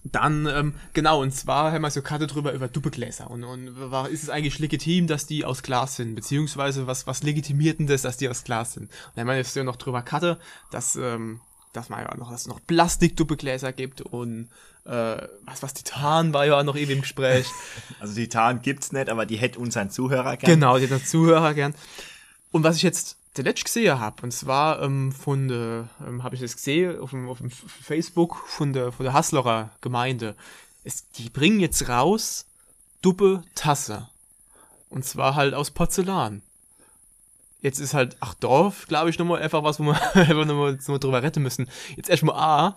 dann, 0.05 0.47
ähm, 0.47 0.75
genau, 0.95 1.23
und 1.23 1.33
zwar 1.33 1.73
haben 1.73 1.83
wir 1.83 1.91
so 1.91 2.03
Karte 2.03 2.27
drüber 2.27 2.53
über 2.53 2.69
Doppelgläser. 2.69 3.31
Und, 3.31 3.45
und 3.45 3.91
war, 3.91 4.09
ist 4.09 4.25
es 4.25 4.31
eigentlich 4.31 4.59
legitim, 4.59 5.07
dass 5.07 5.27
die 5.27 5.45
aus 5.45 5.63
Glas 5.63 5.97
sind? 5.97 6.15
Beziehungsweise 6.15 6.87
was, 6.87 7.07
was 7.07 7.23
legitimiert 7.23 7.79
denn 7.79 7.87
das, 7.87 8.03
dass 8.03 8.17
die 8.17 8.29
aus 8.29 8.43
Glas 8.43 8.73
sind? 8.73 8.85
Und 8.85 8.91
dann 9.15 9.23
haben 9.23 9.29
wir 9.29 9.37
jetzt 9.37 9.55
ja 9.55 9.63
noch 9.63 9.77
drüber 9.77 10.03
Karte, 10.03 10.39
dass 10.71 10.97
ähm, 10.97 11.41
dass 11.73 11.89
man 11.89 12.01
ja 12.01 12.15
noch, 12.17 12.31
dass 12.31 12.43
es 12.43 12.47
noch 12.47 12.61
Plastikduppegläser 12.67 13.73
gibt 13.73 14.03
und 14.03 14.49
äh, 14.85 15.17
was, 15.45 15.63
was 15.63 15.75
Titan 15.75 16.35
war 16.35 16.45
ja 16.45 16.59
auch 16.59 16.65
noch 16.65 16.77
eben 16.77 16.93
im 16.93 17.01
Gespräch. 17.01 17.47
Also 18.01 18.15
Titan 18.15 18.63
gibt's 18.63 18.93
nicht, 18.93 19.09
aber 19.09 19.27
die 19.27 19.37
hätte 19.37 19.59
unseren 19.59 19.91
Zuhörer 19.91 20.37
gern. 20.37 20.55
Genau, 20.55 20.79
die 20.79 20.91
hat 20.91 21.07
Zuhörer 21.07 21.55
gern. 21.55 21.75
Und 22.51 22.65
was 22.65 22.77
ich 22.77 22.83
jetzt 22.83 23.17
zuletzt 23.35 23.65
gesehen 23.65 23.99
habe, 23.99 24.23
und 24.23 24.33
zwar 24.33 24.83
ähm, 24.83 25.13
von 25.13 25.49
der, 25.49 25.89
ähm, 26.07 26.23
habe 26.23 26.35
ich 26.35 26.41
das 26.41 26.57
gesehen 26.57 26.99
auf 27.01 27.11
dem, 27.11 27.29
auf 27.29 27.39
dem 27.39 27.51
Facebook 27.51 28.37
von 28.47 28.73
der, 28.73 28.93
von 28.93 29.05
der 29.05 29.13
Haslerer 29.13 29.71
Gemeinde. 29.81 30.35
Es, 30.85 31.11
die 31.13 31.31
bringen 31.31 31.61
jetzt 31.61 31.89
raus 31.89 32.47
Duppe 33.01 33.43
Tasse. 33.55 34.09
Und 34.89 35.05
zwar 35.05 35.35
halt 35.35 35.55
aus 35.55 35.71
Porzellan. 35.71 36.43
Jetzt 37.63 37.79
ist 37.79 37.95
halt, 37.95 38.17
ach 38.21 38.35
Dorf, 38.35 38.87
glaube 38.89 39.09
ich, 39.09 39.19
nochmal 39.19 39.41
einfach 39.41 39.63
was, 39.63 39.79
wo 39.79 39.85
wir 39.85 39.95
einfach 40.15 40.45
nochmal 40.45 40.79
noch 40.87 40.99
drüber 40.99 41.23
retten 41.23 41.43
müssen. 41.43 41.69
Jetzt 41.97 42.11
erstmal 42.11 42.37
A, 42.37 42.77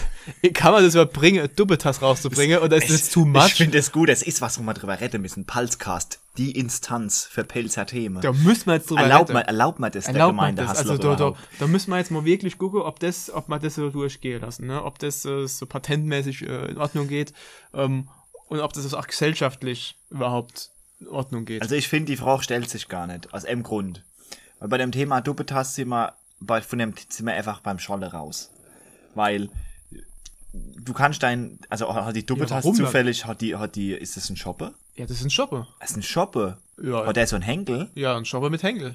kann 0.54 0.72
man 0.72 0.84
das 0.84 0.94
überbringen, 0.94 1.48
Doppeltasse 1.56 2.00
rauszubringen 2.00 2.58
oder 2.60 2.76
ist 2.76 2.90
das 2.90 3.10
too 3.10 3.24
much? 3.24 3.46
Ich 3.48 3.54
finde 3.54 3.78
es 3.78 3.92
gut, 3.92 4.08
es 4.08 4.22
ist 4.22 4.40
was, 4.40 4.58
wo 4.58 4.62
wir 4.62 4.74
drüber 4.74 5.00
retten 5.00 5.22
müssen. 5.22 5.44
Pulscast, 5.44 6.20
die 6.38 6.52
Instanz 6.52 7.24
für 7.24 7.44
Pelzer 7.44 7.86
Themen. 7.86 8.20
Da 8.20 8.32
müssen 8.32 8.66
wir 8.66 8.74
jetzt 8.74 8.90
drüber 8.90 9.02
Erlaubt 9.02 9.30
retten. 9.30 9.32
man, 9.34 9.42
erlaubt 9.44 9.78
man 9.78 9.92
das 9.92 10.06
Erlaubt 10.06 10.16
der 10.16 10.26
man 10.32 10.54
Gemeinde 10.54 10.62
das? 10.62 10.78
Also 10.78 10.98
da, 10.98 11.14
da, 11.14 11.34
da 11.58 11.66
müssen 11.66 11.90
wir 11.90 11.98
jetzt 11.98 12.10
mal 12.10 12.24
wirklich 12.24 12.58
gucken, 12.58 12.80
ob 12.80 13.00
das, 13.00 13.30
ob 13.30 13.48
man 13.48 13.60
das 13.60 13.74
so 13.74 13.90
durchgehen 13.90 14.40
lassen, 14.40 14.66
ne? 14.66 14.82
Ob 14.84 14.98
das 14.98 15.24
äh, 15.24 15.46
so 15.46 15.66
patentmäßig 15.66 16.42
äh, 16.42 16.70
in 16.70 16.78
Ordnung 16.78 17.08
geht 17.08 17.32
ähm, 17.74 18.08
und 18.48 18.60
ob 18.60 18.72
das 18.72 18.92
auch 18.94 19.06
gesellschaftlich 19.06 19.96
überhaupt 20.10 20.70
in 21.00 21.08
Ordnung 21.08 21.44
geht. 21.44 21.62
Also 21.62 21.74
ich 21.74 21.88
finde, 21.88 22.12
die 22.12 22.16
Frage 22.16 22.42
stellt 22.42 22.70
sich 22.70 22.88
gar 22.88 23.06
nicht, 23.06 23.32
aus 23.34 23.44
einem 23.44 23.62
Grund. 23.62 24.02
Weil 24.62 24.68
bei 24.68 24.78
dem 24.78 24.92
Thema 24.92 25.20
Doppeltasse 25.20 25.74
sind 25.74 25.88
wir, 25.88 26.14
bei, 26.38 26.62
von 26.62 26.78
dem 26.78 26.94
sind 27.08 27.26
wir 27.26 27.34
einfach 27.34 27.60
beim 27.60 27.78
Scholle 27.80 28.12
raus. 28.12 28.50
Weil 29.14 29.50
du 30.52 30.92
kannst 30.92 31.22
dein, 31.22 31.58
also 31.68 31.94
hat 31.94 32.14
die 32.16 32.24
warum 32.28 32.46
dann? 32.76 32.84
zufällig, 32.84 33.24
hat 33.26 33.40
die, 33.40 33.56
hat 33.56 33.74
die, 33.76 33.92
ist 33.92 34.16
das 34.16 34.28
ein 34.30 34.36
Shopper? 34.36 34.72
ja, 34.96 35.06
das 35.06 35.18
ist 35.18 35.24
ein 35.24 35.30
Shopper. 35.30 35.66
Das 35.80 35.90
ist 35.90 35.96
ein 35.96 36.02
Shopper. 36.02 36.58
Ja. 36.82 37.06
Hat 37.06 37.16
der 37.16 37.26
so 37.26 37.36
ein 37.36 37.42
Henkel? 37.42 37.88
Ja, 37.94 38.16
ein 38.16 38.24
Shopper 38.24 38.50
mit 38.50 38.62
Henkel. 38.62 38.94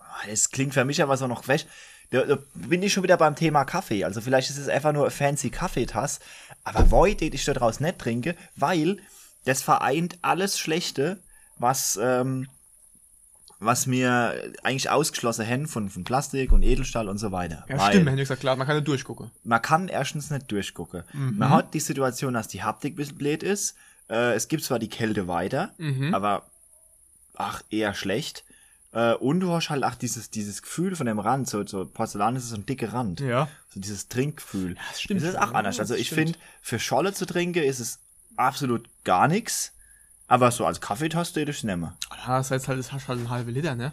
Ah, 0.00 0.26
Das 0.28 0.50
klingt 0.50 0.74
für 0.74 0.84
mich 0.84 1.02
aber 1.02 1.16
so 1.16 1.26
noch 1.26 1.42
quest. 1.42 1.66
Da, 2.10 2.22
da 2.24 2.38
bin 2.54 2.82
ich 2.82 2.92
schon 2.92 3.02
wieder 3.02 3.18
beim 3.18 3.36
Thema 3.36 3.64
Kaffee. 3.64 4.04
Also 4.04 4.20
vielleicht 4.22 4.48
ist 4.48 4.56
es 4.56 4.68
einfach 4.68 4.92
nur 4.92 5.02
eine 5.02 5.10
fancy 5.10 5.50
Kaffeetasse. 5.50 6.20
Aber 6.64 6.90
woi, 6.90 7.14
den 7.14 7.34
ich 7.34 7.44
da 7.44 7.52
draus 7.52 7.80
nicht 7.80 7.98
trinke, 7.98 8.34
weil 8.56 8.98
das 9.44 9.62
vereint 9.62 10.16
alles 10.22 10.58
Schlechte, 10.58 11.18
was, 11.58 11.98
ähm, 12.02 12.48
was 13.60 13.86
mir 13.86 14.52
eigentlich 14.62 14.88
ausgeschlossen 14.90 15.46
haben 15.46 15.66
von, 15.66 15.88
von 15.90 16.04
Plastik 16.04 16.52
und 16.52 16.62
Edelstahl 16.62 17.08
und 17.08 17.18
so 17.18 17.32
weiter. 17.32 17.64
Ja, 17.68 17.78
Weil 17.78 17.90
stimmt, 17.92 18.06
hätte 18.08 18.22
ich 18.22 18.28
gesagt, 18.28 18.40
klar, 18.40 18.56
man 18.56 18.66
kann 18.66 18.76
ja 18.76 18.80
durchgucken. 18.80 19.30
Man 19.44 19.60
kann 19.60 19.88
erstens 19.88 20.30
nicht 20.30 20.50
durchgucken. 20.50 21.02
Mhm. 21.12 21.38
Man 21.38 21.50
hat 21.50 21.74
die 21.74 21.80
Situation, 21.80 22.34
dass 22.34 22.48
die 22.48 22.62
Haptik 22.62 22.94
ein 22.94 22.96
bisschen 22.96 23.18
blöd 23.18 23.42
ist. 23.42 23.74
Äh, 24.08 24.34
es 24.34 24.48
gibt 24.48 24.62
zwar 24.62 24.78
die 24.78 24.88
Kälte 24.88 25.26
weiter, 25.28 25.72
Mhm. 25.78 26.14
aber 26.14 26.46
ach, 27.34 27.62
eher 27.70 27.94
schlecht. 27.94 28.44
Äh, 28.92 29.14
und 29.14 29.40
du 29.40 29.50
hast 29.52 29.70
halt 29.70 29.84
auch 29.84 29.96
dieses, 29.96 30.30
dieses 30.30 30.62
Gefühl 30.62 30.94
von 30.96 31.06
dem 31.06 31.18
Rand, 31.18 31.48
so, 31.48 31.66
so 31.66 31.84
Porzellan 31.84 32.36
ist 32.36 32.48
so 32.48 32.54
ein 32.56 32.64
dicker 32.64 32.92
Rand. 32.92 33.20
Ja. 33.20 33.48
So 33.74 33.80
dieses 33.80 34.08
Trinkgefühl. 34.08 34.74
Ja, 34.76 34.80
das 34.90 35.00
stimmt 35.02 35.20
Das 35.20 35.28
ist 35.30 35.36
auch 35.38 35.52
anders. 35.52 35.78
Also 35.80 35.94
ich 35.94 36.10
finde, 36.10 36.38
für 36.62 36.78
Scholle 36.78 37.12
zu 37.12 37.26
trinken 37.26 37.62
ist 37.64 37.80
es 37.80 37.98
absolut 38.36 38.88
gar 39.04 39.26
nichts. 39.28 39.72
Aber 40.28 40.50
so 40.50 40.66
als 40.66 40.80
Kaffeetasse 40.80 41.40
hätte 41.40 41.50
ich 41.50 41.58
es 41.58 41.64
nehmen. 41.64 41.90
Ja, 42.26 42.38
das 42.38 42.50
heißt 42.50 42.68
halt, 42.68 42.78
das 42.78 42.92
hast 42.92 43.08
halt 43.08 43.18
einen 43.18 43.30
halben 43.30 43.50
Liter, 43.50 43.74
ne? 43.74 43.92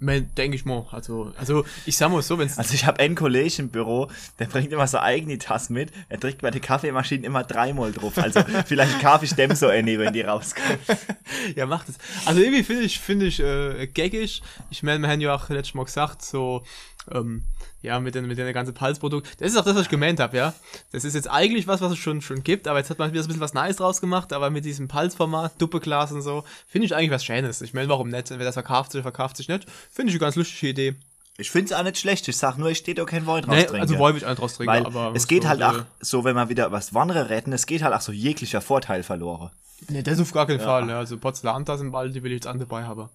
Denke 0.00 0.54
ich 0.54 0.64
mal. 0.64 0.86
Also, 0.92 1.32
also 1.36 1.64
ich 1.84 1.96
sag 1.96 2.10
mal 2.10 2.22
so, 2.22 2.38
wenn 2.38 2.46
es 2.46 2.56
Also 2.56 2.74
ich 2.74 2.86
habe 2.86 3.00
einen 3.00 3.16
Kollegen 3.16 3.62
im 3.62 3.68
Büro, 3.68 4.08
der 4.38 4.46
bringt 4.46 4.72
immer 4.72 4.86
so 4.86 4.98
eigene 4.98 5.38
Tassen 5.38 5.74
mit. 5.74 5.90
Er 6.08 6.20
trinkt 6.20 6.40
bei 6.40 6.50
der 6.52 6.60
Kaffeemaschine 6.60 7.26
immer 7.26 7.42
dreimal 7.42 7.92
drauf. 7.92 8.16
Also 8.16 8.40
vielleicht 8.66 8.94
ich 9.22 9.34
dem 9.34 9.54
so 9.56 9.66
eine, 9.66 9.98
wenn 9.98 10.12
die 10.12 10.22
rauskommen. 10.22 10.78
Ja, 11.56 11.66
macht 11.66 11.88
es. 11.88 11.96
Also 12.24 12.40
irgendwie 12.40 12.62
finde 12.62 12.82
ich, 12.82 12.98
finde 13.00 13.26
ich, 13.26 13.40
äh, 13.40 13.86
gaggig. 13.88 14.42
Ich 14.70 14.82
meine, 14.82 15.00
wir 15.00 15.08
haben 15.10 15.20
ja 15.20 15.34
auch 15.34 15.48
letztes 15.48 15.74
Mal 15.74 15.84
gesagt, 15.84 16.22
so, 16.22 16.64
ähm, 17.12 17.42
ja, 17.82 18.00
mit 18.00 18.14
den, 18.14 18.26
mit 18.26 18.38
den 18.38 18.52
ganzen 18.52 18.74
Pulsprodukt. 18.74 19.28
Das 19.40 19.52
ist 19.52 19.56
auch 19.56 19.64
das, 19.64 19.74
was 19.76 19.82
ich 19.82 19.88
gemeint 19.88 20.20
habe, 20.20 20.36
ja. 20.36 20.54
Das 20.92 21.04
ist 21.04 21.14
jetzt 21.14 21.30
eigentlich 21.30 21.66
was, 21.66 21.80
was 21.80 21.92
es 21.92 21.98
schon, 21.98 22.20
schon 22.22 22.42
gibt, 22.42 22.66
aber 22.66 22.78
jetzt 22.78 22.90
hat 22.90 22.98
man 22.98 23.12
wieder 23.12 23.22
so 23.22 23.26
ein 23.26 23.28
bisschen 23.28 23.40
was 23.40 23.54
Nice 23.54 23.76
draus 23.76 24.00
gemacht, 24.00 24.32
aber 24.32 24.50
mit 24.50 24.64
diesem 24.64 24.88
Pulsformat, 24.88 25.52
Duppeglas 25.60 26.12
und 26.12 26.22
so, 26.22 26.44
finde 26.68 26.86
ich 26.86 26.94
eigentlich 26.94 27.10
was 27.10 27.24
Schönes. 27.24 27.60
Ich 27.62 27.74
meine, 27.74 27.88
warum 27.88 28.08
nicht? 28.08 28.30
Wer 28.30 28.38
das 28.38 28.54
verkauft 28.54 28.92
sich, 28.92 29.02
verkauft 29.02 29.36
sich 29.36 29.48
nicht. 29.48 29.66
Finde 29.92 30.10
ich 30.10 30.14
eine 30.14 30.20
ganz 30.20 30.36
lustige 30.36 30.68
Idee. 30.68 30.94
Ich 31.40 31.52
finde 31.52 31.72
es 31.72 31.78
auch 31.78 31.84
nicht 31.84 31.98
schlecht. 31.98 32.26
Ich 32.26 32.36
sag 32.36 32.58
nur, 32.58 32.68
ich 32.68 32.78
stehe 32.78 32.96
doch 32.96 33.06
kein 33.06 33.24
Wein 33.28 33.42
draus 33.42 33.54
Nee, 33.54 33.62
trinken. 33.62 33.80
also 33.82 33.98
wollte 33.98 34.18
ich 34.18 34.26
einen 34.26 34.34
draus 34.34 34.54
trinken, 34.56 34.72
Weil 34.72 34.84
aber. 34.86 35.12
es 35.14 35.28
geht 35.28 35.44
so, 35.44 35.48
halt 35.48 35.60
äh, 35.60 35.64
auch 35.64 35.80
so, 36.00 36.24
wenn 36.24 36.34
man 36.34 36.48
wieder 36.48 36.72
was 36.72 36.94
Wandere 36.94 37.30
retten, 37.30 37.52
es 37.52 37.66
geht 37.66 37.82
halt 37.82 37.94
auch 37.94 38.00
so 38.00 38.10
jeglicher 38.10 38.60
Vorteil 38.60 39.04
verloren. 39.04 39.50
Nee, 39.88 40.02
das 40.02 40.18
auf 40.18 40.32
gar 40.32 40.48
keinen 40.48 40.58
Fall. 40.58 40.88
Ja. 40.88 40.98
Also 40.98 41.16
Porzellantassen 41.16 41.92
bald, 41.92 42.12
die 42.12 42.24
will 42.24 42.32
ich 42.32 42.38
jetzt 42.38 42.48
an 42.48 42.58
dabei 42.58 42.82
haben. 42.82 43.08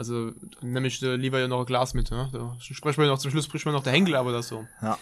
Also 0.00 0.32
nehme 0.62 0.86
ich 0.86 1.02
äh, 1.02 1.14
lieber 1.14 1.38
ja 1.38 1.46
noch 1.46 1.60
ein 1.60 1.66
Glas 1.66 1.92
mit. 1.92 2.10
Ne? 2.10 2.30
Da 2.32 2.56
sprechen 2.58 3.02
wir 3.02 3.06
noch 3.06 3.18
zum 3.18 3.30
Schluss, 3.30 3.44
spricht 3.44 3.66
man 3.66 3.74
noch 3.74 3.82
der 3.82 3.92
Henkel, 3.92 4.16
aber 4.16 4.32
das 4.32 4.48
so. 4.48 4.66
Ja. 4.80 4.96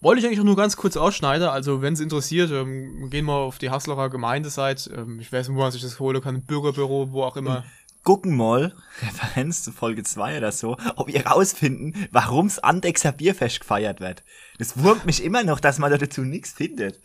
Wollte 0.00 0.18
ich 0.18 0.26
eigentlich 0.26 0.40
auch 0.40 0.44
nur 0.44 0.56
ganz 0.56 0.76
kurz 0.76 0.96
ausschneiden. 0.96 1.46
Also 1.46 1.82
wenn 1.82 1.92
es 1.94 2.00
interessiert, 2.00 2.50
ähm, 2.50 3.10
gehen 3.10 3.26
wir 3.26 3.34
auf 3.34 3.58
die 3.58 3.70
Haslerer 3.70 4.10
Gemeindeseite. 4.10 4.90
Ähm, 4.92 5.20
ich 5.20 5.32
weiß 5.32 5.46
nicht, 5.46 5.56
wo 5.56 5.60
man 5.60 5.70
sich 5.70 5.82
das 5.82 6.00
holen 6.00 6.20
kann, 6.20 6.42
Bürgerbüro, 6.42 7.12
wo 7.12 7.22
auch 7.22 7.36
immer. 7.36 7.62
Gucken 8.02 8.36
mal, 8.36 8.74
Referenz 9.02 9.62
zu 9.62 9.70
Folge 9.70 10.02
2 10.02 10.38
oder 10.38 10.50
so, 10.50 10.76
ob 10.96 11.10
ihr 11.10 11.24
rausfinden, 11.24 12.08
warum's 12.10 12.58
Andexer 12.58 13.12
Bierfest 13.12 13.60
gefeiert 13.60 14.00
wird. 14.00 14.24
Das 14.58 14.82
wurmt 14.82 15.06
mich 15.06 15.22
immer 15.22 15.44
noch, 15.44 15.60
dass 15.60 15.78
man 15.78 15.92
da 15.92 15.98
dazu 15.98 16.22
nichts 16.22 16.52
findet. 16.52 16.98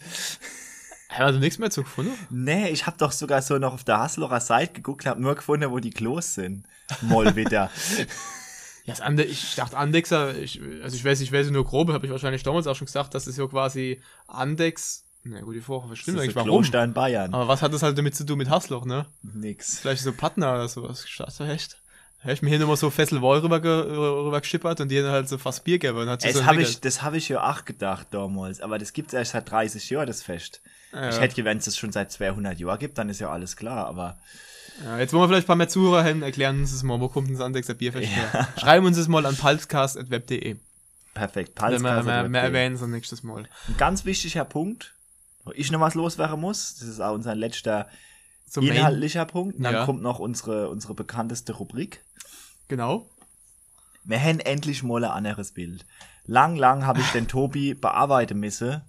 Haben 1.17 1.25
also 1.25 1.39
nichts 1.39 1.59
mehr 1.59 1.69
zu 1.69 1.83
gefunden? 1.83 2.11
Nee, 2.29 2.69
ich 2.69 2.85
hab 2.85 2.97
doch 2.97 3.11
sogar 3.11 3.41
so 3.41 3.57
noch 3.57 3.73
auf 3.73 3.83
der 3.83 3.99
Haslocher 3.99 4.39
Seite 4.39 4.73
geguckt, 4.73 5.05
hab 5.05 5.19
nur 5.19 5.35
gefunden, 5.35 5.69
wo 5.71 5.79
die 5.79 5.91
Klos 5.91 6.33
sind. 6.35 6.65
Moll 7.01 7.35
wieder. 7.35 7.69
Ja, 8.85 8.91
das 8.91 8.99
Ande 8.99 9.23
ich 9.23 9.55
dachte 9.55 9.77
Andexer, 9.77 10.37
ich, 10.37 10.59
also 10.83 10.97
ich 10.97 11.05
weiß, 11.05 11.21
ich 11.21 11.31
weiß 11.31 11.49
nur 11.51 11.63
grob, 11.63 11.89
habe 11.93 12.05
ich 12.05 12.11
wahrscheinlich 12.11 12.43
damals 12.43 12.67
auch 12.67 12.75
schon 12.75 12.85
gesagt, 12.85 13.15
dass 13.15 13.27
es 13.27 13.37
ja 13.37 13.47
quasi 13.47 14.01
Andex. 14.27 15.05
Na 15.23 15.39
gut, 15.39 15.55
die 15.55 15.61
stimmt 15.61 15.87
das 15.89 16.07
eigentlich, 16.07 16.29
ist 16.29 16.29
ein 16.31 16.35
warum? 16.35 16.63
Kloster 16.63 16.83
in 16.83 16.91
Bayern. 16.93 17.33
Aber 17.33 17.47
was 17.47 17.61
hat 17.61 17.73
das 17.73 17.81
halt 17.81 17.97
damit 17.97 18.13
zu 18.13 18.25
tun 18.25 18.37
mit 18.37 18.49
Hasloch, 18.49 18.83
ne? 18.83 19.05
Nix. 19.21 19.79
Vielleicht 19.79 20.03
so 20.03 20.11
Partner 20.11 20.55
oder 20.55 20.67
sowas. 20.67 21.05
Hast 21.17 21.39
du 21.39 21.45
echt? 21.45 21.77
Hätte 22.19 22.33
ich 22.33 22.41
mir 22.41 22.49
hier 22.49 22.59
nochmal 22.59 22.75
so 22.75 22.89
Fesselwoll 22.89 23.39
rüber, 23.39 23.61
rüber 23.63 24.41
geschippert 24.41 24.81
und 24.81 24.89
die 24.89 25.01
halt 25.01 25.29
so 25.29 25.37
fast 25.37 25.63
Bier 25.63 25.79
gegeben. 25.79 25.99
und 25.99 26.09
Hat 26.09 26.23
Das 26.23 26.33
so 26.33 26.45
habe 26.45 26.61
ich, 26.61 26.81
das 26.81 27.01
hab 27.01 27.13
ich 27.13 27.29
ja 27.29 27.49
auch 27.49 27.63
gedacht 27.63 28.07
damals, 28.11 28.59
aber 28.59 28.79
das 28.79 28.91
gibt's 28.91 29.13
erst 29.13 29.31
seit 29.31 29.49
30 29.49 29.89
Jahren, 29.89 30.07
das 30.07 30.23
Fest. 30.23 30.61
Ja. 30.93 31.09
Ich 31.09 31.19
hätte, 31.19 31.43
wenn 31.43 31.57
es 31.57 31.65
das 31.65 31.77
schon 31.77 31.91
seit 31.91 32.11
200 32.11 32.59
Jahren 32.59 32.79
gibt, 32.79 32.97
dann 32.97 33.09
ist 33.09 33.19
ja 33.19 33.29
alles 33.31 33.55
klar, 33.55 33.87
aber 33.87 34.17
Ja, 34.83 34.97
jetzt 34.99 35.11
wollen 35.13 35.23
wir 35.23 35.27
vielleicht 35.27 35.45
ein 35.45 35.47
paar 35.47 35.55
mehr 35.55 35.69
Zuhörer 35.69 36.03
hin, 36.03 36.21
erklären 36.21 36.59
uns 36.59 36.71
das 36.71 36.83
mal, 36.83 36.99
wo 36.99 37.07
kommt 37.09 37.27
denn 37.27 37.35
das 37.35 37.43
Andexer 37.45 37.73
Bierfest 37.73 38.07
her? 38.11 38.47
Schreiben 38.57 38.85
uns 38.85 38.97
das 38.97 39.07
mal 39.07 39.25
an 39.25 39.35
palzcast.web.de. 39.35 40.55
perfekt. 41.13 41.51
Dann 41.61 41.71
mehr, 41.81 41.91
Palskasse 41.93 42.05
mehr, 42.05 42.29
mehr 42.29 42.41
erwähnen 42.43 42.77
sie 42.77 42.87
nächstes 42.87 43.23
Mal. 43.23 43.43
Ein 43.67 43.77
ganz 43.77 44.05
wichtiger 44.05 44.45
Punkt, 44.45 44.93
wo 45.45 45.51
ich 45.55 45.71
noch 45.71 45.79
was 45.79 45.95
loswerden 45.95 46.39
muss, 46.39 46.75
das 46.79 46.87
ist 46.87 46.99
auch 47.01 47.13
unser 47.13 47.35
letzter 47.35 47.87
Main- 48.55 48.67
inhaltlicher 48.67 49.25
Punkt. 49.25 49.57
Und 49.57 49.63
dann 49.63 49.73
Ja. 49.73 49.85
kommt 49.85 50.01
noch 50.03 50.19
unsere, 50.19 50.69
unsere 50.69 50.93
bekannteste 50.93 51.53
Rubrik. 51.53 52.01
Genau. 52.67 53.09
Wir 54.03 54.19
haben 54.19 54.39
endlich 54.39 54.83
mal 54.83 55.03
ein 55.03 55.09
anderes 55.11 55.53
Bild. 55.53 55.85
Lang, 56.25 56.55
lang 56.55 56.85
habe 56.85 56.99
ich 57.01 57.07
den 57.11 57.27
Tobi 57.27 57.73
bearbeiten 57.73 58.39
müssen, 58.39 58.81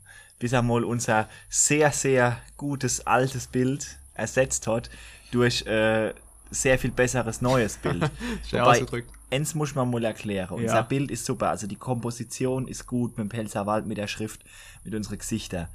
bis 0.45 0.53
er 0.53 0.61
mal 0.61 0.85
unser 0.85 1.27
sehr, 1.49 1.91
sehr 1.91 2.37
gutes 2.59 3.07
altes 3.07 3.47
Bild 3.47 3.97
ersetzt 4.13 4.67
hat 4.67 4.91
durch 5.31 5.65
äh, 5.65 6.13
sehr 6.51 6.79
viel 6.79 6.91
besseres 6.91 7.41
neues 7.41 7.79
Bild. 7.79 8.03
Schön 8.51 8.61
Wobei, 8.61 8.73
ausgedrückt. 8.73 9.11
eins 9.31 9.55
muss 9.55 9.75
man 9.75 9.89
mal 9.91 10.05
erklären. 10.05 10.51
Unser 10.55 10.67
Ja. 10.75 10.83
Bild 10.83 11.11
ist 11.11 11.25
super. 11.25 11.49
Also 11.49 11.67
die 11.67 11.77
Komposition 11.77 12.69
ist 12.69 12.87
gut 12.87 13.17
mit 13.17 13.25
dem 13.25 13.29
Pelzerwald, 13.31 13.87
mit 13.87 13.97
der 13.97 14.07
Schrift, 14.07 14.45
mit 14.85 14.95
unseren 14.95 15.17
Gesichter. 15.17 15.71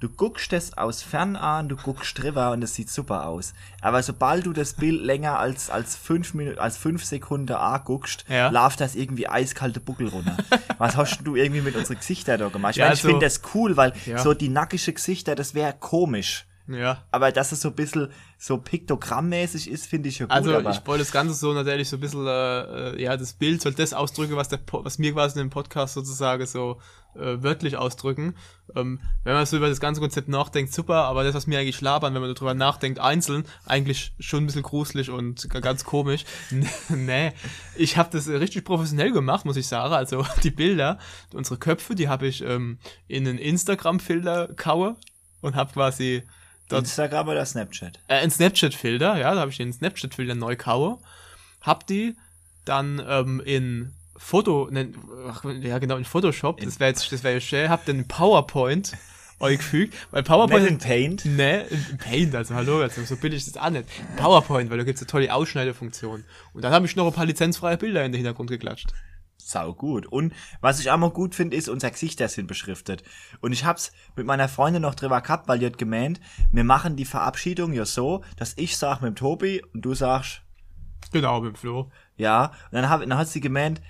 Du 0.00 0.08
guckst 0.08 0.50
das 0.52 0.78
aus 0.78 1.02
fern 1.02 1.36
an, 1.36 1.68
du 1.68 1.76
guckst 1.76 2.18
drüber 2.18 2.52
und 2.52 2.64
es 2.64 2.74
sieht 2.74 2.88
super 2.88 3.26
aus. 3.26 3.52
Aber 3.82 4.02
sobald 4.02 4.46
du 4.46 4.54
das 4.54 4.72
Bild 4.72 5.02
länger 5.02 5.38
als, 5.38 5.68
als 5.68 5.94
fünf 5.94 6.32
Minuten, 6.32 6.58
als 6.58 6.78
fünf 6.78 7.04
Sekunden 7.04 7.52
anguckst, 7.52 8.24
Ja. 8.26 8.48
läuft 8.48 8.80
das 8.80 8.94
irgendwie 8.94 9.28
eiskalte 9.28 9.78
Buckel 9.78 10.08
runter. 10.08 10.38
Was 10.78 10.96
hast 10.96 11.20
du 11.24 11.36
irgendwie 11.36 11.60
mit 11.60 11.76
unseren 11.76 11.98
Gesichtern 11.98 12.40
da 12.40 12.48
gemacht? 12.48 12.70
Ich 12.72 12.76
Ja, 12.78 12.84
meine, 12.86 12.94
ich 12.94 13.00
also- 13.00 13.08
finde 13.08 13.26
das 13.26 13.42
cool, 13.54 13.76
weil 13.76 13.92
Ja. 14.06 14.16
so 14.18 14.32
die 14.32 14.48
nackische 14.48 14.94
Gesichter, 14.94 15.34
das 15.34 15.54
wäre 15.54 15.74
komisch. 15.78 16.46
Ja. 16.72 17.04
Aber 17.10 17.32
dass 17.32 17.52
es 17.52 17.60
so 17.60 17.68
ein 17.68 17.74
bisschen 17.74 18.08
so 18.38 18.58
piktogrammmäßig 18.58 19.70
ist, 19.70 19.86
finde 19.86 20.08
ich 20.08 20.18
ja 20.18 20.26
gut. 20.26 20.34
Also 20.34 20.58
ich 20.60 20.86
wollte 20.86 21.04
das 21.04 21.12
Ganze 21.12 21.34
so 21.34 21.52
natürlich 21.52 21.88
so 21.88 21.96
ein 21.96 22.00
bisschen, 22.00 22.26
äh, 22.26 22.90
äh, 22.90 23.02
ja, 23.02 23.16
das 23.16 23.32
Bild 23.34 23.60
soll 23.60 23.74
das 23.74 23.92
ausdrücken, 23.92 24.36
was 24.36 24.48
der 24.48 24.58
Po- 24.58 24.84
was 24.84 24.98
mir 24.98 25.12
quasi 25.12 25.38
in 25.38 25.46
dem 25.46 25.50
Podcast 25.50 25.94
sozusagen 25.94 26.46
so 26.46 26.80
äh, 27.16 27.42
wörtlich 27.42 27.76
ausdrücken. 27.76 28.34
Ähm, 28.76 29.00
wenn 29.24 29.34
man 29.34 29.44
so 29.44 29.56
über 29.56 29.68
das 29.68 29.80
ganze 29.80 30.00
Konzept 30.00 30.28
nachdenkt, 30.28 30.72
super, 30.72 31.04
aber 31.04 31.24
das, 31.24 31.34
was 31.34 31.46
mir 31.46 31.58
eigentlich 31.58 31.80
labern, 31.80 32.14
wenn 32.14 32.22
man 32.22 32.32
darüber 32.34 32.54
nachdenkt, 32.54 33.00
einzeln, 33.00 33.44
eigentlich 33.66 34.12
schon 34.20 34.44
ein 34.44 34.46
bisschen 34.46 34.62
gruselig 34.62 35.10
und 35.10 35.50
ganz 35.50 35.84
komisch. 35.84 36.24
nee, 36.88 37.32
ich 37.74 37.96
habe 37.96 38.10
das 38.12 38.28
richtig 38.28 38.64
professionell 38.64 39.10
gemacht, 39.10 39.44
muss 39.44 39.56
ich 39.56 39.66
sagen. 39.66 39.92
Also 39.92 40.24
die 40.44 40.50
Bilder, 40.52 40.98
unsere 41.34 41.58
Köpfe, 41.58 41.94
die 41.94 42.08
habe 42.08 42.28
ich 42.28 42.42
ähm, 42.42 42.78
in 43.08 43.26
einen 43.26 43.38
Instagram-Filter 43.38 44.54
kaue 44.54 44.96
und 45.40 45.56
habe 45.56 45.72
quasi 45.72 46.22
dort 46.72 46.82
Instagram 46.82 47.28
oder 47.28 47.44
Snapchat? 47.44 47.98
äh, 48.08 48.14
ein 48.14 48.30
Snapchat-Filter, 48.30 49.18
ja, 49.18 49.34
da 49.34 49.40
habe 49.40 49.50
ich 49.50 49.56
den 49.56 49.72
Snapchat-Filter 49.72 50.34
neu 50.34 50.56
kaue, 50.56 50.98
hab 51.60 51.86
die 51.86 52.16
dann 52.64 53.02
ähm, 53.06 53.40
in 53.44 53.92
Foto, 54.16 54.68
ne, 54.70 54.92
ach, 55.28 55.44
ja 55.60 55.78
genau, 55.78 55.96
in 55.96 56.04
Photoshop, 56.04 56.60
das 56.60 56.78
wäre 56.78 56.90
jetzt, 56.90 57.10
das 57.10 57.22
wäre 57.24 57.34
ja 57.34 57.40
schön, 57.40 57.68
hab 57.70 57.84
dann 57.86 58.06
PowerPoint 58.06 58.92
eingefügt, 59.40 59.94
weil 60.10 60.20
Nicht 60.20 60.28
PowerPoint, 60.28 60.68
in 60.68 60.78
Paint? 60.78 61.24
ne, 61.24 61.62
in 61.62 61.98
Paint, 61.98 62.34
also 62.34 62.54
hallo, 62.54 62.80
also 62.82 63.02
so 63.02 63.16
billig 63.16 63.38
ist 63.46 63.56
das 63.56 63.62
auch 63.62 63.70
nicht, 63.70 63.86
PowerPoint, 64.16 64.70
weil 64.70 64.76
da 64.78 64.84
gibt's 64.84 65.00
eine 65.00 65.06
tolle 65.06 65.32
Ausschneidefunktion. 65.34 66.24
Und 66.52 66.62
dann 66.62 66.72
habe 66.72 66.84
ich 66.84 66.96
noch 66.96 67.06
ein 67.06 67.12
paar 67.14 67.24
lizenzfreie 67.24 67.78
Bilder 67.78 68.04
in 68.04 68.12
den 68.12 68.18
Hintergrund 68.18 68.50
geklatscht. 68.50 68.92
Sau 69.50 69.74
gut. 69.74 70.06
Und 70.06 70.32
was 70.60 70.80
ich 70.80 70.90
auch 70.90 70.96
mal 70.96 71.10
gut 71.10 71.34
finde, 71.34 71.56
ist, 71.56 71.68
unser 71.68 71.90
Gesichter 71.90 72.28
sind 72.28 72.46
beschriftet. 72.46 73.02
Und 73.40 73.52
ich 73.52 73.64
hab's 73.64 73.92
mit 74.16 74.26
meiner 74.26 74.48
Freundin 74.48 74.82
noch 74.82 74.94
drüber 74.94 75.20
gehabt, 75.20 75.48
weil 75.48 75.58
die 75.58 75.66
hat 75.66 75.78
gemeint, 75.78 76.20
wir 76.52 76.64
machen 76.64 76.96
die 76.96 77.04
Verabschiedung 77.04 77.72
ja 77.72 77.84
so, 77.84 78.22
dass 78.36 78.54
ich 78.56 78.76
sag 78.76 79.00
mit 79.00 79.08
dem 79.10 79.16
Tobi 79.16 79.62
und 79.74 79.82
du 79.84 79.94
sagst, 79.94 80.42
Genau, 81.12 81.40
mit 81.40 81.54
dem 81.54 81.56
Flo. 81.56 81.90
ja. 82.16 82.46
Und 82.46 82.72
dann, 82.72 82.88
hab, 82.88 83.00
dann 83.00 83.16
hat 83.16 83.28
sie 83.28 83.40
gemeint, 83.40 83.80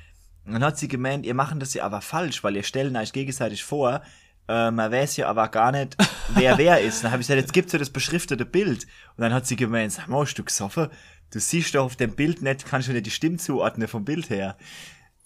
dann 0.46 0.64
hat 0.64 0.78
sie 0.78 0.88
gemeint, 0.88 1.26
ihr 1.26 1.34
machen 1.34 1.60
das 1.60 1.74
ja 1.74 1.84
aber 1.84 2.00
falsch, 2.00 2.42
weil 2.42 2.56
ihr 2.56 2.62
stellen 2.62 2.96
euch 2.96 3.12
gegenseitig 3.12 3.62
vor, 3.62 4.00
äh, 4.48 4.70
man 4.70 4.90
weiß 4.90 5.18
ja 5.18 5.28
aber 5.28 5.48
gar 5.48 5.72
nicht, 5.72 5.96
wer 6.34 6.56
wer 6.58 6.80
ist. 6.80 7.04
Dann 7.04 7.12
habe 7.12 7.20
ich 7.20 7.26
gesagt, 7.28 7.42
jetzt 7.42 7.52
gibt's 7.52 7.72
ja 7.72 7.78
das 7.78 7.90
beschriftete 7.90 8.46
Bild. 8.46 8.84
Und 9.16 9.22
dann 9.22 9.34
hat 9.34 9.46
sie 9.46 9.56
gemeint, 9.56 9.92
sag 9.92 10.08
mal, 10.08 10.22
hast 10.22 10.34
du 10.36 10.44
gesoffen? 10.44 10.88
Du 11.32 11.38
siehst 11.38 11.74
doch 11.74 11.84
auf 11.84 11.94
dem 11.96 12.16
Bild 12.16 12.42
nicht, 12.42 12.64
kannst 12.66 12.88
du 12.88 12.92
nicht 12.92 13.06
die 13.06 13.10
Stimme 13.10 13.36
zuordnen 13.36 13.86
vom 13.86 14.04
Bild 14.04 14.30
her. 14.30 14.56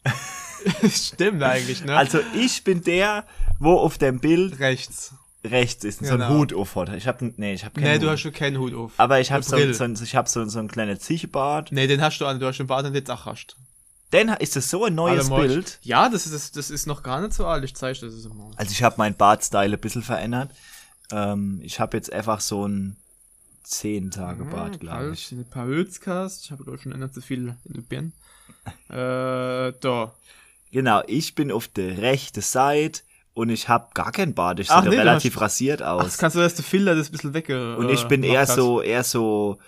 Stimmt 0.90 1.42
eigentlich, 1.42 1.84
ne? 1.84 1.96
Also 1.96 2.20
ich 2.34 2.64
bin 2.64 2.82
der, 2.82 3.24
wo 3.58 3.78
auf 3.78 3.98
dem 3.98 4.20
Bild 4.20 4.58
rechts. 4.60 5.12
rechts 5.44 5.84
ist 5.84 6.00
und 6.00 6.06
so 6.06 6.14
ein 6.14 6.20
Genau. 6.20 6.30
Hut 6.38 6.52
auf 6.54 6.74
hat. 6.76 6.90
Ich 6.94 7.06
hab, 7.06 7.20
nee, 7.22 7.52
ich 7.54 7.64
hab 7.64 7.74
keinen 7.74 7.84
Nee, 7.84 7.94
Hut. 7.96 8.02
du 8.02 8.10
hast 8.10 8.20
schon 8.20 8.32
keinen 8.32 8.58
Hut 8.58 8.74
auf. 8.74 8.92
aber 8.96 9.20
ich 9.20 9.30
hab 9.32 9.44
so, 9.44 9.56
so, 9.72 9.84
ein- 9.84 9.98
ich 10.02 10.16
hab 10.16 10.28
so, 10.28 10.44
so 10.46 10.58
ein 10.58 10.68
kleines 10.68 11.00
Zichebart. 11.00 11.70
Nee, 11.72 11.86
den 11.86 12.00
hast 12.00 12.18
du 12.20 12.26
an, 12.26 12.40
du 12.40 12.46
hast 12.46 12.58
den 12.58 12.66
Bart 12.66 12.86
und 12.86 12.94
jetzt 12.94 13.10
auch 13.10 13.26
hast. 13.26 13.56
Denn 14.12 14.28
ist 14.28 14.54
das 14.56 14.70
so 14.70 14.84
ein 14.84 14.94
neues 14.94 15.30
Alle 15.30 15.48
Bild. 15.48 15.78
Ja, 15.82 16.08
das 16.08 16.26
ist, 16.26 16.56
das 16.56 16.70
ist 16.70 16.86
noch 16.86 17.02
gar 17.02 17.20
nicht 17.20 17.32
so 17.34 17.46
alt. 17.46 17.64
Ich 17.64 17.74
zeige 17.74 17.98
dir 17.98 18.06
das 18.06 18.24
immer. 18.24 18.50
Also 18.56 18.70
ich 18.70 18.82
habe 18.82 18.94
meinen 18.98 19.16
Bartstyle 19.16 19.76
ein 19.76 19.80
bisschen 19.80 20.02
verändert. 20.02 20.50
Ähm, 21.10 21.60
ich 21.62 21.80
habe 21.80 21.96
jetzt 21.96 22.12
einfach 22.12 22.40
so 22.40 22.66
ein 22.66 22.96
10 23.64 24.12
Tage 24.12 24.44
Bart, 24.44 24.78
glaube 24.78 25.12
ich. 25.14 25.32
Ein 25.32 25.44
paar 25.50 25.66
Hölzkast. 25.66 26.44
Ich 26.44 26.52
habe 26.52 26.64
doch 26.64 26.78
schon 26.80 26.98
nicht 26.98 27.14
zu 27.14 27.20
viel 27.22 27.56
in 27.64 27.72
den 27.74 27.82
Birnen. 27.82 28.12
Äh, 28.90 29.72
da. 29.80 30.12
Genau, 30.72 31.02
ich 31.06 31.34
bin 31.34 31.52
auf 31.52 31.68
der 31.68 31.98
rechten 31.98 32.40
Seite 32.40 33.02
und 33.34 33.48
ich 33.50 33.68
habe 33.68 33.88
gar 33.94 34.12
keinen 34.12 34.34
Bart. 34.34 34.60
Ich 34.60 34.70
Ach, 34.70 34.82
sehe 34.82 34.90
nee, 34.90 34.96
relativ 34.98 35.36
hast- 35.36 35.42
rasiert 35.42 35.82
Ach, 35.82 35.94
aus. 35.94 36.04
das 36.04 36.18
kannst 36.18 36.36
du 36.36 36.40
erst 36.40 36.58
der 36.58 36.64
Filter 36.64 36.94
das 36.94 37.08
ein 37.08 37.12
bisschen 37.12 37.34
wegge. 37.34 37.76
und 37.76 37.88
ich 37.90 38.04
äh, 38.04 38.08
bin 38.08 38.22
eher 38.22 38.40
hast. 38.40 38.54
so, 38.56 38.80
eher 38.82 39.04
so, 39.04 39.58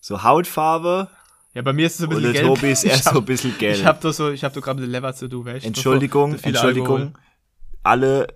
so 0.00 0.22
Hautfarbe 0.22 1.08
Ja, 1.54 1.62
bei 1.62 1.72
mir 1.72 1.86
ist 1.86 1.94
es 1.96 2.00
ein 2.00 2.04
und 2.08 2.16
bisschen 2.16 2.32
der 2.32 2.42
gelb. 2.42 2.54
Tobi 2.56 2.70
ist 2.72 2.84
eher 2.84 2.96
hab- 2.96 3.12
so 3.14 3.18
ein 3.20 3.24
bisschen 3.24 3.56
gelb. 3.58 3.76
Ich 3.76 3.84
hab 3.84 4.00
da 4.00 4.12
so, 4.12 4.30
ich 4.30 4.44
hab 4.44 4.52
da 4.52 4.60
gerade 4.60 4.80
mit 4.80 4.90
Lever 4.90 5.14
zu 5.14 5.28
du, 5.28 5.44
weißt? 5.44 5.64
Entschuldigung, 5.66 6.38
viel 6.38 6.48
Entschuldigung. 6.48 6.96
Alkohol. 6.96 7.12
Alle 7.82 8.26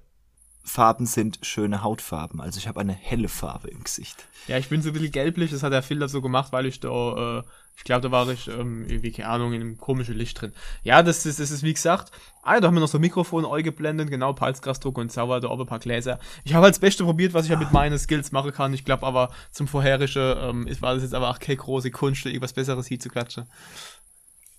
Farben 0.65 1.07
sind 1.07 1.41
schöne 1.43 1.83
Hautfarben. 1.83 2.41
Also 2.41 2.59
ich 2.59 2.69
habe 2.69 2.81
eine 2.81 2.93
helle 2.93 3.29
Farbe 3.29 3.69
im 3.69 3.83
Gesicht. 3.83 4.27
Ja, 4.47 4.59
ich 4.59 4.69
bin 4.69 4.81
so 4.81 4.91
ein 4.91 4.93
bisschen 4.93 5.11
gelblich, 5.11 5.51
das 5.51 5.63
hat 5.65 5.73
der 5.73 5.83
Filter 5.83 6.09
so 6.09 6.23
gemacht, 6.23 6.53
weil 6.53 6.67
ich 6.67 6.79
da, 6.79 7.39
äh, 7.39 7.43
ich 7.77 7.85
glaube, 7.85 8.03
da 8.03 8.11
war 8.12 8.29
ich 8.29 8.47
ähm, 8.49 8.87
irgendwie, 8.89 9.11
keine 9.11 9.29
Ahnung, 9.29 9.53
in 9.55 9.61
einem 9.61 9.79
komischen 9.79 10.14
Licht 10.16 10.41
drin. 10.41 10.53
Ja, 10.85 11.03
das 11.03 11.27
ist, 11.27 11.41
das 11.41 11.51
ist 11.51 11.62
wie 11.62 11.73
gesagt, 11.75 12.12
ah, 12.43 12.61
da 12.61 12.68
haben 12.68 12.75
wir 12.75 12.81
noch 12.81 12.87
so 12.89 12.99
ein 12.99 13.01
Mikrofon 13.01 13.45
eingeblendet, 13.45 14.09
genau, 14.11 14.33
Palzgasdruck 14.35 14.99
und 14.99 15.11
sauer, 15.11 15.41
da 15.41 15.49
oben 15.49 15.62
ein 15.62 15.66
paar 15.66 15.79
Gläser. 15.81 16.20
Ich 16.45 16.55
habe 16.55 16.68
das 16.68 16.79
Beste 16.79 17.03
probiert, 17.05 17.35
was 17.35 17.47
ich 17.47 17.51
ja 17.51 17.57
mit 17.59 17.73
meinen 17.73 17.99
Skills 17.99 18.31
machen 18.31 18.53
kann. 18.53 18.73
Ich 18.75 18.85
glaube 18.85 19.05
aber, 19.07 19.31
zum 19.51 19.66
vorherigen 19.66 20.37
ähm, 20.39 20.66
ist- 20.68 20.81
war 20.83 20.95
das 20.95 21.03
jetzt 21.03 21.14
aber 21.14 21.31
auch 21.31 21.39
keine 21.41 21.57
große 21.57 21.91
Kunst, 21.91 22.25
irgendwas 22.27 22.53
Besseres 22.53 22.87
hier 22.87 23.01
zu 23.01 23.09
klatschen. 23.09 23.47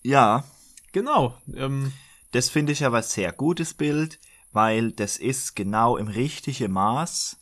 Ja, 0.01 0.43
Genau, 0.91 1.36
ähm, 1.55 1.91
das 2.34 2.49
finde 2.49 2.72
ich 2.72 2.86
aber 2.86 3.01
sehr 3.01 3.32
gutes 3.32 3.74
Bild, 3.74 4.20
weil 4.51 4.91
das 4.91 5.18
ist 5.18 5.55
genau 5.55 5.97
im 5.97 6.07
richtigen 6.07 6.72
Maß 6.72 7.38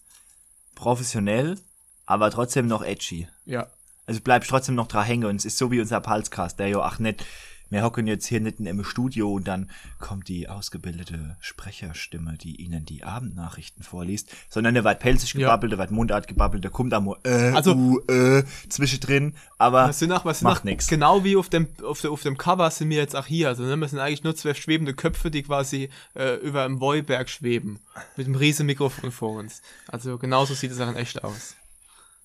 professionell, 0.75 1.59
aber 2.05 2.31
trotzdem 2.31 2.67
noch 2.67 2.81
edgy. 2.83 3.27
ja. 3.45 3.67
Also 4.07 4.19
bleibst 4.21 4.49
trotzdem 4.49 4.75
noch 4.75 4.87
dran 4.87 5.05
hängen 5.05 5.25
und 5.25 5.35
es 5.37 5.45
ist 5.45 5.57
so 5.57 5.71
wie 5.71 5.79
unser 5.79 6.01
Palzcast, 6.01 6.59
der 6.59 6.67
ja 6.67 6.77
auch 6.79 6.99
nicht, 6.99 7.25
wir 7.69 7.83
hocken 7.83 8.05
jetzt 8.07 8.25
hier 8.25 8.39
in 8.45 8.67
einem 8.67 8.83
Studio 8.83 9.31
und 9.31 9.47
dann 9.47 9.69
kommt 9.99 10.27
die 10.27 10.49
ausgebildete 10.49 11.37
Sprecherstimme, 11.39 12.35
die 12.37 12.57
ihnen 12.61 12.83
die 12.83 13.05
Abendnachrichten 13.05 13.81
vorliest, 13.83 14.29
sondern 14.49 14.73
der 14.73 14.83
wird 14.83 14.99
pelzig 14.99 15.33
Ja. 15.35 15.39
gebabbelt, 15.47 15.71
der 15.71 15.79
wird 15.79 15.91
Mundart 15.91 16.27
gebabbelt, 16.27 16.65
der 16.65 16.71
kommt 16.71 16.91
da 16.91 16.99
mal 16.99 17.15
äh, 17.23 17.51
Also- 17.55 17.73
uh, 17.73 17.99
äh, 18.11 18.43
zwischendrin, 18.67 19.35
aber 19.57 19.87
Was 19.87 19.99
sind 19.99 20.11
auch, 20.11 20.25
was 20.25 20.39
sind 20.39 20.49
macht 20.49 20.65
nix. 20.65 20.87
genau 20.87 21.23
wie 21.23 21.37
auf 21.37 21.47
dem, 21.47 21.69
auf, 21.85 22.01
der, 22.01 22.11
auf 22.11 22.23
dem 22.23 22.37
Cover 22.37 22.69
sind 22.71 22.89
wir 22.89 22.97
jetzt 22.97 23.15
auch 23.15 23.27
hier. 23.27 23.47
Also, 23.47 23.63
ne, 23.63 23.77
wir 23.77 23.87
sind 23.87 23.99
eigentlich 23.99 24.23
nur 24.25 24.35
zwei 24.35 24.53
schwebende 24.53 24.93
Köpfe, 24.93 25.31
die 25.31 25.43
quasi 25.43 25.89
äh, 26.15 26.35
über 26.41 26.65
einem 26.65 26.81
Wollberg 26.81 27.29
schweben. 27.29 27.79
Mit 28.17 28.25
einem 28.27 28.35
riesen 28.35 28.65
Mikrofon 28.65 29.13
vor 29.13 29.37
uns. 29.37 29.61
Also, 29.87 30.17
genauso 30.17 30.55
sieht 30.55 30.71
es 30.71 30.79
auch 30.81 30.89
in 30.89 30.95
echt 30.97 31.23
aus. 31.23 31.55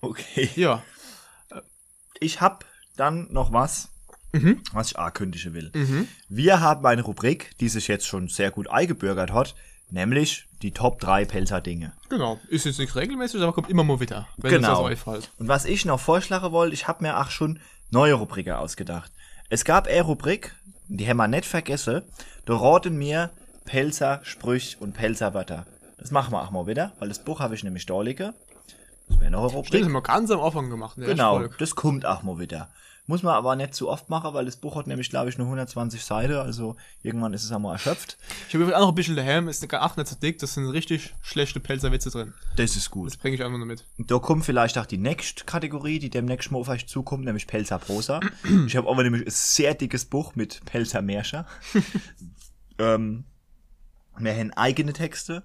Okay. 0.01 0.51
Ja. 0.57 0.83
Ich 2.20 2.40
hab 2.40 2.64
dann 2.96 3.28
noch 3.32 3.52
was, 3.52 3.88
Mhm. 4.32 4.60
was 4.72 4.88
ich 4.90 4.98
ankündigen 4.98 5.54
will. 5.54 6.06
Wir 6.28 6.60
haben 6.60 6.84
eine 6.84 7.02
Rubrik, 7.02 7.54
die 7.60 7.68
sich 7.68 7.88
jetzt 7.88 8.06
schon 8.06 8.28
sehr 8.28 8.50
gut 8.50 8.68
eingebürgert 8.68 9.32
hat, 9.32 9.54
nämlich 9.90 10.46
die 10.62 10.72
Top 10.72 11.00
3 11.00 11.24
Pelzer-Dinge. 11.24 11.92
Genau. 12.10 12.38
Ist 12.48 12.66
jetzt 12.66 12.78
nicht 12.78 12.94
regelmäßig, 12.96 13.40
aber 13.40 13.52
kommt 13.52 13.70
immer 13.70 13.84
mal 13.84 14.00
wieder. 14.00 14.26
Wenn 14.36 14.50
Genau. 14.50 14.82
das 14.82 14.90
einfällt. 14.90 15.30
Und 15.38 15.48
was 15.48 15.64
ich 15.64 15.84
noch 15.84 16.00
vorschlagen 16.00 16.52
wollte, 16.52 16.74
ich 16.74 16.86
habe 16.88 17.02
mir 17.04 17.18
auch 17.20 17.30
schon 17.30 17.60
neue 17.90 18.14
Rubriken 18.14 18.54
ausgedacht. 18.54 19.10
Es 19.48 19.64
gab 19.64 19.86
eine 19.86 20.02
Rubrik, 20.02 20.54
die 20.88 21.08
haben 21.08 21.18
wir 21.18 21.28
nicht 21.28 21.46
vergessen, 21.46 22.02
da 22.46 22.54
roten 22.54 22.96
mir 22.96 23.30
Pelzer, 23.64 24.20
Sprüch 24.22 24.76
und 24.80 24.92
Pelzerwörter. 24.92 25.66
Das 25.98 26.10
machen 26.10 26.32
wir 26.32 26.42
auch 26.42 26.50
mal 26.50 26.66
wieder, 26.66 26.92
weil 26.98 27.08
das 27.08 27.24
Buch 27.24 27.40
habe 27.40 27.54
ich 27.54 27.64
nämlich 27.64 27.86
da 27.86 28.00
liegen. 28.02 28.32
Das 29.09 29.20
wäre 29.20 29.30
noch 29.30 29.40
eine 29.40 29.48
Stimmt, 29.50 29.66
Rubrik. 29.66 29.72
das 29.80 29.82
haben 29.86 29.92
wir 29.92 30.02
ganz 30.02 30.30
am 30.30 30.40
Anfang 30.40 30.70
gemacht. 30.70 30.96
der 30.98 31.07
Genau, 31.07 31.34
ersten 31.34 31.42
Folge. 31.50 31.57
das 31.59 31.74
kommt 31.74 32.07
auch 32.07 32.22
mal 32.22 32.38
wieder. 32.38 32.68
Muss 33.09 33.22
man 33.22 33.34
aber 33.34 33.54
nicht 33.54 33.72
zu 33.72 33.88
oft 33.88 34.09
machen, 34.11 34.34
weil 34.34 34.46
das 34.46 34.57
Buch 34.57 34.74
hat 34.74 34.88
nämlich, 34.88 35.11
glaube 35.11 35.28
ich, 35.28 35.38
nur 35.38 35.46
120 35.46 36.04
Seiten, 36.04 36.34
also 36.34 36.74
irgendwann 37.04 37.32
ist 37.34 37.44
es 37.44 37.52
einmal 37.52 37.74
erschöpft. 37.74 38.18
Ich 38.48 38.54
habe 38.57 38.76
auch 38.76 38.80
noch 38.80 38.88
ein 38.88 38.94
bisschen 38.96 39.14
daheim, 39.14 39.46
ist 39.46 39.68
gar 39.68 39.96
nicht 39.96 40.09
so 40.09 40.16
dick, 40.16 40.40
das 40.40 40.54
sind 40.54 40.66
richtig 40.66 41.14
schlechte 41.22 41.61
Pelzerwitze 41.61 42.11
drin. 42.11 42.34
Das 42.57 42.74
ist 42.74 42.90
gut. 42.90 43.07
Das 43.11 43.16
bringe 43.16 43.36
ich 43.36 43.44
einfach 43.44 43.59
nur 43.59 43.66
mit. 43.68 43.84
Da 43.98 44.18
kommt 44.18 44.44
vielleicht 44.44 44.76
auch 44.76 44.86
die 44.86 44.98
nächste 44.98 45.44
Kategorie, 45.44 46.00
die 46.00 46.11
demnächst 46.11 46.50
mal 46.50 46.59
auf 46.59 46.68
euch 46.68 46.88
zukommt, 46.88 47.24
nämlich 47.26 47.46
Pelzer 47.46 47.78
Prosa. 47.78 48.18
ich 48.66 48.74
habe 48.76 48.90
aber 48.90 49.04
nämlich 49.04 49.24
ein 49.24 49.30
sehr 49.30 49.74
dickes 49.74 50.04
Buch 50.07 50.34
mit 50.34 50.64
Pelzer 50.64 51.00
Märscher. 51.00 51.46
ähm, 52.80 53.24
wir 54.18 54.34
haben 54.34 54.52
eigene 54.54 54.92
Texte, 54.92 55.44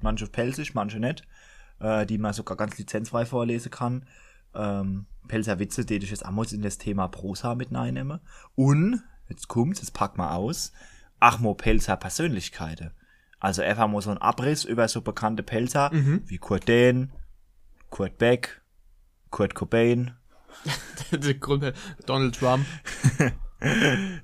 manche 0.00 0.26
pelzig, 0.26 0.72
manche 0.74 1.00
nicht, 1.00 1.24
äh, 1.84 2.06
die 2.06 2.18
man 2.18 2.32
sogar 2.32 2.56
ganz 2.56 2.78
lizenzfrei 2.78 3.26
vorlesen 3.26 3.70
kann. 3.70 4.06
Ähm, 4.54 5.06
Pelzer 5.28 5.58
Witze, 5.58 5.84
die 5.84 5.96
ich 5.96 6.10
jetzt 6.10 6.24
einmal 6.24 6.46
in 6.52 6.62
das 6.62 6.78
Thema 6.78 7.08
Prosa 7.08 7.54
mit 7.54 7.72
reinnehme. 7.74 8.20
Und, 8.54 9.02
jetzt 9.28 9.48
kommt's, 9.48 9.80
jetzt 9.80 9.92
pack 9.92 10.16
mal 10.16 10.34
aus, 10.34 10.72
Achmo 11.20 11.54
Pelzer 11.54 11.96
Persönlichkeiten. 11.96 12.92
Also 13.38 13.62
einfach 13.62 13.88
mal 13.88 14.00
so 14.00 14.10
ein 14.10 14.18
Abriss 14.18 14.64
über 14.64 14.88
so 14.88 15.02
bekannte 15.02 15.42
Pelzer 15.42 15.90
wie 15.92 16.38
Kurt 16.38 16.66
Dehn, 16.66 17.12
Kurt 17.90 18.16
Beck, 18.16 18.62
Kurt 19.30 19.54
Cobain. 19.54 20.12
Donald 22.06 22.38
Trump. 22.38 22.64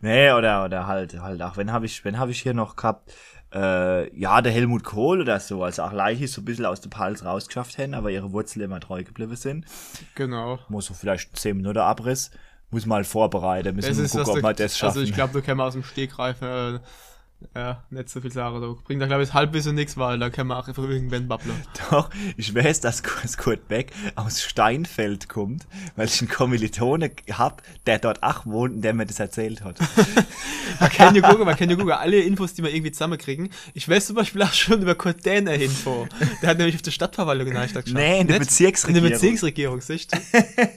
Nee, 0.02 0.32
oder, 0.32 0.66
oder 0.66 0.86
halt, 0.86 1.18
halt 1.18 1.40
auch, 1.40 1.56
wenn 1.56 1.72
habe 1.72 1.86
ich, 1.86 2.04
wenn 2.04 2.18
habe 2.18 2.30
ich 2.30 2.42
hier 2.42 2.52
noch 2.52 2.76
gehabt, 2.76 3.14
äh, 3.52 4.16
ja, 4.18 4.40
der 4.42 4.52
Helmut 4.52 4.84
Kohl 4.84 5.20
oder 5.20 5.40
so, 5.40 5.64
also 5.64 5.82
auch 5.82 5.92
Leichis 5.92 6.32
so 6.32 6.42
ein 6.42 6.44
bisschen 6.44 6.66
aus 6.66 6.80
dem 6.80 6.96
Hals 6.96 7.24
rausgeschafft 7.24 7.78
hätten, 7.78 7.94
aber 7.94 8.10
ihre 8.10 8.32
Wurzeln 8.32 8.64
immer 8.64 8.80
treu 8.80 9.02
geblieben 9.02 9.36
sind. 9.36 9.64
Genau. 10.14 10.58
Muss 10.68 10.86
so 10.86 10.94
vielleicht 10.94 11.36
10 11.36 11.56
Minuten 11.56 11.78
Abriss, 11.78 12.30
muss 12.70 12.86
mal 12.86 13.04
vorbereiten, 13.04 13.74
müssen 13.74 13.96
wir 13.96 14.08
gucken, 14.08 14.38
ob 14.38 14.42
wir 14.42 14.54
das 14.54 14.78
schaffen. 14.78 14.98
Also 14.98 15.08
ich 15.08 15.14
glaube, 15.14 15.34
da 15.34 15.40
können 15.40 15.58
wir 15.58 15.64
aus 15.64 15.72
dem 15.72 15.82
Stegreif 15.82 16.40
äh, 16.42 16.78
Ja, 17.54 17.82
nicht 17.90 18.08
so 18.08 18.20
viel 18.20 18.30
sagen. 18.30 18.60
Da 18.60 18.74
bringt 18.84 19.02
da, 19.02 19.06
glaube 19.06 19.22
ich, 19.22 19.32
halbwissen 19.34 19.74
nichts, 19.74 19.96
weil 19.96 20.18
da 20.18 20.30
können 20.30 20.48
wir 20.48 20.58
auch 20.58 20.68
einfach 20.68 20.82
irgendwann 20.82 21.26
babbeln. 21.26 21.56
Doch, 21.90 22.10
ich 22.36 22.54
weiß, 22.54 22.80
dass 22.80 23.02
Kurt 23.38 23.66
Beck 23.66 23.92
aus 24.14 24.42
Steinfeld 24.42 25.28
kommt, 25.28 25.66
weil 25.96 26.06
ich 26.06 26.20
einen 26.20 26.30
Kommilitone 26.30 27.10
hab, 27.32 27.62
der 27.86 27.98
dort 27.98 28.22
auch 28.22 28.46
wohnt 28.46 28.74
und 28.74 28.82
der 28.82 28.94
mir 28.94 29.06
das 29.06 29.18
erzählt 29.18 29.64
hat. 29.64 29.78
man 30.80 30.90
kann 30.90 31.14
ja 31.14 31.22
gucken, 31.22 31.44
man 31.44 31.56
kann 31.56 31.68
ja 31.68 31.76
gucken, 31.76 31.92
alle 31.92 32.20
Infos, 32.20 32.54
die 32.54 32.62
wir 32.62 32.72
irgendwie 32.72 32.92
zusammenkriegen. 32.92 33.50
Ich 33.74 33.88
weiß 33.88 34.06
zum 34.06 34.16
Beispiel 34.16 34.42
auch 34.42 34.52
schon 34.52 34.82
über 34.82 34.94
Kurt 34.94 35.24
Däner 35.24 35.54
Info. 35.54 36.06
Der 36.42 36.50
hat 36.50 36.58
nämlich 36.58 36.76
auf 36.76 36.82
der 36.82 36.92
Stadtverwaltung 36.92 37.48
in 37.48 37.56
Eichstätt 37.56 37.86
geschaut. 37.86 38.00
Nee, 38.00 38.20
in 38.20 38.28
der 38.28 38.38
Bezirksregierung. 38.38 39.04
In 39.04 39.10
der 39.10 39.16
Bezirksregierung, 39.16 39.80
siehst? 39.80 40.16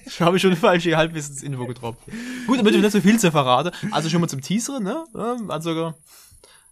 Ich 0.06 0.20
habe 0.22 0.40
schon 0.40 0.56
falsche 0.56 0.96
Halbwissensinfo 0.98 1.66
getroffen. 1.68 2.00
Gut, 2.48 2.60
damit 2.60 2.74
wir 2.74 2.82
nicht 2.82 2.92
so 2.92 3.02
viel 3.02 3.20
zu 3.20 3.32
verraten. 3.32 3.72
Also 3.92 4.10
schon 4.10 4.22
mal 4.22 4.28
zum 4.28 4.42
Teaser, 4.42 4.80
ne? 4.80 5.04
Also 5.48 5.94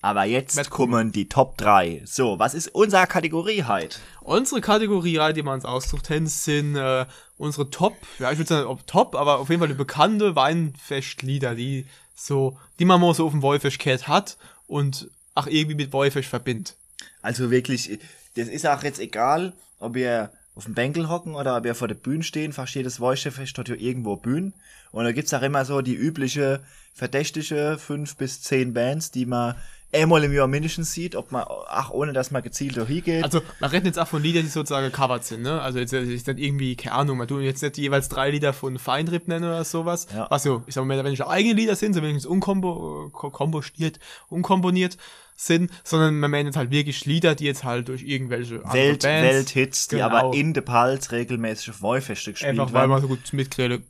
aber 0.02 0.26
jetzt 0.26 0.70
kommen 0.70 1.12
die 1.12 1.30
Top 1.30 1.58
3. 1.58 2.02
So, 2.06 2.40
was 2.40 2.54
ist 2.54 2.70
unsere 2.70 3.06
Kategorie 3.06 3.64
halt? 3.64 4.00
Unsere 4.22 4.60
Kategorie, 4.60 5.20
die 5.34 5.44
wir 5.44 5.54
uns 5.54 5.66
aussucht 5.66 6.08
sind 6.08 6.76
äh, 6.76 7.06
unsere 7.38 7.70
Top, 7.70 7.96
ja, 8.20 8.32
ich 8.32 8.38
würde 8.38 8.50
sagen, 8.50 8.68
ob 8.68 8.86
Top, 8.88 9.16
aber 9.16 9.40
auf 9.40 9.50
jeden 9.50 9.60
Fall 9.60 9.68
die 9.68 9.76
bekannte 9.76 10.36
Weinfestlieder, 10.36 11.56
die 11.56 11.86
so, 12.16 12.58
die 12.80 12.86
man 12.86 13.02
mal 13.02 13.14
so 13.14 13.26
auf 13.26 13.32
dem 13.32 13.42
Wolfisch 13.42 13.78
kennt 13.78 14.08
hat 14.08 14.38
und 14.68 15.10
auch 15.36 15.48
irgendwie 15.48 15.76
mit 15.76 15.94
Wolfisch 15.94 16.28
verbindet. 16.28 16.76
Also 17.22 17.52
wirklich, 17.52 18.00
das 18.36 18.48
ist 18.48 18.68
auch 18.68 18.84
jetzt 18.84 19.00
egal, 19.00 19.54
ob 19.80 19.96
ihr 19.96 20.32
auf 20.56 20.66
dem 20.66 20.74
Bänkel 20.74 21.10
hocken 21.10 21.36
oder 21.36 21.58
ob 21.58 21.66
ihr 21.66 21.76
vor 21.76 21.88
der 21.88 21.96
Bühne 21.96 22.24
stehen, 22.24 22.54
fast 22.54 22.76
jedes 22.76 23.00
Wolfischfest 23.00 23.58
hat 23.58 23.70
ja 23.70 23.76
irgendwo 23.76 24.16
Bühnen. 24.16 24.54
Und 24.92 25.06
da 25.06 25.12
gibt's 25.12 25.34
auch 25.34 25.42
immer 25.42 25.64
so 25.64 25.82
die 25.82 25.96
übliche, 25.96 26.64
verdächtige 26.94 27.78
fünf 27.80 28.18
bis 28.18 28.42
zehn 28.42 28.74
Bands, 28.74 29.12
die 29.12 29.26
man 29.26 29.56
einmal 29.94 30.24
im 30.24 30.34
Jahr 30.34 30.48
mindestens 30.48 30.94
sieht, 30.94 31.16
ob 31.16 31.32
man, 31.32 31.46
ach, 31.68 31.92
ohne 31.92 32.14
dass 32.14 32.32
man 32.32 32.42
gezielt 32.42 32.78
da 32.78 32.86
hingeht. 32.86 33.24
Also, 33.24 33.42
man 33.60 33.70
redet 33.70 33.88
jetzt 33.88 34.00
auch 34.00 34.08
von 34.08 34.24
Liedern, 34.24 34.44
die 34.44 34.50
sozusagen 34.50 34.92
covered 34.92 35.24
sind, 35.24 35.44
ne? 35.44 35.62
Also, 35.62 35.80
jetzt 35.80 35.94
ist 35.94 36.28
nicht 36.28 36.40
irgendwie, 36.40 36.76
keine 36.76 36.96
Ahnung, 36.96 37.18
man 37.18 37.28
tut 37.28 37.42
jetzt 37.42 37.62
nicht 37.62 37.78
jeweils 37.78 38.10
drei 38.10 38.32
Lieder 38.32 38.54
von 38.54 38.78
Feinripp 38.80 39.28
nennen 39.28 39.46
oder 39.46 39.64
sowas. 39.64 40.08
Ja. 40.14 40.28
Was 40.30 40.44
so, 40.44 40.64
ich 40.68 40.74
sag 40.74 40.86
mal, 40.86 41.04
wenn 41.04 41.14
ich 41.14 41.26
eigene 41.26 41.56
Lieder 41.56 41.76
sind, 41.76 41.94
so 41.94 42.02
wenigstens 42.02 42.26
unkombo, 42.26 43.10
kompostiert, 43.12 44.00
unkomponiert, 44.30 44.98
sind, 45.46 45.72
sondern 45.84 46.20
man 46.20 46.30
meint 46.30 46.56
halt 46.56 46.72
wirklich 46.72 47.06
Lieder, 47.06 47.36
die 47.36 47.46
jetzt 47.46 47.64
halt 47.64 47.88
durch 47.88 48.04
irgendwelche 48.04 48.64
Welt, 48.72 49.04
Welthits, 49.04 49.88
die 49.88 49.96
genau. 49.96 50.10
aber 50.10 50.38
in 50.38 50.54
der 50.54 50.62
Pals 50.62 51.12
regelmäßig 51.12 51.72
auf 51.72 51.82
Wollfeste 51.82 52.32
gespielt 52.32 52.52
Einfach, 52.52 52.74
weil 52.74 52.88
man 52.88 53.02
so 53.02 53.08
gut 53.08 53.34
mitkrölen 53.34 53.84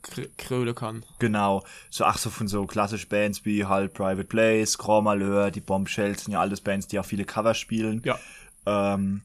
kann. 0.76 1.04
Genau. 1.20 1.64
So, 1.90 2.06
ach 2.06 2.18
so 2.18 2.30
von 2.30 2.48
so 2.48 2.66
klassischen 2.66 3.10
Bands 3.10 3.44
wie 3.46 3.66
halt 3.66 3.94
Private 3.94 4.24
Place, 4.24 4.78
Grand 4.78 5.04
Malheur, 5.04 5.52
die 5.52 5.62
Bombshells 5.62 6.24
sind 6.24 6.34
ja 6.34 6.40
alles 6.40 6.62
Bands, 6.62 6.88
die 6.88 7.00
auch 7.00 7.06
viele 7.06 7.26
Cover 7.26 7.54
spielen. 7.54 8.02
Ja. 8.06 8.18
Ähm, 8.66 9.22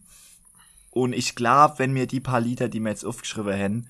und 0.91 1.13
ich 1.13 1.35
glaube, 1.35 1.75
wenn 1.79 1.93
mir 1.93 2.07
die 2.07 2.21
paar 2.21 2.41
Lieder, 2.41 2.69
die 2.69 2.81
wir 2.81 2.91
jetzt 2.91 3.05
aufgeschrieben 3.05 3.59
haben, 3.59 3.87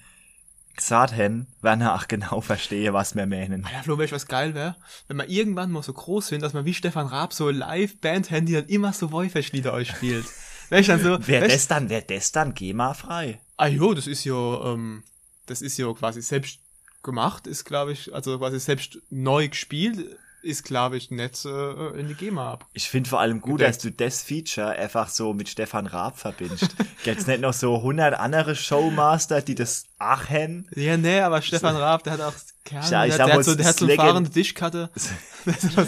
gesagt 0.76 1.14
haben, 1.14 1.46
werden 1.62 1.80
wir 1.80 1.94
auch 1.94 2.08
genau 2.08 2.40
verstehen, 2.40 2.92
was 2.92 3.14
wir 3.14 3.26
meinen. 3.26 3.64
Alter, 3.64 3.82
Flo, 3.82 3.98
weißt 3.98 4.12
was 4.12 4.26
geil 4.26 4.54
wäre? 4.54 4.76
Wenn 5.08 5.16
man 5.16 5.28
irgendwann 5.28 5.72
mal 5.72 5.82
so 5.82 5.92
groß 5.92 6.28
sind, 6.28 6.42
dass 6.42 6.52
man 6.52 6.64
wie 6.64 6.74
Stefan 6.74 7.06
Raab 7.06 7.32
so 7.32 7.50
Live-Band-Handy 7.50 8.52
dann 8.52 8.66
immer 8.66 8.92
so 8.92 9.10
Wolfisch-Lieder 9.12 9.72
euch 9.72 9.88
spielt. 9.88 10.26
weißt 10.70 10.88
dann 10.88 11.02
so, 11.02 11.18
Wer 11.20 11.46
das 11.48 11.68
dann, 11.68 11.88
wer 11.88 12.02
das 12.02 12.32
dann 12.32 12.54
GEMA-frei? 12.54 13.40
Ah 13.56 13.68
jo, 13.68 13.94
das 13.94 14.06
ist 14.06 14.24
ja, 14.24 14.72
ähm, 14.72 15.02
das 15.46 15.62
ist 15.62 15.78
ja 15.78 15.92
quasi 15.92 16.20
selbst 16.22 16.60
gemacht, 17.02 17.46
ist 17.46 17.64
glaube 17.64 17.92
ich, 17.92 18.14
also 18.14 18.38
quasi 18.38 18.60
selbst 18.60 18.98
neu 19.10 19.48
gespielt 19.48 20.18
ist, 20.46 20.64
glaube 20.64 20.96
ich, 20.96 21.10
nicht 21.10 21.44
äh, 21.44 21.98
in 21.98 22.08
die 22.08 22.14
GEMA 22.14 22.52
ab. 22.52 22.66
Ich 22.72 22.88
finde 22.88 23.10
vor 23.10 23.20
allem 23.20 23.40
gut, 23.40 23.60
dass 23.60 23.78
du 23.78 23.90
das 23.90 24.22
Feature 24.22 24.70
einfach 24.70 25.08
so 25.08 25.34
mit 25.34 25.48
Stefan 25.48 25.86
Raab 25.86 26.18
verbindest. 26.18 26.76
Gibt's 27.04 27.26
nicht 27.26 27.40
noch 27.40 27.52
so 27.52 27.76
100 27.76 28.14
andere 28.14 28.54
Showmaster, 28.54 29.42
die 29.42 29.54
das 29.54 29.86
achen? 29.98 30.68
Ja, 30.74 30.96
nee, 30.96 31.20
aber 31.20 31.42
Stefan 31.42 31.74
so. 31.74 31.80
Raab, 31.80 32.04
der 32.04 32.14
hat 32.14 32.20
auch 32.20 32.34
Kerne, 32.64 32.90
ja, 32.90 33.06
der, 33.06 33.26
der, 33.26 33.34
hat 33.36 33.44
so, 33.44 33.54
der 33.54 33.66
hat 33.66 33.76
so 33.76 33.84
eine 33.84 33.94
fahrende 33.94 34.28
Tischkarte. 34.28 34.90
so 34.96 35.82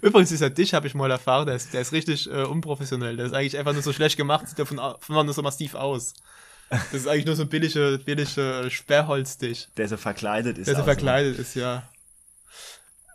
Übrigens, 0.00 0.28
dieser 0.28 0.54
Tisch 0.54 0.72
habe 0.72 0.86
ich 0.86 0.94
mal 0.94 1.10
erfahren, 1.10 1.46
der 1.46 1.56
ist, 1.56 1.74
der 1.74 1.80
ist 1.80 1.92
richtig 1.92 2.30
äh, 2.30 2.44
unprofessionell. 2.44 3.16
Der 3.16 3.26
ist 3.26 3.34
eigentlich 3.34 3.58
einfach 3.58 3.72
nur 3.72 3.82
so 3.82 3.92
schlecht 3.92 4.16
gemacht, 4.16 4.46
sieht 4.48 4.58
davon, 4.58 4.76
davon 4.76 5.26
nur 5.26 5.34
so 5.34 5.42
massiv 5.42 5.74
aus. 5.74 6.14
Das 6.70 6.94
ist 6.94 7.08
eigentlich 7.08 7.26
nur 7.26 7.34
so 7.34 7.42
ein 7.42 7.48
billiger, 7.48 7.98
billiger 7.98 8.70
Sperrholztisch. 8.70 9.66
Der 9.76 9.88
so 9.88 9.96
verkleidet 9.96 10.58
ist. 10.58 10.68
Der 10.68 10.76
so 10.76 10.84
verkleidet 10.84 11.36
ist, 11.36 11.56
ja. 11.56 11.82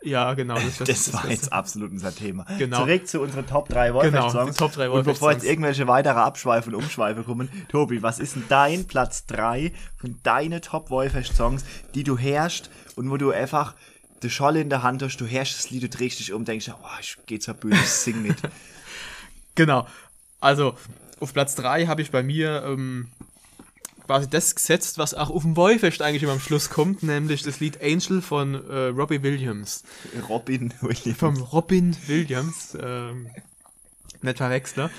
Ja, 0.02 0.34
genau. 0.34 0.54
Das, 0.54 0.78
das, 0.78 0.88
das 0.88 1.12
war 1.12 1.28
jetzt 1.28 1.52
absolut 1.52 1.90
unser 1.90 2.14
Thema. 2.14 2.46
Genau. 2.58 2.84
Zurück 2.84 3.08
zu 3.08 3.20
unseren 3.20 3.46
Top 3.46 3.68
3 3.68 3.94
Wolfgang-Songs. 3.94 4.32
Genau, 4.32 4.46
die 4.46 4.56
Top 4.56 4.72
3 4.72 4.90
Und 4.90 5.04
bevor 5.04 5.32
jetzt 5.32 5.44
irgendwelche 5.44 5.88
weitere 5.88 6.18
Abschweife 6.18 6.70
und 6.70 6.76
Umschweife 6.76 7.22
kommen, 7.22 7.48
Tobi, 7.68 8.02
was 8.02 8.18
ist 8.18 8.36
denn 8.36 8.44
dein 8.48 8.86
Platz 8.86 9.26
3 9.26 9.72
von 9.96 10.18
deinen 10.22 10.62
Top 10.62 10.90
Wolfgang-Songs, 10.90 11.64
die 11.94 12.04
du 12.04 12.16
herrschst 12.16 12.70
und 12.94 13.10
wo 13.10 13.16
du 13.16 13.30
einfach 13.30 13.74
die 14.22 14.30
Scholle 14.30 14.60
in 14.60 14.70
der 14.70 14.82
Hand 14.82 15.02
hast, 15.02 15.16
du 15.18 15.26
herrschst 15.26 15.58
das 15.58 15.70
Lied, 15.70 15.82
du 15.82 15.88
drehst 15.88 16.20
dich 16.20 16.32
um, 16.32 16.44
denkst, 16.44 16.70
oh, 16.70 16.86
ich 17.00 17.16
geh 17.26 17.38
zur 17.38 17.54
Bühne, 17.54 17.76
ich 17.76 17.90
sing 17.90 18.22
mit. 18.22 18.36
genau. 19.54 19.86
Also, 20.40 20.76
auf 21.20 21.32
Platz 21.32 21.54
3 21.54 21.86
habe 21.86 22.02
ich 22.02 22.10
bei 22.10 22.22
mir 22.22 22.62
ähm, 22.66 23.08
quasi 24.06 24.30
das 24.30 24.54
gesetzt, 24.54 24.98
was 24.98 25.14
auch 25.14 25.30
auf 25.30 25.42
dem 25.42 25.54
Boyfest 25.54 26.00
eigentlich 26.00 26.22
immer 26.22 26.32
am 26.32 26.40
Schluss 26.40 26.70
kommt, 26.70 27.02
nämlich 27.02 27.42
das 27.42 27.60
Lied 27.60 27.82
Angel 27.82 28.22
von 28.22 28.54
äh, 28.54 28.86
Robbie 28.86 29.22
Williams. 29.22 29.82
Robin 30.28 30.72
Williams. 30.80 31.18
Vom 31.18 31.36
Robin 31.36 31.96
Williams. 32.06 32.76
Ähm, 32.80 33.28
nicht 34.22 34.38
verwechseln. 34.38 34.90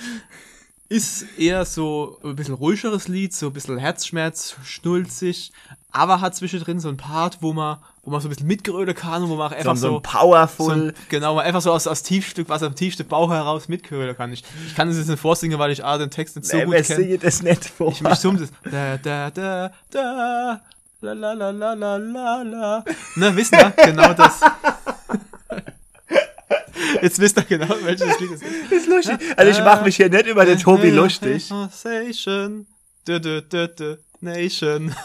Ist 0.90 1.26
eher 1.38 1.66
so 1.66 2.20
ein 2.24 2.36
bisschen 2.36 2.54
ruhigeres 2.54 3.08
Lied, 3.08 3.34
so 3.34 3.48
ein 3.48 3.54
bisschen 3.54 3.78
Herzschmerz, 3.78 4.56
schnulzig, 4.64 5.52
aber 5.92 6.22
hat 6.22 6.36
zwischendrin 6.36 6.80
so 6.80 6.88
ein 6.88 6.98
Part, 6.98 7.42
wo 7.42 7.52
man, 7.52 7.80
wo 8.08 8.12
man 8.12 8.22
so 8.22 8.28
ein 8.28 8.30
bisschen 8.30 8.48
mitgerölen 8.48 8.96
kann 8.96 9.28
wo 9.28 9.36
man 9.36 9.48
auch 9.48 9.52
einfach 9.52 9.76
so, 9.76 9.88
so, 9.88 9.94
so 9.96 10.00
powerful. 10.00 10.88
So, 10.88 10.94
genau, 11.10 11.36
man 11.36 11.44
einfach 11.44 11.60
so 11.60 11.74
aus, 11.74 11.88
aus 11.88 12.04
Tiefstück, 12.04 12.48
was 12.48 12.64
am 12.64 12.74
tiefsten 12.74 13.06
Bauch 13.06 13.30
heraus 13.30 13.68
mitgerölen 13.68 14.16
kann. 14.16 14.32
Ich, 14.32 14.46
ich 14.66 14.76
kann 14.76 14.88
das 14.88 14.98
jetzt 14.98 15.10
nicht 15.10 15.20
vorsingen, 15.20 15.60
weil 15.60 15.72
ich 15.72 15.84
A, 15.84 15.98
den 15.98 16.10
Text 16.10 16.38
nicht 16.38 16.48
so 16.48 16.56
nee, 16.56 16.64
gut 16.64 16.76
kenne. 16.86 17.06
Ich 17.06 17.20
das 17.20 17.44
nicht 17.44 17.66
vor. 17.66 17.92
Ich, 17.92 18.02
ich 18.02 18.16
summe 18.16 18.40
das. 18.40 18.50
Da, 18.64 18.96
da, 18.96 19.30
da, 19.30 19.74
da, 19.92 20.62
la, 21.02 21.12
la, 21.12 21.34
la, 21.34 21.52
la, 21.52 21.74
la, 21.74 21.98
la, 21.98 22.42
la. 22.44 22.86
Ne, 23.18 23.36
wissen 23.36 23.58
wir? 23.58 23.74
Genau 23.86 24.14
das. 24.14 24.40
Jetzt 27.02 27.20
wisst 27.20 27.36
ihr 27.38 27.44
genau, 27.44 27.76
welches 27.84 28.18
Lied 28.22 28.32
es 28.32 28.42
ist. 28.42 28.54
Das 28.70 28.72
ist 28.72 28.88
lustig. 28.88 29.18
Also 29.36 29.52
ich 29.52 29.60
mache 29.66 29.84
mich 29.84 29.98
hier 29.98 30.10
nicht 30.10 30.28
über 30.28 30.46
den 30.46 30.58
Tobi 30.58 30.92
lustig. 30.92 31.52
Nation. 34.22 34.96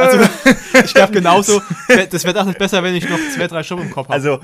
Also, 0.00 0.30
ich 0.84 0.94
glaube 0.94 1.12
genauso, 1.12 1.62
das 2.10 2.24
wird 2.24 2.36
auch 2.36 2.44
nicht 2.44 2.58
besser, 2.58 2.82
wenn 2.82 2.94
ich 2.94 3.08
noch 3.08 3.18
zwei, 3.34 3.46
drei 3.46 3.62
Stunden 3.62 3.86
im 3.86 3.90
Kopf 3.90 4.08
habe. 4.08 4.14
Also, 4.14 4.40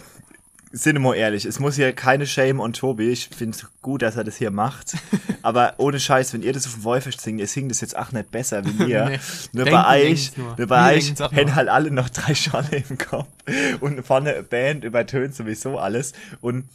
sind 0.73 0.97
wir 0.97 1.01
mal 1.01 1.15
ehrlich, 1.15 1.45
es 1.45 1.59
muss 1.59 1.77
hier 1.77 1.93
keine 1.93 2.27
Shame 2.27 2.61
on 2.61 2.73
Tobi. 2.73 3.09
Ich 3.11 3.31
finde 3.35 3.57
es 3.57 3.67
gut, 3.83 4.03
dass 4.03 4.17
er 4.17 4.25
das 4.25 4.37
hier 4.37 4.51
macht. 4.51 4.95
Aber 5.43 5.75
ohne 5.79 5.99
Scheiß, 5.99 6.33
wenn 6.35 6.43
ihr 6.43 6.53
das 6.53 6.67
auf 6.67 6.75
dem 6.75 6.85
Wolfisch 6.85 7.19
singt, 7.19 7.41
ihr 7.41 7.47
singt 7.47 7.71
das 7.71 7.81
jetzt 7.81 7.97
auch 7.97 8.13
nicht 8.13 8.31
besser 8.31 8.65
wie 8.65 8.85
mir. 8.85 9.07
nee, 9.07 9.19
nur, 9.53 9.65
denken, 9.65 9.83
bei 9.83 10.11
euch, 10.11 10.37
nur. 10.37 10.55
nur 10.59 10.67
bei 10.67 10.97
euch 10.97 11.15
haben 11.19 11.55
halt 11.55 11.69
alle 11.69 11.91
noch 11.91 12.11
drei 12.11 12.35
Scholle 12.35 12.85
im 12.89 12.99
Kopf. 12.99 13.29
Und 13.81 14.05
vorne 14.05 14.43
Band 14.43 14.85
übertönt 14.85 15.35
sowieso 15.35 15.79
alles. 15.79 16.13
Und 16.41 16.69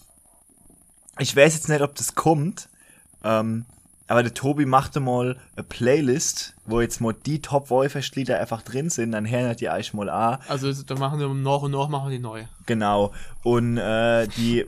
ich 1.20 1.36
weiß 1.36 1.54
jetzt 1.54 1.70
nicht, 1.70 1.82
ob 1.82 1.94
das 1.96 2.16
kommt. 2.16 2.70
Ähm, 3.24 3.66
aber 4.12 4.24
der 4.24 4.34
Tobi 4.34 4.66
machte 4.66 5.00
mal 5.00 5.38
eine 5.56 5.64
Playlist, 5.64 6.54
wo 6.66 6.82
jetzt 6.82 7.00
mal 7.00 7.14
die 7.14 7.42
top 7.42 7.70
wolfest 7.70 8.14
lieder 8.18 8.42
einfach 8.42 8.62
drin 8.62 8.90
sind, 8.90 9.14
dann 9.14 9.30
hören 9.30 9.56
die 9.56 9.70
euch 9.70 9.94
mal 9.94 10.10
an. 10.10 10.40
Also 10.50 10.74
da 10.84 10.96
machen 10.96 11.22
wir 11.22 11.30
noch 11.30 11.64
und 11.64 11.72
noch 11.72 11.88
machen 11.88 12.12
die 12.12 12.20
neu. 12.20 12.44
Genau. 12.66 13.14
Und 13.44 13.78
äh, 13.78 14.28
die 14.36 14.66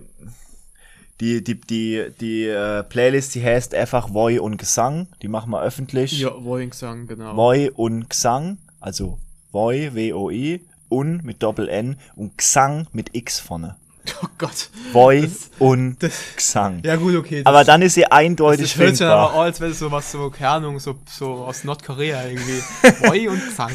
die, 1.19 1.43
die, 1.43 1.59
die, 1.59 2.05
die 2.21 2.45
äh, 2.45 2.83
Playlist, 2.83 3.35
die 3.35 3.43
heißt 3.43 3.75
einfach 3.75 4.13
Voi 4.13 4.39
und 4.39 4.55
Gesang. 4.57 5.07
Die 5.21 5.27
machen 5.27 5.51
wir 5.51 5.61
öffentlich. 5.61 6.19
Ja, 6.19 6.31
Voi 6.41 6.63
und 6.63 6.71
Gesang, 6.71 7.07
genau. 7.07 7.35
Voi 7.35 7.69
und 7.75 8.09
Gesang, 8.09 8.59
also 8.79 9.19
Voi, 9.51 9.91
W-O-I, 9.93 10.65
und 10.87 11.25
mit 11.25 11.43
Doppel-N 11.43 11.97
und 12.15 12.37
Gesang 12.37 12.87
mit 12.93 13.13
X 13.13 13.39
vorne. 13.39 13.75
Oh 14.21 14.27
Gott. 14.37 14.69
Boy 14.91 15.21
das, 15.21 15.49
und 15.59 15.97
das, 16.01 16.13
Gesang. 16.35 16.81
Ja 16.83 16.95
gut, 16.95 17.15
okay. 17.15 17.41
aber 17.45 17.63
dann 17.63 17.81
ist 17.81 17.95
sie 17.95 18.05
eindeutig 18.05 18.73
das 18.73 18.81
hört 18.81 18.97
sich 18.97 19.07
aber 19.07 19.33
als 19.33 19.59
wäre 19.59 19.71
es 19.71 19.79
so 19.79 19.91
was 19.91 20.11
so, 20.11 20.29
keine 20.29 20.49
Ahnung, 20.49 20.79
so, 20.79 20.95
so 21.09 21.45
aus 21.45 21.63
Nordkorea 21.63 22.25
irgendwie. 22.25 22.61
Boy 23.07 23.29
und 23.29 23.43
Gesang. 23.43 23.71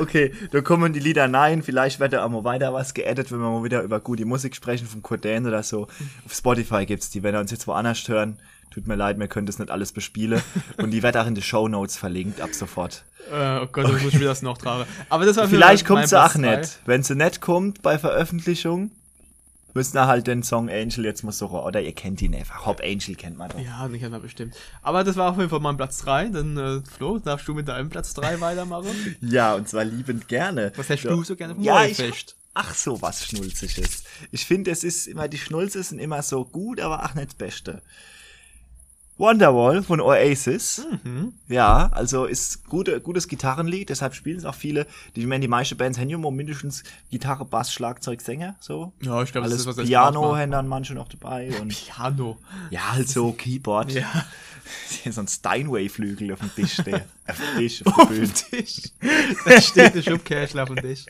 okay, 0.00 0.32
da 0.50 0.60
kommen 0.60 0.92
die 0.92 1.00
Lieder 1.00 1.28
nein, 1.28 1.62
vielleicht 1.62 2.00
wird 2.00 2.12
da 2.12 2.24
auch 2.24 2.28
mal 2.28 2.44
weiter 2.44 2.72
was 2.72 2.94
geedit, 2.94 3.30
wenn 3.32 3.38
wir 3.38 3.50
mal 3.50 3.64
wieder 3.64 3.82
über 3.82 4.00
gute 4.00 4.24
Musik 4.24 4.54
sprechen, 4.54 4.86
von 4.86 5.02
Cordain 5.02 5.46
oder 5.46 5.62
so. 5.62 5.88
Auf 6.24 6.34
Spotify 6.34 6.86
gibt's 6.86 7.10
die, 7.10 7.22
wenn 7.22 7.34
ihr 7.34 7.40
uns 7.40 7.50
jetzt 7.50 7.66
woanders 7.66 8.06
hören, 8.08 8.38
Tut 8.72 8.86
mir 8.86 8.94
leid, 8.94 9.18
wir 9.18 9.28
können 9.28 9.46
das 9.46 9.58
nicht 9.58 9.70
alles 9.70 9.92
bespielen. 9.92 10.40
Und 10.78 10.92
die 10.92 11.02
wird 11.02 11.16
auch 11.16 11.26
in 11.26 11.34
den 11.34 11.42
Show 11.42 11.68
Notes 11.68 11.96
verlinkt 11.96 12.40
ab 12.40 12.54
sofort. 12.54 13.04
Äh, 13.30 13.58
oh 13.60 13.66
Gott, 13.70 13.94
ich 13.94 14.02
muss 14.02 14.14
mir 14.14 14.24
das 14.24 14.40
noch 14.40 14.56
tragen. 14.56 14.88
Aber 15.10 15.26
das 15.26 15.36
war 15.36 15.46
Vielleicht 15.46 15.86
kommt 15.86 16.08
sie 16.08 16.20
auch 16.20 16.34
nicht. 16.36 16.78
Wenn 16.86 17.02
sie 17.02 17.14
nicht 17.14 17.40
kommt 17.40 17.82
bei 17.82 17.98
Veröffentlichung, 17.98 18.90
müssen 19.74 19.94
wir 19.94 20.06
halt 20.06 20.26
den 20.26 20.42
Song 20.42 20.70
Angel 20.70 21.04
jetzt 21.04 21.22
mal 21.22 21.32
suchen. 21.32 21.58
Oder 21.58 21.82
ihr 21.82 21.92
kennt 21.92 22.22
ihn 22.22 22.34
einfach. 22.34 22.64
Hop 22.64 22.80
Angel 22.82 23.14
kennt 23.14 23.36
man 23.36 23.50
doch. 23.50 23.60
Ja, 23.60 23.86
den 23.86 24.00
kennt 24.00 24.12
man 24.12 24.22
bestimmt. 24.22 24.54
Aber 24.80 25.04
das 25.04 25.16
war 25.16 25.32
auf 25.32 25.36
jeden 25.36 25.50
Fall 25.50 25.60
mein 25.60 25.76
Platz 25.76 25.98
3. 25.98 26.28
Dann, 26.28 26.56
äh, 26.56 26.80
Flo, 26.96 27.18
darfst 27.18 27.46
du 27.46 27.54
mit 27.54 27.68
deinem 27.68 27.90
Platz 27.90 28.14
3 28.14 28.40
weitermachen? 28.40 29.16
ja, 29.20 29.54
und 29.54 29.68
zwar 29.68 29.84
liebend 29.84 30.28
gerne. 30.28 30.72
Was 30.76 30.88
hast 30.88 31.02
so. 31.02 31.10
du 31.10 31.24
so 31.24 31.36
gerne 31.36 31.54
vom 31.54 31.62
ja, 31.62 31.84
ich, 31.84 31.98
Ach 32.54 32.74
so, 32.74 33.00
was 33.00 33.26
Schnulziges. 33.26 34.04
Ich 34.30 34.44
finde, 34.44 34.70
es 34.70 34.84
ist 34.84 35.06
immer, 35.06 35.26
die 35.26 35.38
Schnulze 35.38 35.82
sind 35.82 35.98
immer 35.98 36.22
so 36.22 36.44
gut, 36.44 36.80
aber 36.80 37.02
ach 37.02 37.14
nicht 37.14 37.28
das 37.28 37.34
Beste. 37.34 37.82
Wonderwall 39.22 39.84
von 39.84 40.00
Oasis. 40.00 40.84
Mhm. 41.04 41.32
Ja, 41.46 41.88
also 41.92 42.24
ist 42.24 42.68
gute, 42.68 43.00
gutes 43.00 43.28
Gitarrenlied, 43.28 43.88
deshalb 43.88 44.14
spielen 44.14 44.36
es 44.36 44.44
auch 44.44 44.56
viele. 44.56 44.84
Die, 45.14 45.20
ich 45.20 45.26
meine, 45.26 45.42
die 45.42 45.48
meisten 45.48 45.76
Bands 45.76 45.96
haben 45.96 46.08
ja 46.08 46.18
mindestens 46.18 46.82
Gitarre, 47.08 47.44
Bass, 47.44 47.72
Schlagzeug, 47.72 48.20
Sänger, 48.20 48.56
so. 48.58 48.92
Ja, 49.00 49.22
ich 49.22 49.30
glaube, 49.30 49.48
das 49.48 49.60
ist 49.60 49.66
was 49.66 49.76
Piano 49.76 50.36
haben 50.36 50.50
dann 50.50 50.66
manche 50.66 50.94
noch 50.94 51.08
dabei. 51.08 51.52
Und 51.60 51.68
Piano. 51.68 52.36
Ja, 52.70 52.94
halt 52.94 53.08
so 53.08 53.32
Keyboard. 53.32 53.92
Ja. 53.92 54.10
so 55.10 55.20
ein 55.20 55.28
Steinway-Flügel 55.28 56.32
auf 56.32 56.40
dem 56.40 56.52
Tisch 56.56 56.74
stehen. 56.80 57.02
auf 57.28 57.36
dem 57.36 57.58
Tisch, 57.58 57.86
auf, 57.86 57.98
auf 57.98 58.08
dem 58.08 58.34
Tisch. 58.34 58.82
da 59.44 59.60
steht 59.60 59.94
der 59.94 60.02
Schubkästchen 60.02 60.58
auf 60.58 60.68
dem 60.68 60.78
Tisch. 60.78 61.06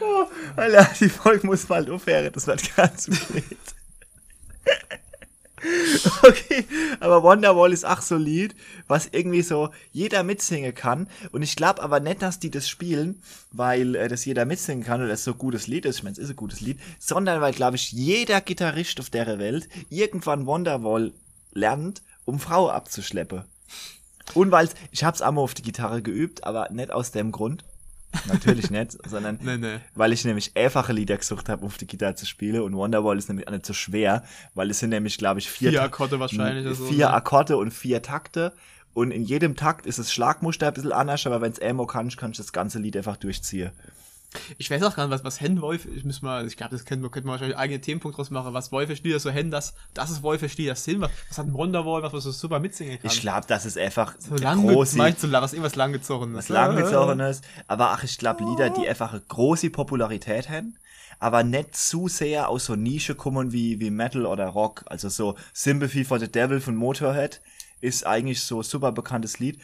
oh, 0.00 0.26
Alter, 0.56 0.90
die 0.98 1.10
Folge 1.10 1.46
muss 1.46 1.68
mal 1.68 1.90
aufhören, 1.90 2.32
das 2.32 2.46
wird 2.46 2.74
ganz 2.74 3.02
zu 3.02 3.12
spät. 3.12 3.44
Okay, 6.22 6.64
aber 7.00 7.22
Wonderwall 7.22 7.72
ist 7.72 7.84
ach 7.84 8.02
solid, 8.02 8.54
was 8.86 9.08
irgendwie 9.10 9.42
so 9.42 9.70
jeder 9.92 10.22
mitsingen 10.22 10.74
kann. 10.74 11.08
Und 11.32 11.42
ich 11.42 11.56
glaube 11.56 11.82
aber 11.82 12.00
nicht, 12.00 12.22
dass 12.22 12.38
die 12.38 12.50
das 12.50 12.68
spielen, 12.68 13.22
weil 13.50 13.94
äh, 13.94 14.08
das 14.08 14.24
jeder 14.24 14.44
mitsingen 14.44 14.84
kann 14.84 15.00
oder 15.00 15.10
das 15.10 15.24
so 15.24 15.32
ein 15.32 15.38
gutes 15.38 15.66
Lied 15.66 15.84
ist. 15.84 15.96
Ich 15.96 16.02
meine, 16.02 16.12
es 16.12 16.18
ist 16.18 16.30
ein 16.30 16.36
gutes 16.36 16.60
Lied, 16.60 16.78
sondern 16.98 17.40
weil, 17.40 17.52
glaube 17.52 17.76
ich, 17.76 17.92
jeder 17.92 18.40
Gitarrist 18.40 19.00
auf 19.00 19.10
der 19.10 19.38
Welt 19.38 19.68
irgendwann 19.90 20.46
Wonderwall 20.46 21.12
lernt, 21.52 22.02
um 22.24 22.38
Frau 22.38 22.70
abzuschleppen. 22.70 23.44
Und 24.34 24.50
weil 24.50 24.68
ich 24.90 25.04
hab's 25.04 25.22
einmal 25.22 25.44
auf 25.44 25.54
die 25.54 25.62
Gitarre 25.62 26.02
geübt, 26.02 26.44
aber 26.44 26.68
nicht 26.70 26.90
aus 26.90 27.12
dem 27.12 27.32
Grund. 27.32 27.64
Natürlich 28.26 28.70
nicht, 28.70 28.96
sondern 29.08 29.38
nee, 29.42 29.58
nee. 29.58 29.78
weil 29.94 30.12
ich 30.12 30.24
nämlich 30.24 30.56
einfache 30.56 30.92
Lieder 30.92 31.16
gesucht 31.16 31.48
habe, 31.48 31.64
auf 31.66 31.76
die 31.76 31.86
Gitarre 31.86 32.14
zu 32.14 32.26
spielen 32.26 32.62
und 32.62 32.74
Wonderwall 32.74 33.18
ist 33.18 33.28
nämlich 33.28 33.46
auch 33.48 33.52
nicht 33.52 33.66
so 33.66 33.74
schwer, 33.74 34.24
weil 34.54 34.70
es 34.70 34.78
sind 34.78 34.90
nämlich, 34.90 35.18
glaube 35.18 35.40
ich, 35.40 35.50
vier, 35.50 35.70
vier 35.70 35.82
Akkorde 35.82 36.18
wahrscheinlich. 36.18 36.64
Vier 36.64 36.74
so, 36.74 36.92
ne? 36.92 37.10
Akkorde 37.10 37.56
und 37.56 37.72
vier 37.72 38.02
Takte 38.02 38.52
und 38.94 39.10
in 39.10 39.22
jedem 39.22 39.56
Takt 39.56 39.86
ist 39.86 39.98
das 39.98 40.12
Schlagmuster 40.12 40.68
ein 40.68 40.74
bisschen 40.74 40.92
anders, 40.92 41.26
aber 41.26 41.40
wenn 41.40 41.52
es 41.52 41.58
Emo 41.58 41.86
kannst, 41.86 42.16
kannst 42.16 42.38
du 42.38 42.42
das 42.42 42.52
ganze 42.52 42.78
Lied 42.78 42.96
einfach 42.96 43.16
durchziehen. 43.16 43.70
Ich 44.58 44.70
weiß 44.70 44.82
auch 44.82 44.94
gar 44.94 45.06
nicht, 45.06 45.14
was, 45.14 45.24
was 45.24 45.40
Hen 45.40 45.62
Wolf, 45.62 45.86
ich 45.86 46.04
muss 46.04 46.20
mal, 46.20 46.46
ich 46.46 46.56
glaube, 46.56 46.72
das 46.72 46.84
könnte, 46.84 47.08
könnte 47.08 47.26
man 47.26 47.32
wahrscheinlich 47.32 47.56
einen 47.56 47.62
eigenen 47.62 47.82
Themenpunkt 47.82 48.18
draus 48.18 48.30
machen, 48.30 48.52
was 48.52 48.70
Wolfe 48.72 48.92
Lieder 48.92 49.18
so 49.20 49.30
Hen, 49.30 49.50
das, 49.50 49.74
das 49.94 50.10
ist 50.10 50.22
Wolfe 50.22 50.46
Lieder 50.56 50.74
sind, 50.74 51.00
was, 51.00 51.10
was 51.28 51.38
hat 51.38 51.46
ein 51.46 51.54
Wonderwall, 51.54 52.02
was 52.02 52.12
man 52.12 52.20
so 52.20 52.30
super 52.30 52.60
mitsingen 52.60 53.00
kann. 53.00 53.10
Ich 53.10 53.20
glaube, 53.20 53.46
das 53.46 53.64
ist 53.64 53.78
einfach 53.78 54.14
so 54.18 54.36
lang, 54.36 54.66
große, 54.66 54.98
meinst 54.98 55.24
du, 55.24 55.32
was 55.32 55.54
irgendwas 55.54 55.76
langgezogenes. 55.76 56.36
Was 56.36 56.48
langgezogenes, 56.50 57.40
aber 57.68 57.90
ach, 57.90 58.04
ich 58.04 58.18
glaube, 58.18 58.44
Lieder, 58.44 58.68
die 58.68 58.86
einfach 58.86 59.12
eine 59.12 59.22
große 59.22 59.70
Popularität 59.70 60.50
haben, 60.50 60.76
aber 61.20 61.42
nicht 61.42 61.74
zu 61.74 62.08
sehr 62.08 62.50
aus 62.50 62.66
so 62.66 62.76
Nische 62.76 63.14
kommen 63.14 63.52
wie, 63.52 63.80
wie 63.80 63.90
Metal 63.90 64.26
oder 64.26 64.48
Rock, 64.48 64.84
also 64.86 65.08
so 65.08 65.36
Sympathy 65.54 66.04
for 66.04 66.20
the 66.20 66.30
Devil 66.30 66.60
von 66.60 66.76
Motorhead 66.76 67.40
ist 67.80 68.06
eigentlich 68.06 68.42
so 68.42 68.62
super 68.62 68.92
bekanntes 68.92 69.38
Lied 69.38 69.58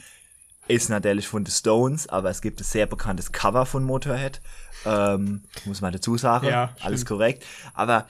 ist 0.69 0.89
natürlich 0.89 1.29
von 1.29 1.45
The 1.45 1.53
Stones, 1.53 2.09
aber 2.09 2.31
es 2.31 2.41
gibt 2.41 2.61
ein 2.61 2.65
sehr 2.65 2.87
bekanntes 2.87 3.33
Cover 3.33 3.67
von 3.67 3.85
Motorhead. 3.85 4.41
Ähm, 4.87 5.43
muss 5.65 5.81
man 5.81 5.93
dazu 5.93 6.17
sagen. 6.17 6.47
Ja, 6.47 6.75
alles 6.81 7.05
korrekt. 7.05 7.45
Aber 7.75 8.07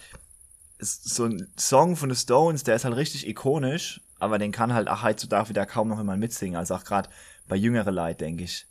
so 0.78 1.24
ein 1.24 1.48
Song 1.58 1.96
von 1.96 2.10
The 2.10 2.20
Stones, 2.20 2.64
der 2.64 2.76
ist 2.76 2.84
halt 2.84 2.96
richtig 2.96 3.26
ikonisch, 3.28 4.00
aber 4.18 4.38
den 4.38 4.52
kann 4.52 4.74
halt 4.74 4.88
auch 4.88 5.02
heutzutage 5.02 5.48
wieder 5.48 5.66
kaum 5.66 5.88
noch 5.88 5.98
jemand 5.98 6.20
mitsingen. 6.20 6.56
Also 6.56 6.74
auch 6.74 6.84
gerade 6.84 7.08
bei 7.48 7.56
jüngeren 7.56 7.94
Leuten, 7.94 8.18
denke 8.18 8.44
ich. 8.44 8.66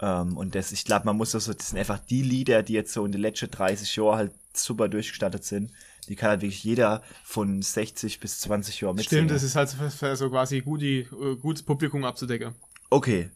Ähm, 0.00 0.36
und 0.36 0.54
das, 0.54 0.72
ich 0.72 0.84
glaube, 0.84 1.06
man 1.06 1.16
muss 1.16 1.32
das 1.32 1.44
so, 1.44 1.52
das 1.52 1.70
sind 1.70 1.78
einfach 1.78 1.98
die 1.98 2.22
Lieder, 2.22 2.62
die 2.62 2.72
jetzt 2.72 2.92
so 2.92 3.04
in 3.04 3.12
den 3.12 3.20
letzten 3.20 3.50
30 3.50 3.96
Jahren 3.96 4.16
halt 4.16 4.32
super 4.54 4.88
durchgestattet 4.88 5.44
sind. 5.44 5.70
Die 6.08 6.16
kann 6.16 6.30
halt 6.30 6.40
wirklich 6.40 6.64
jeder 6.64 7.02
von 7.22 7.62
60 7.62 8.20
bis 8.20 8.40
20 8.40 8.80
Jahren 8.80 8.96
mitsingen. 8.96 9.28
Stimmt, 9.28 9.30
das 9.30 9.42
ist 9.42 9.54
halt 9.54 9.68
so, 9.68 10.14
so 10.14 10.30
quasi 10.30 10.60
gut, 10.60 10.80
die, 10.80 11.00
äh, 11.00 11.36
gutes 11.36 11.62
Publikum 11.62 12.04
abzudecken. 12.04 12.54
Okay. 12.90 13.30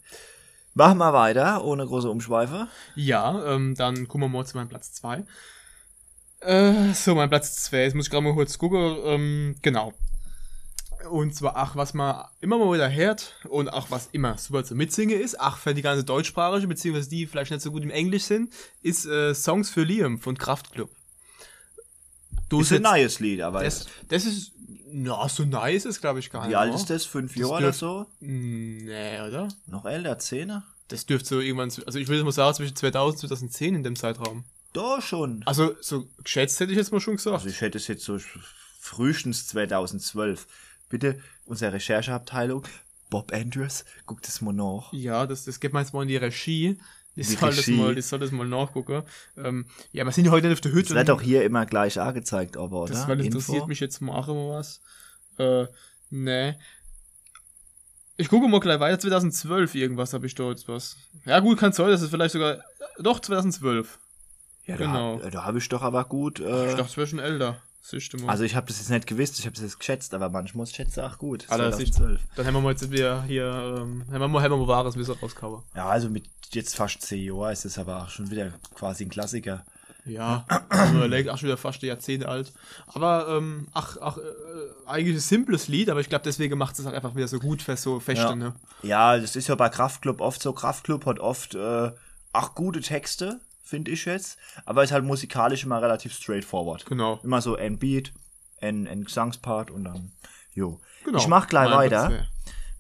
Machen 0.74 0.98
wir 0.98 1.12
weiter, 1.12 1.64
ohne 1.64 1.86
große 1.86 2.11
Umschweife. 2.11 2.66
Ja, 2.96 3.55
ähm, 3.55 3.76
dann 3.76 4.09
gucken 4.09 4.22
wir 4.22 4.28
mal 4.28 4.44
zu 4.44 4.57
meinem 4.57 4.68
Platz 4.68 4.92
2. 4.94 5.24
Äh, 6.40 6.92
so, 6.92 7.14
mein 7.14 7.28
Platz 7.28 7.64
2. 7.64 7.84
Jetzt 7.84 7.94
muss 7.94 8.07
ich 8.07 8.11
gerade 8.11 8.24
mal 8.24 8.34
kurz 8.34 8.59
gucken. 8.59 8.96
Ähm, 9.05 9.55
genau. 9.62 9.94
Und 11.09 11.36
zwar, 11.36 11.57
ach, 11.57 11.76
was 11.76 11.94
man 11.94 12.24
immer 12.40 12.59
mal 12.59 12.74
wieder 12.74 12.92
hört 12.92 13.36
und 13.48 13.68
auch 13.68 13.90
was 13.90 14.09
immer 14.11 14.36
super 14.38 14.64
zu 14.64 14.74
mitsingen 14.74 15.20
ist, 15.20 15.38
ach, 15.38 15.59
für 15.59 15.74
die 15.74 15.82
ganze 15.82 16.02
deutschsprachige, 16.02 16.66
beziehungsweise 16.66 17.11
die 17.11 17.26
vielleicht 17.26 17.52
nicht 17.52 17.62
so 17.62 17.70
gut 17.70 17.84
im 17.84 17.90
Englisch 17.90 18.24
sind, 18.24 18.52
ist 18.82 19.07
äh, 19.07 19.34
Songs 19.34 19.70
für 19.70 19.82
Liam 19.84 20.18
von 20.18 20.36
Kraftklub. 20.36 20.90
Du 22.48 22.61
ist 22.61 22.72
ein 22.72 22.82
neues 22.82 23.20
Lied, 23.20 23.40
aber 23.42 23.62
das, 23.62 23.86
das 24.09 24.24
ist 24.26 24.52
na, 24.97 25.28
so 25.28 25.45
nice 25.45 25.86
ist, 25.86 26.01
glaube 26.01 26.20
ich, 26.20 26.30
gar 26.30 26.42
nicht. 26.42 26.51
Wie 26.53 26.57
alt 26.57 26.72
ist 26.72 26.88
das? 26.88 27.05
Fünf 27.05 27.36
Jahre 27.36 27.57
oder 27.57 27.72
so? 27.72 28.07
Nee, 28.20 29.20
oder? 29.20 29.49
Noch 29.66 29.84
älter, 29.86 30.18
Zehner? 30.20 30.62
Das 30.86 31.05
dürfte 31.05 31.28
so 31.30 31.40
irgendwann, 31.40 31.72
also 31.84 31.99
ich 31.99 32.07
würde 32.07 32.22
mal 32.22 32.30
sagen, 32.30 32.55
zwischen 32.55 32.76
2000 32.76 33.24
und 33.24 33.28
2010 33.28 33.74
in 33.74 33.82
dem 33.82 33.97
Zeitraum. 33.97 34.45
Da 34.72 35.03
schon. 35.03 35.42
Also, 35.47 35.74
so 35.80 36.07
geschätzt 36.22 36.61
hätte 36.61 36.70
ich 36.70 36.78
jetzt 36.78 36.92
mal 36.92 37.01
schon 37.01 37.16
gesagt. 37.16 37.34
Also 37.34 37.49
ich 37.49 37.61
hätte 37.61 37.78
es 37.78 37.88
jetzt 37.88 38.05
so 38.05 38.18
frühestens 38.78 39.49
2012. 39.49 40.47
Bitte, 40.88 41.18
unsere 41.47 41.72
Rechercheabteilung, 41.72 42.64
Bob 43.11 43.32
Andrews, 43.32 43.84
guckt 44.07 44.28
es 44.28 44.42
mal 44.42 44.53
nach. 44.53 44.92
Ja, 44.92 45.26
das, 45.26 45.45
das 45.45 45.59
geht 45.59 45.72
mal 45.72 45.80
jetzt 45.80 45.92
mal 45.92 46.03
in 46.03 46.09
die 46.09 46.16
Regie. 46.16 46.78
Ich 47.16 47.28
soll, 47.28 47.54
das 47.54 47.66
mal, 47.68 47.96
ich 47.96 48.06
soll 48.06 48.18
das 48.18 48.32
mal 48.32 48.46
nachgucken. 48.46 49.02
Ähm, 49.36 49.66
ja, 49.92 50.04
wir 50.04 50.12
sind 50.12 50.24
ja 50.24 50.32
heute 50.32 50.48
nicht 50.48 50.56
auf 50.56 50.60
der 50.60 50.72
Hütte. 50.72 50.88
Das 50.88 50.96
wird 50.96 51.08
doch 51.08 51.22
hier 51.22 51.44
immer 51.44 51.64
gleich 51.64 52.00
angezeigt, 52.00 52.56
aber, 52.56 52.82
oder? 52.82 52.92
Das, 52.92 53.06
weil 53.06 53.18
das 53.18 53.26
interessiert 53.26 53.68
mich 53.68 53.80
jetzt 53.80 54.00
mal 54.00 54.26
was. 54.26 54.80
Äh, 55.38 55.66
ne. 56.10 56.58
Ich 58.16 58.28
gucke 58.28 58.48
mal 58.48 58.60
gleich 58.60 58.80
weiter. 58.80 58.98
2012 58.98 59.74
irgendwas 59.76 60.12
habe 60.12 60.26
ich 60.26 60.34
da 60.34 60.48
jetzt 60.50 60.68
was. 60.68 60.96
Ja 61.24 61.38
gut, 61.40 61.58
kann 61.58 61.72
sein, 61.72 61.88
das 61.88 62.02
ist 62.02 62.10
vielleicht 62.10 62.32
sogar... 62.32 62.58
Doch, 62.98 63.20
2012. 63.20 63.98
Ja, 64.66 64.76
genau. 64.76 65.18
Da, 65.18 65.30
da 65.30 65.44
habe 65.44 65.58
ich 65.58 65.68
doch 65.68 65.82
aber 65.82 66.04
gut... 66.04 66.40
Äh, 66.40 66.70
ich 66.70 66.74
dachte, 66.74 67.02
es 67.02 67.14
wäre 67.14 67.56
älter. 67.93 68.28
Also 68.28 68.45
ich 68.45 68.55
habe 68.55 68.66
das 68.66 68.78
jetzt 68.78 68.91
nicht 68.91 69.07
gewusst, 69.07 69.39
ich 69.39 69.47
habe 69.47 69.55
es 69.55 69.62
jetzt 69.62 69.78
geschätzt, 69.78 70.14
aber 70.14 70.30
manchmal 70.30 70.66
schätze 70.66 71.01
ich 71.01 71.07
auch 71.07 71.18
gut. 71.18 71.47
Alter, 71.49 71.70
2012. 71.72 72.20
Dann 72.37 72.47
haben 72.47 72.55
wir 72.55 72.61
mal 72.61 72.70
jetzt 72.70 72.91
wieder 72.91 73.22
hier, 73.24 73.45
ähm, 73.45 74.05
haben 74.11 74.20
wir 74.20 74.28
mal, 74.28 74.43
haben 74.43 74.53
wir 74.53 74.59
mal 74.59 74.68
wahres 74.68 74.97
Wissen 74.97 75.14
rausgehauen. 75.20 75.62
Ja, 75.74 75.89
also 75.89 76.09
mit 76.09 76.24
jetzt 76.53 76.76
fast 76.76 77.03
10 77.03 77.24
Jahren 77.24 77.53
ist 77.53 77.64
es 77.64 77.78
aber 77.78 78.03
auch 78.03 78.09
schon 78.09 78.30
wieder 78.30 78.53
quasi 78.74 79.05
ein 79.05 79.11
Klassiker. 79.11 79.64
Ja, 80.07 80.45
also 80.68 80.97
überlegt, 80.97 81.28
auch 81.30 81.39
schon 81.39 81.49
wieder 81.49 81.57
fast 81.57 81.82
Jahrzehnte 81.82 82.28
alt. 82.28 82.53
Aber, 82.89 83.26
ähm, 83.28 83.68
ach, 83.72 83.97
ach, 84.01 84.18
äh, 84.18 84.20
eigentlich 84.87 85.16
ein 85.16 85.20
simples 85.20 85.68
Lied, 85.68 85.89
aber 85.89 86.01
ich 86.01 86.11
glaube, 86.11 86.24
deswegen 86.24 86.59
macht 86.59 86.78
es 86.78 86.85
halt 86.85 86.95
einfach 86.95 87.14
wieder 87.14 87.28
so 87.28 87.39
gut 87.39 87.62
fest, 87.62 87.85
so 87.85 88.01
feste, 88.01 88.24
ja. 88.24 88.35
ne? 88.35 88.55
Ja, 88.82 89.18
das 89.18 89.35
ist 89.35 89.49
ja 89.49 89.55
bei 89.55 89.70
Kraftclub 89.70 90.20
oft 90.20 90.43
so. 90.43 90.53
Kraftclub 90.53 91.07
hat 91.07 91.20
oft, 91.20 91.55
äh, 91.55 91.91
auch 92.35 92.55
gute 92.55 92.80
Texte, 92.80 93.41
finde 93.64 93.90
ich 93.90 94.04
jetzt. 94.04 94.38
Aber 94.64 94.84
ist 94.84 94.92
halt 94.92 95.04
musikalisch 95.04 95.64
immer 95.64 95.82
relativ 95.82 96.12
straightforward. 96.12 96.86
Genau. 96.86 97.18
Immer 97.24 97.40
so 97.40 97.56
ein 97.56 97.78
Beat, 97.78 98.12
ein, 98.60 98.86
ein 98.86 99.04
Gesangspart 99.04 99.70
und 99.70 99.84
dann, 99.84 100.12
jo. 100.52 100.80
Genau. 101.04 101.18
Ich 101.18 101.26
mach 101.26 101.48
gleich 101.48 101.70
weiter 101.70 102.26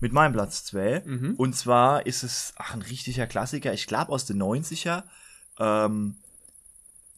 mit 0.00 0.12
meinem 0.12 0.32
Platz 0.34 0.64
2. 0.66 1.02
Mhm. 1.04 1.34
Und 1.36 1.56
zwar 1.56 2.06
ist 2.06 2.22
es, 2.22 2.52
ach, 2.56 2.74
ein 2.74 2.82
richtiger 2.82 3.26
Klassiker, 3.26 3.72
ich 3.72 3.86
glaube 3.86 4.12
aus 4.12 4.26
den 4.26 4.40
90er, 4.40 5.04
ähm, 5.58 6.16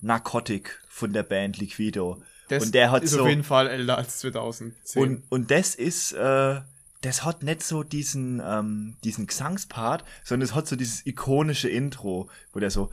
Narcotic 0.01 0.81
von 0.89 1.13
der 1.13 1.23
Band 1.25 1.59
Liquido. 1.59 2.23
Das 2.49 2.65
und 2.65 2.75
der 2.75 2.93
hat 2.93 3.03
ist 3.03 3.13
so, 3.13 3.23
auf 3.23 3.29
jeden 3.29 3.43
Fall 3.43 3.67
älter 3.67 3.99
als 3.99 4.19
2010. 4.19 5.03
Und, 5.03 5.23
und 5.31 5.51
das 5.51 5.75
ist, 5.75 6.13
äh, 6.13 6.61
das 7.07 7.25
hat 7.25 7.43
nicht 7.43 7.63
so 7.63 7.83
diesen, 7.83 8.43
ähm, 8.45 8.97
diesen 9.05 9.27
Gesangspart, 9.27 10.05
sondern 10.25 10.49
es 10.49 10.55
hat 10.55 10.67
so 10.67 10.77
dieses 10.77 11.07
ikonische 11.07 11.69
Intro, 11.69 12.29
wo 12.53 12.61
der 12.61 12.71
so 12.71 12.91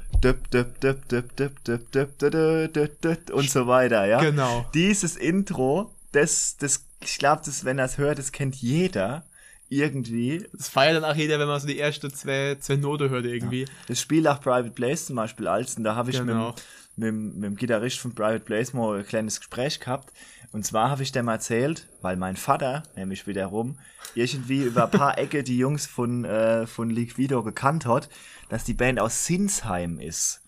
und 3.31 3.49
so 3.49 3.67
weiter, 3.67 4.05
ja. 4.05 4.21
Genau. 4.21 4.65
Dieses 4.73 5.15
Intro, 5.15 5.93
das, 6.11 6.57
das, 6.57 6.85
ich 7.01 7.17
glaube, 7.17 7.41
das, 7.45 7.65
wenn 7.65 7.79
er 7.79 7.85
es 7.85 7.97
hört, 7.97 8.19
das 8.19 8.31
kennt 8.31 8.55
jeder 8.55 9.23
irgendwie. 9.69 10.45
Das 10.53 10.69
feiert 10.69 10.95
dann 10.95 11.09
auch 11.09 11.15
jeder, 11.15 11.39
wenn 11.39 11.47
man 11.47 11.59
so 11.59 11.67
die 11.67 11.77
erste 11.77 12.11
zwei, 12.11 12.57
zwei 12.59 12.75
Note 12.75 13.09
hört 13.09 13.25
irgendwie. 13.25 13.61
Ja. 13.61 13.67
Das 13.87 13.99
Spiel 13.99 14.21
nach 14.21 14.39
Private 14.41 14.71
Place 14.71 15.07
zum 15.07 15.15
Beispiel 15.15 15.47
als, 15.47 15.75
und 15.75 15.83
da 15.83 15.95
habe 15.95 16.11
ich 16.11 16.17
genau. 16.17 16.53
mit, 16.95 17.13
mit, 17.13 17.35
mit 17.35 17.43
dem 17.45 17.55
Gitarrist 17.55 17.99
von 17.99 18.13
Private 18.13 18.41
Place 18.41 18.73
mal 18.73 18.99
ein 18.99 19.07
kleines 19.07 19.39
Gespräch 19.39 19.79
gehabt 19.79 20.13
Und 20.53 20.63
zwar 20.65 20.91
habe 20.91 21.01
ich 21.01 21.11
dem 21.11 21.27
erzählt, 21.27 21.87
weil 22.01 22.15
mein 22.15 22.37
Vater, 22.37 22.83
nämlich 22.95 23.25
wiederum, 23.25 23.79
irgendwie 24.13 24.61
über 24.61 24.85
ein 24.85 24.91
paar 24.91 25.17
Ecke 25.17 25.43
die 25.43 25.57
Jungs 25.57 25.87
von, 25.87 26.25
äh, 26.25 26.67
von 26.67 26.91
Liquido 26.91 27.41
gekannt 27.41 27.87
hat, 27.87 28.07
dass 28.49 28.63
die 28.63 28.75
Band 28.75 28.99
aus 28.99 29.25
Sinsheim 29.25 29.99
ist. 29.99 30.41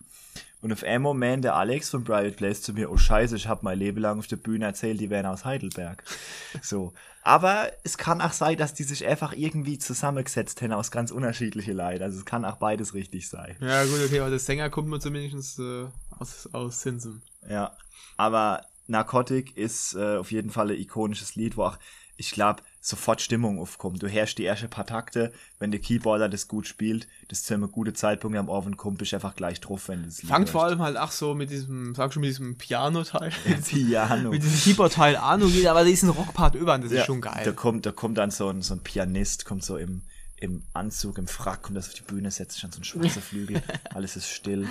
Und 0.62 0.72
auf 0.72 0.84
einmal 0.84 1.12
Moment 1.12 1.44
der 1.44 1.56
Alex 1.56 1.90
von 1.90 2.04
Private 2.04 2.36
Place 2.36 2.62
zu 2.62 2.72
mir, 2.72 2.90
oh 2.90 2.96
scheiße, 2.96 3.34
ich 3.36 3.48
habe 3.48 3.60
mein 3.64 3.78
Leben 3.78 4.00
lang 4.00 4.20
auf 4.20 4.28
der 4.28 4.36
Bühne 4.36 4.64
erzählt, 4.64 5.00
die 5.00 5.10
wären 5.10 5.26
aus 5.26 5.44
Heidelberg. 5.44 6.02
So. 6.62 6.94
Aber 7.22 7.70
es 7.82 7.98
kann 7.98 8.20
auch 8.20 8.32
sein, 8.32 8.56
dass 8.56 8.72
die 8.72 8.84
sich 8.84 9.04
einfach 9.04 9.32
irgendwie 9.32 9.78
zusammengesetzt 9.78 10.62
haben 10.62 10.72
aus 10.72 10.92
ganz 10.92 11.10
unterschiedliche 11.10 11.72
Leid. 11.72 12.00
Also 12.00 12.18
es 12.18 12.24
kann 12.24 12.44
auch 12.44 12.56
beides 12.56 12.94
richtig 12.94 13.28
sein. 13.28 13.56
Ja, 13.60 13.84
gut, 13.84 13.98
okay, 14.04 14.20
aber 14.20 14.30
der 14.30 14.38
Sänger 14.38 14.70
kommt 14.70 14.88
mir 14.88 15.00
zumindest 15.00 15.58
äh, 15.58 15.86
aus, 16.10 16.48
aus 16.52 16.80
Zinsen. 16.80 17.22
Ja. 17.48 17.76
Aber 18.16 18.62
Narcotic 18.86 19.56
ist 19.56 19.94
äh, 19.94 20.16
auf 20.16 20.30
jeden 20.32 20.50
Fall 20.50 20.70
ein 20.70 20.78
ikonisches 20.78 21.34
Lied, 21.34 21.56
wo 21.56 21.64
auch, 21.64 21.78
ich 22.16 22.30
glaube, 22.30 22.62
sofort 22.80 23.20
Stimmung 23.20 23.58
aufkommt. 23.58 24.02
Du 24.02 24.06
herrschst 24.06 24.38
die 24.38 24.46
ersten 24.46 24.70
paar 24.70 24.86
Takte, 24.86 25.32
wenn 25.58 25.70
der 25.70 25.80
Keyboarder 25.80 26.28
das 26.28 26.48
gut 26.48 26.66
spielt, 26.66 27.08
das 27.28 27.40
ist 27.40 27.46
zu 27.46 27.54
einem 27.54 27.70
guten 27.70 27.94
Zeitpunkt 27.94 28.38
am 28.38 28.48
Ohren 28.48 28.76
kommt, 28.76 28.98
bist 28.98 29.12
einfach 29.12 29.34
gleich 29.34 29.60
drauf, 29.60 29.88
wenn 29.88 30.04
das 30.04 30.22
Lied 30.22 30.30
Fangt 30.30 30.48
vor 30.48 30.64
allem 30.64 30.80
halt 30.80 30.96
auch 30.96 31.10
so 31.10 31.34
mit 31.34 31.50
diesem, 31.50 31.94
sag 31.94 32.12
schon, 32.12 32.20
mit 32.20 32.30
diesem 32.30 32.56
Piano-Teil. 32.56 33.32
Piano. 33.68 34.30
mit 34.30 34.42
diesem 34.42 34.60
Keyboard-Teil 34.60 35.16
an 35.16 35.42
und 35.42 35.52
geht 35.52 35.66
aber 35.66 35.84
diesen 35.84 36.10
Rockpart 36.10 36.54
über 36.54 36.74
und 36.74 36.84
das 36.84 36.92
ja, 36.92 37.00
ist 37.00 37.06
schon 37.06 37.20
geil. 37.20 37.42
Da 37.44 37.52
kommt, 37.52 37.86
da 37.86 37.92
kommt 37.92 38.18
dann 38.18 38.30
so 38.30 38.48
ein, 38.48 38.62
so 38.62 38.74
ein 38.74 38.80
Pianist, 38.80 39.44
kommt 39.44 39.64
so 39.64 39.76
im, 39.76 40.02
im 40.36 40.62
Anzug, 40.74 41.18
im 41.18 41.26
Frack, 41.26 41.62
kommt 41.62 41.76
das 41.76 41.88
auf 41.88 41.94
die 41.94 42.02
Bühne, 42.02 42.30
setzt 42.30 42.54
sich 42.54 42.64
an 42.64 42.70
so 42.70 42.76
einen 42.76 42.84
schwarzen 42.84 43.22
Flügel, 43.30 43.62
alles 43.92 44.16
ist 44.16 44.28
still 44.28 44.68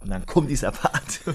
und 0.00 0.10
dann 0.10 0.26
kommt 0.26 0.50
dieser 0.50 0.72
Part. 0.72 1.20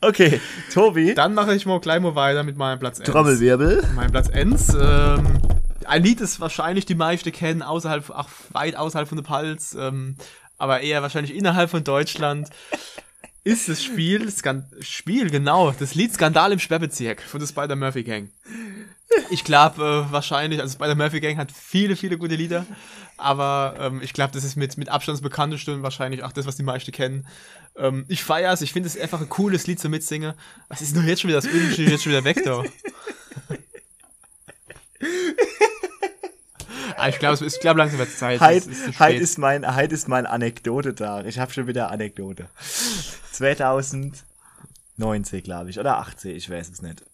Okay, 0.00 0.40
Tobi. 0.72 1.14
Dann 1.14 1.34
mache 1.34 1.54
ich 1.54 1.66
mal 1.66 1.80
gleich 1.80 2.00
mal 2.00 2.14
weiter 2.14 2.42
mit 2.42 2.56
meinem 2.56 2.78
Platz 2.78 3.00
1. 3.00 3.08
Trommelwirbel. 3.08 3.84
Mein 3.94 4.10
Platz 4.10 4.28
1. 4.30 4.76
Ähm, 4.80 5.38
ein 5.84 6.02
Lied, 6.02 6.20
das 6.20 6.40
wahrscheinlich 6.40 6.86
die 6.86 6.94
meisten 6.94 7.32
kennen, 7.32 7.62
außerhalb, 7.62 8.10
auch 8.10 8.28
weit 8.52 8.76
außerhalb 8.76 9.08
von 9.08 9.16
der 9.16 9.24
Palz, 9.24 9.76
ähm, 9.78 10.16
aber 10.58 10.80
eher 10.80 11.02
wahrscheinlich 11.02 11.34
innerhalb 11.34 11.70
von 11.70 11.84
Deutschland, 11.84 12.48
ist 13.44 13.68
das 13.68 13.84
Spiel, 13.84 14.28
Skan 14.30 14.64
Spiel, 14.80 15.30
genau, 15.30 15.70
das 15.70 15.94
Lied 15.94 16.12
Skandal 16.12 16.52
im 16.52 16.58
Sperrbezirk 16.58 17.22
von 17.22 17.38
der 17.38 17.46
Spider-Murphy 17.46 18.02
Gang. 18.02 18.30
Ich 19.30 19.44
glaube 19.44 20.06
äh, 20.08 20.12
wahrscheinlich, 20.12 20.60
also 20.60 20.74
Spider-Murphy 20.74 21.20
Gang 21.20 21.38
hat 21.38 21.52
viele, 21.52 21.94
viele 21.94 22.18
gute 22.18 22.34
Lieder, 22.34 22.66
aber 23.16 23.76
ähm, 23.78 24.00
ich 24.02 24.12
glaube, 24.12 24.32
das 24.32 24.42
ist 24.42 24.56
mit, 24.56 24.76
mit 24.76 24.88
Abstand 24.88 25.18
das 25.18 25.22
bekannteste 25.22 25.72
und 25.72 25.82
wahrscheinlich 25.82 26.24
auch 26.24 26.32
das, 26.32 26.46
was 26.46 26.56
die 26.56 26.64
meisten 26.64 26.90
kennen. 26.90 27.26
Ähm, 27.78 28.04
ich 28.08 28.24
feiere 28.24 28.52
es, 28.52 28.62
ich 28.62 28.72
finde 28.72 28.88
es 28.88 28.98
einfach 28.98 29.20
ein 29.20 29.28
cooles 29.28 29.66
Lied 29.66 29.78
zum 29.80 29.90
Mitsingen. 29.90 30.34
Was 30.68 30.80
ist 30.80 30.94
nur 30.94 31.04
jetzt 31.04 31.20
schon 31.22 31.28
wieder 31.28 31.40
das 31.40 31.50
Öl, 31.50 31.72
jetzt 31.88 32.04
schon 32.04 32.12
wieder 32.12 32.24
weg 32.24 32.42
da? 32.44 32.62
ah, 36.96 37.08
ich 37.08 37.18
glaube, 37.18 37.44
ich 37.44 37.60
glaube 37.60 37.78
langsam 37.78 37.98
wird 37.98 38.10
Zeit. 38.10 38.40
Heute 38.40 38.70
ist, 38.70 38.98
heit 38.98 39.20
ist, 39.20 39.36
mein, 39.38 39.74
heit 39.74 39.92
ist 39.92 40.08
mein 40.08 40.24
Anekdote 40.26 40.94
da. 40.94 41.22
Ich 41.24 41.38
habe 41.38 41.52
schon 41.52 41.66
wieder 41.66 41.90
Anekdote. 41.90 42.48
2019, 43.32 45.42
glaube 45.42 45.68
ich, 45.70 45.78
oder 45.78 45.98
18, 45.98 46.34
ich 46.34 46.48
weiß 46.48 46.70
es 46.70 46.80
nicht. 46.82 47.04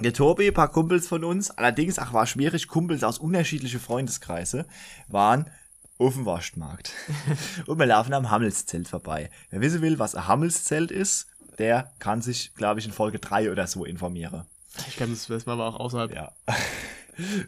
Der 0.00 0.12
Tobi, 0.12 0.46
ein 0.46 0.54
paar 0.54 0.68
Kumpels 0.68 1.08
von 1.08 1.24
uns, 1.24 1.50
allerdings, 1.50 1.98
ach, 1.98 2.12
war 2.12 2.28
schwierig, 2.28 2.68
Kumpels 2.68 3.02
aus 3.02 3.18
unterschiedlichen 3.18 3.80
Freundeskreise, 3.80 4.64
waren 5.08 5.50
auf 5.98 6.14
dem 6.14 6.26
Waschmarkt. 6.26 6.92
und 7.66 7.78
wir 7.78 7.86
laufen 7.86 8.14
am 8.14 8.30
Hammelszelt 8.30 8.88
vorbei. 8.88 9.30
Wer 9.50 9.60
wissen 9.60 9.82
will, 9.82 9.98
was 9.98 10.14
ein 10.14 10.26
Hammelszelt 10.26 10.90
ist, 10.90 11.26
der 11.58 11.92
kann 11.98 12.22
sich, 12.22 12.54
glaube 12.54 12.80
ich, 12.80 12.86
in 12.86 12.92
Folge 12.92 13.18
3 13.18 13.50
oder 13.50 13.66
so 13.66 13.84
informieren. 13.84 14.44
Ich 14.86 14.96
kann 14.96 15.10
das 15.10 15.28
wissen, 15.28 15.50
aber 15.50 15.66
auch 15.66 15.80
außerhalb. 15.80 16.14
Ja. 16.14 16.32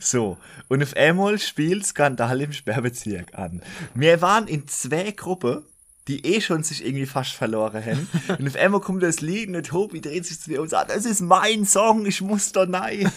So, 0.00 0.36
und 0.66 0.82
auf 0.82 0.96
einmal 0.96 1.38
spielt 1.38 1.86
Skandal 1.86 2.40
im 2.40 2.52
Sperrbezirk 2.52 3.38
an. 3.38 3.62
Wir 3.94 4.20
waren 4.20 4.48
in 4.48 4.66
zwei 4.66 5.12
Gruppen, 5.12 5.62
die 6.08 6.26
eh 6.26 6.40
schon 6.40 6.64
sich 6.64 6.84
irgendwie 6.84 7.06
fast 7.06 7.34
verloren 7.34 7.84
haben. 7.84 8.08
und 8.40 8.48
auf 8.48 8.56
einmal 8.56 8.80
kommt 8.80 9.04
das 9.04 9.20
Lied 9.20 9.48
und 9.48 9.64
Tobi 9.64 10.00
dreht 10.00 10.26
sich 10.26 10.40
zu 10.40 10.50
mir 10.50 10.60
und 10.60 10.70
sagt, 10.70 10.90
das 10.90 11.04
ist 11.04 11.20
mein 11.20 11.64
Song, 11.66 12.04
ich 12.04 12.20
muss 12.20 12.50
da 12.50 12.66
nein. 12.66 13.12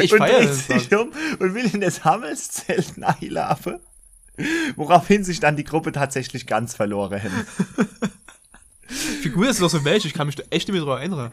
ich 0.00 0.12
und 0.12 0.20
dreht 0.20 0.54
sich 0.54 0.94
um 0.94 1.10
und 1.40 1.54
will 1.54 1.68
in 1.74 1.80
das 1.80 2.04
Hammelszelt 2.04 2.96
laufen. 3.20 3.80
Woraufhin 4.76 5.24
sich 5.24 5.40
dann 5.40 5.56
die 5.56 5.64
Gruppe 5.64 5.92
tatsächlich 5.92 6.46
ganz 6.46 6.74
verloren 6.74 7.22
haben. 7.22 7.46
Figur 9.22 9.48
ist 9.48 9.60
doch 9.60 9.68
so 9.68 9.80
Mensch, 9.80 10.04
ich 10.04 10.14
kann 10.14 10.26
mich 10.26 10.36
da 10.36 10.44
echt 10.50 10.68
nicht 10.68 10.76
mehr 10.76 10.84
daran 10.84 10.98
erinnern. 10.98 11.32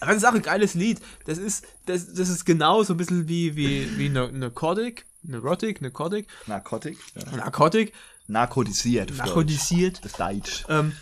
Aber 0.00 0.12
das 0.12 0.22
ist 0.22 0.28
auch 0.28 0.34
ein 0.34 0.42
geiles 0.42 0.74
Lied. 0.74 1.00
Das 1.26 1.38
ist, 1.38 1.66
das, 1.86 2.12
das 2.14 2.28
ist 2.28 2.44
genau 2.44 2.82
so 2.82 2.94
ein 2.94 2.96
bisschen 2.96 3.28
wie, 3.28 3.56
wie, 3.56 3.98
wie 3.98 4.08
Narcotic, 4.08 5.06
Neurotic, 5.22 5.80
Narcotic. 5.80 6.26
Narcotic. 6.46 6.98
Ja. 7.14 7.36
Narcotic. 7.36 7.92
Narkotisiert. 8.28 9.16
Narkotisiert. 9.16 10.04
Das 10.04 10.12
Deutsch. 10.12 10.64
Ähm, 10.68 10.92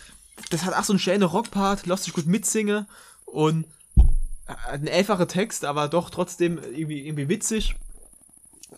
das 0.49 0.65
hat 0.65 0.75
auch 0.75 0.83
so 0.83 0.93
einen 0.93 0.99
schönen 0.99 1.23
Rockpart, 1.23 1.85
lässt 1.85 2.03
sich 2.03 2.13
gut 2.13 2.25
mitsingen 2.25 2.87
und 3.25 3.65
ein 4.69 4.87
einfacher 4.87 5.27
Text, 5.27 5.65
aber 5.65 5.87
doch 5.87 6.09
trotzdem 6.09 6.57
irgendwie, 6.57 7.05
irgendwie 7.07 7.29
witzig. 7.29 7.75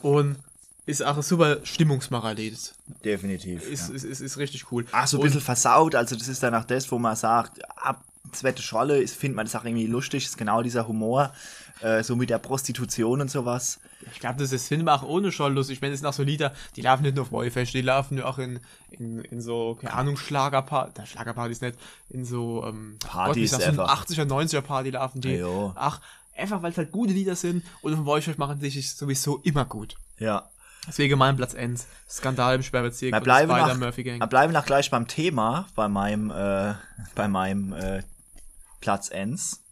Und 0.01 0.37
ist 0.85 1.03
auch 1.03 1.15
ein 1.15 1.21
super 1.21 1.59
Stimmungsmacher 1.63 2.33
Lied. 2.33 2.57
Definitiv. 3.05 3.67
Ist, 3.69 3.89
ja. 3.89 3.95
ist, 3.95 4.03
ist, 4.03 4.19
ist, 4.19 4.37
richtig 4.37 4.71
cool. 4.71 4.85
Ach, 4.91 5.07
so 5.07 5.17
ein 5.17 5.23
bisschen 5.23 5.41
versaut, 5.41 5.95
also 5.95 6.15
das 6.15 6.27
ist 6.27 6.43
dann 6.43 6.53
auch 6.55 6.65
das, 6.65 6.91
wo 6.91 6.99
man 6.99 7.15
sagt, 7.15 7.61
ab 7.77 8.03
zweite 8.31 8.61
Scholle, 8.61 9.01
ist, 9.01 9.15
findet 9.15 9.35
man 9.35 9.45
das 9.45 9.55
auch 9.55 9.63
irgendwie 9.63 9.87
lustig, 9.87 10.25
ist 10.25 10.37
genau 10.37 10.61
dieser 10.61 10.87
Humor, 10.87 11.33
äh, 11.81 12.03
so 12.03 12.15
mit 12.15 12.29
der 12.29 12.39
Prostitution 12.39 13.21
und 13.21 13.29
sowas. 13.29 13.79
Ich 14.11 14.19
glaube, 14.19 14.39
das 14.39 14.51
ist 14.51 14.67
Film 14.67 14.87
auch 14.87 15.03
ohne 15.03 15.31
Scholl 15.31 15.53
lustig. 15.53 15.77
Ich 15.77 15.81
meine, 15.81 15.91
das 15.91 16.01
sind 16.01 16.09
auch 16.09 16.13
so 16.13 16.23
Lieder, 16.23 16.53
die 16.75 16.81
laufen 16.81 17.03
nicht 17.03 17.15
nur 17.15 17.25
auf 17.25 17.31
Wollfest, 17.31 17.73
die 17.73 17.81
laufen 17.81 18.21
auch 18.21 18.39
in, 18.39 18.59
in, 18.91 19.19
in 19.19 19.41
so, 19.41 19.77
keine 19.79 19.93
Ahnung, 19.93 20.17
Schlagerpartys, 20.17 21.09
Schlagerpartys 21.09 21.61
nicht, 21.61 21.77
in 22.09 22.25
so, 22.25 22.65
ähm, 22.65 22.97
Partys 22.99 23.51
Gott, 23.51 23.61
so 23.61 23.83
80er, 23.83 24.25
90er 24.25 24.61
Party 24.61 24.89
laufen 24.89 25.21
die. 25.21 25.35
Ja, 25.35 25.73
Ach, 25.75 26.01
einfach 26.35 26.61
weil 26.61 26.71
es 26.71 26.77
halt 26.77 26.91
gute 26.91 27.13
Lieder 27.13 27.35
sind 27.35 27.63
und 27.81 27.93
auf 27.93 28.05
Wollfest 28.05 28.39
machen 28.39 28.59
die 28.59 28.69
sich 28.69 28.91
sowieso 28.91 29.39
immer 29.43 29.65
gut. 29.65 29.95
Ja. 30.17 30.49
Deswegen 30.87 31.17
mein 31.17 31.37
Platz 31.37 31.55
1. 31.55 31.87
Skandal 32.09 32.55
im 32.55 32.63
Sperrbezirk. 32.63 33.13
Wir 33.13 33.21
bleiben, 33.21 33.51
nach, 33.51 33.79
wir 33.79 34.27
bleiben 34.27 34.53
nach 34.53 34.65
gleich 34.65 34.89
beim 34.89 35.07
Thema, 35.07 35.67
bei 35.75 35.87
meinem, 35.87 36.29
äh, 36.29 36.73
bei 37.15 37.27
meinem 37.27 37.73
äh, 37.73 38.03
Platz 38.81 39.09
1. 39.09 39.63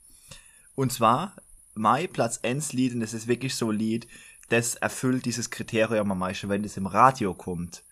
Und 0.76 0.94
zwar, 0.94 1.36
mein 1.74 2.12
Platz 2.12 2.40
1 2.44 2.72
Lied, 2.74 2.94
und 2.94 3.02
das 3.02 3.14
ist 3.14 3.28
wirklich 3.28 3.56
so 3.56 3.72
ein 3.72 3.78
Lied, 3.78 4.08
das 4.50 4.76
erfüllt 4.76 5.26
dieses 5.26 5.50
Kriterium 5.50 6.12
am 6.12 6.20
meisten, 6.20 6.50
wenn 6.50 6.64
das 6.64 6.78
im 6.78 6.86
Radio 6.86 7.34
kommt. 7.34 7.84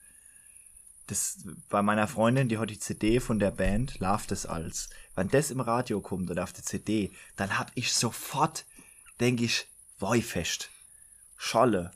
Das, 1.07 1.39
bei 1.70 1.82
meiner 1.82 2.07
Freundin, 2.07 2.49
die 2.49 2.57
hat 2.57 2.70
die 2.70 2.80
CD 2.80 3.20
von 3.20 3.39
der 3.39 3.51
Band, 3.51 3.99
Love 3.99 4.24
das 4.28 4.45
als. 4.45 4.89
Wenn 5.15 5.30
das 5.30 5.51
im 5.51 5.59
Radio 5.59 6.01
kommt 6.01 6.30
oder 6.30 6.43
auf 6.43 6.53
der 6.53 6.63
CD, 6.63 7.11
dann 7.36 7.57
hab 7.57 7.72
ich 7.76 7.93
sofort, 7.93 8.65
denke 9.20 9.43
ich, 9.43 9.67
Woifest. 9.99 10.70
Scholle. 11.36 11.91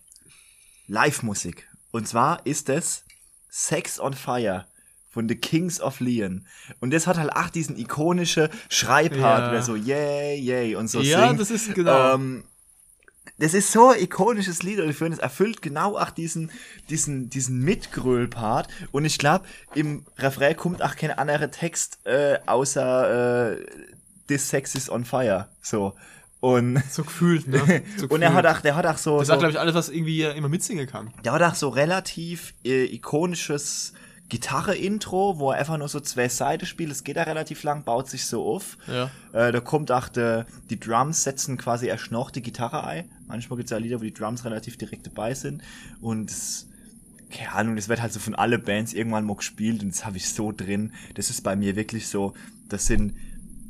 Live-Musik. 0.88 1.68
Und 1.92 2.08
zwar 2.08 2.46
ist 2.46 2.70
es 2.70 3.04
Sex 3.50 4.00
on 4.00 4.14
Fire 4.14 4.66
von 5.10 5.30
The 5.30 5.36
Kings 5.36 5.80
of 5.80 6.00
Leon. 6.00 6.46
Und 6.80 6.92
das 6.92 7.06
hat 7.06 7.18
halt 7.18 7.36
auch 7.36 7.50
diesen 7.50 7.78
ikonischen 7.78 8.50
Schreibpart, 8.70 9.40
ja. 9.44 9.52
der 9.52 9.62
so 9.62 9.76
yay, 9.76 10.40
yay 10.40 10.76
und 10.76 10.88
so 10.90 11.02
Ja, 11.02 11.28
singt. 11.28 11.40
das 11.40 11.52
ist 11.52 11.74
genau. 11.76 12.16
Ähm, 12.16 12.44
das 13.38 13.54
ist 13.54 13.72
so 13.72 13.90
ein 13.90 14.00
ikonisches 14.02 14.64
Lied 14.64 14.80
und 14.80 14.90
ich 14.90 14.96
finde, 14.98 15.14
es 15.14 15.20
erfüllt 15.20 15.62
genau 15.62 15.98
auch 15.98 16.10
diesen, 16.10 16.52
diesen, 16.90 17.30
diesen 17.30 17.60
Mitgröl-Part. 17.60 18.68
Und 18.92 19.06
ich 19.06 19.18
glaube, 19.18 19.46
im 19.76 20.06
Refrain 20.18 20.56
kommt 20.56 20.82
auch 20.82 20.96
kein 20.96 21.12
anderer 21.12 21.50
Text, 21.52 22.00
äh, 22.06 22.40
außer, 22.46 23.54
äh, 23.54 23.66
This 24.28 24.50
Sex 24.50 24.76
is 24.76 24.90
on 24.90 25.06
fire. 25.06 25.50
So. 25.62 25.94
Und 26.44 26.84
so 26.90 27.06
gefühlt, 27.06 27.48
ne? 27.48 27.84
So 27.98 28.08
und 28.10 28.22
er 28.22 28.34
hat 28.34 28.46
auch, 28.46 28.60
der 28.60 28.76
hat 28.76 28.86
auch 28.86 28.98
so. 28.98 29.18
Das 29.20 29.28
so, 29.28 29.34
hat, 29.34 29.40
glaube 29.40 29.54
ich, 29.54 29.60
alles, 29.62 29.76
was 29.76 29.88
irgendwie 29.88 30.24
immer 30.24 30.50
mitsingen 30.50 30.88
kann. 30.88 31.14
Der 31.24 31.32
hat 31.32 31.42
auch 31.42 31.56
so 31.56 31.70
relativ 31.70 32.54
äh, 32.66 32.84
ikonisches 32.94 33.94
Gitarre-Intro, 34.28 35.40
wo 35.40 35.52
er 35.52 35.60
einfach 35.60 35.78
nur 35.78 35.88
so 35.88 36.02
zwei 36.02 36.28
Seiten 36.28 36.66
spielt. 36.66 36.92
Es 36.92 37.06
geht 37.06 37.16
ja 37.16 37.24
relativ 37.24 37.64
lang, 37.64 37.86
baut 37.86 38.10
sich 38.10 38.26
so 38.26 38.44
auf. 38.46 38.78
Ja. 38.88 39.10
Äh, 39.32 39.54
da 39.54 39.62
kommt 39.62 39.90
auch 39.94 40.10
de, 40.10 40.44
die 40.70 40.78
Drums 40.78 41.24
setzen 41.24 41.58
quasi 41.58 41.88
erst 41.88 42.12
noch 42.12 42.30
die 42.30 42.42
Gitarre 42.42 42.84
ein. 42.84 43.10
Manchmal 43.26 43.56
gibt 43.56 43.68
es 43.68 43.72
ja 43.72 43.78
Lieder, 43.78 44.02
wo 44.02 44.04
die 44.04 44.14
Drums 44.14 44.44
relativ 44.44 44.76
direkt 44.76 45.08
dabei 45.08 45.36
sind. 45.36 45.62
Und 46.02 46.30
das, 46.30 46.68
keine 47.32 47.54
Ahnung, 47.54 47.78
das 47.78 47.88
wird 47.88 48.02
halt 48.02 48.12
so 48.12 48.20
von 48.20 48.36
alle 48.36 48.60
Bands 48.60 48.92
irgendwann 48.92 49.24
mal 49.24 49.38
gespielt 49.38 49.82
und 49.82 49.94
das 49.94 50.06
habe 50.06 50.18
ich 50.18 50.28
so 50.28 50.52
drin. 50.52 50.92
Das 51.14 51.30
ist 51.30 51.42
bei 51.42 51.56
mir 51.56 51.78
wirklich 51.78 52.10
so, 52.10 52.34
das 52.68 52.86
sind 52.86 53.14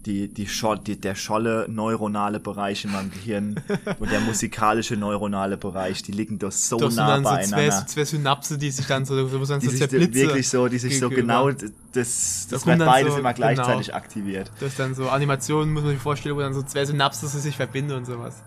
die, 0.05 0.27
die, 0.27 0.47
Scho 0.47 0.75
die 0.75 0.99
der 0.99 1.15
scholle 1.15 1.65
neuronale 1.69 2.39
Bereich 2.39 2.83
in 2.85 2.91
meinem 2.91 3.09
Gehirn 3.11 3.59
und 3.99 4.11
der 4.11 4.19
musikalische 4.19 4.97
neuronale 4.97 5.57
Bereich, 5.57 6.03
die 6.03 6.11
liegen 6.11 6.39
doch 6.39 6.51
so 6.51 6.77
Das 6.77 6.93
sind 6.95 7.03
nah 7.05 7.19
dann 7.19 7.23
so 7.23 7.29
zwei, 7.29 7.35
beieinander. 7.57 7.87
zwei 7.87 8.05
Synapsen, 8.05 8.59
die 8.59 8.71
sich 8.71 8.85
dann 8.85 9.05
so, 9.05 9.15
so, 9.27 9.43
so, 9.45 9.57
die 9.59 9.65
so 9.65 9.71
sich 9.71 9.79
zerblitzen. 9.79 10.13
wirklich 10.15 10.49
so, 10.49 10.67
die 10.67 10.77
sich 10.79 10.99
so 10.99 11.09
genau, 11.09 11.49
das, 11.51 12.47
das 12.49 12.63
kommt 12.63 12.79
wird 12.79 12.87
beides 12.89 13.13
so- 13.13 13.19
immer 13.19 13.33
gleichzeitig 13.33 13.87
genau. 13.87 13.97
aktiviert. 13.97 14.51
Das 14.59 14.69
ist 14.69 14.79
dann 14.79 14.93
so 14.93 15.09
Animationen, 15.09 15.73
muss 15.73 15.83
man 15.83 15.93
sich 15.93 16.01
vorstellen, 16.01 16.35
wo 16.35 16.41
dann 16.41 16.53
so 16.53 16.63
zwei 16.63 16.85
Synapsen 16.85 17.29
so 17.29 17.39
sich 17.39 17.55
verbinden 17.55 17.93
und 17.93 18.05
sowas. 18.05 18.43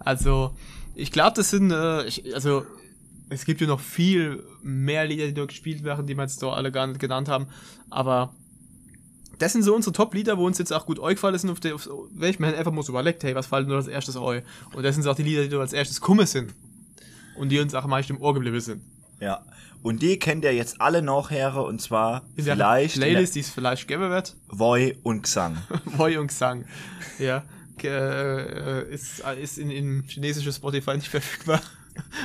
Also, 0.00 0.54
ich 0.94 1.12
glaube, 1.12 1.34
das 1.36 1.50
sind, 1.50 1.70
äh, 1.70 2.04
ich, 2.06 2.34
also, 2.34 2.64
es 3.28 3.44
gibt 3.44 3.60
ja 3.60 3.66
noch 3.66 3.80
viel 3.80 4.42
mehr 4.62 5.04
Lieder, 5.06 5.26
die 5.26 5.34
dort 5.34 5.48
gespielt 5.48 5.82
werden, 5.84 6.06
die 6.06 6.14
wir 6.16 6.22
jetzt 6.22 6.42
da 6.42 6.50
alle 6.50 6.70
gar 6.72 6.86
nicht 6.86 7.00
genannt 7.00 7.28
haben, 7.28 7.46
aber 7.90 8.32
das 9.38 9.52
sind 9.52 9.62
so 9.62 9.74
unsere 9.74 9.92
Top-Lieder, 9.92 10.38
wo 10.38 10.46
uns 10.46 10.58
jetzt 10.58 10.72
auch 10.72 10.86
gut 10.86 11.00
eingefallen 11.02 11.38
sind, 11.38 11.50
auf 11.50 11.60
der, 11.60 11.74
auf, 11.74 11.88
wenn 12.12 12.30
ich 12.30 12.38
mir 12.38 12.56
einfach 12.56 12.72
mal 12.72 12.82
so 12.82 12.92
überlegt, 12.92 13.22
hey, 13.24 13.34
was 13.34 13.46
fällt 13.46 13.68
nur 13.68 13.76
als 13.76 13.88
erstes 13.88 14.16
eu? 14.16 14.40
Und 14.74 14.82
das 14.82 14.94
sind 14.94 15.02
so 15.02 15.10
auch 15.10 15.16
die 15.16 15.22
Lieder, 15.22 15.42
die 15.42 15.48
dort 15.48 15.62
als 15.62 15.72
erstes 15.72 16.00
kummer 16.00 16.26
sind. 16.26 16.54
Und 17.36 17.50
die 17.50 17.58
uns 17.60 17.74
auch 17.74 17.84
am 17.84 17.90
meisten 17.90 18.14
im 18.14 18.22
Ohr 18.22 18.32
geblieben 18.32 18.60
sind. 18.60 18.82
Ja. 19.20 19.44
Und 19.82 20.02
die 20.02 20.18
kennt 20.18 20.44
ihr 20.44 20.54
jetzt 20.54 20.80
alle 20.80 21.02
nachher 21.02 21.62
und 21.62 21.80
zwar 21.80 22.24
In 22.34 22.44
der 22.44 22.56
vielleicht 22.56 22.96
Playlist, 22.96 23.34
die 23.34 23.40
es 23.40 23.50
vielleicht 23.50 23.86
geben 23.86 24.10
wird. 24.10 24.34
Voi 24.48 24.96
und 25.02 25.22
Gesang. 25.22 25.58
Woi 25.84 26.18
und 26.18 26.28
Gesang. 26.28 26.64
Ja. 27.18 27.44
Äh, 27.82 28.92
ist, 28.92 29.22
ist 29.40 29.58
in, 29.58 29.70
in 29.70 30.02
chinesisches 30.06 30.56
Spotify 30.56 30.94
nicht 30.96 31.08
verfügbar. 31.08 31.60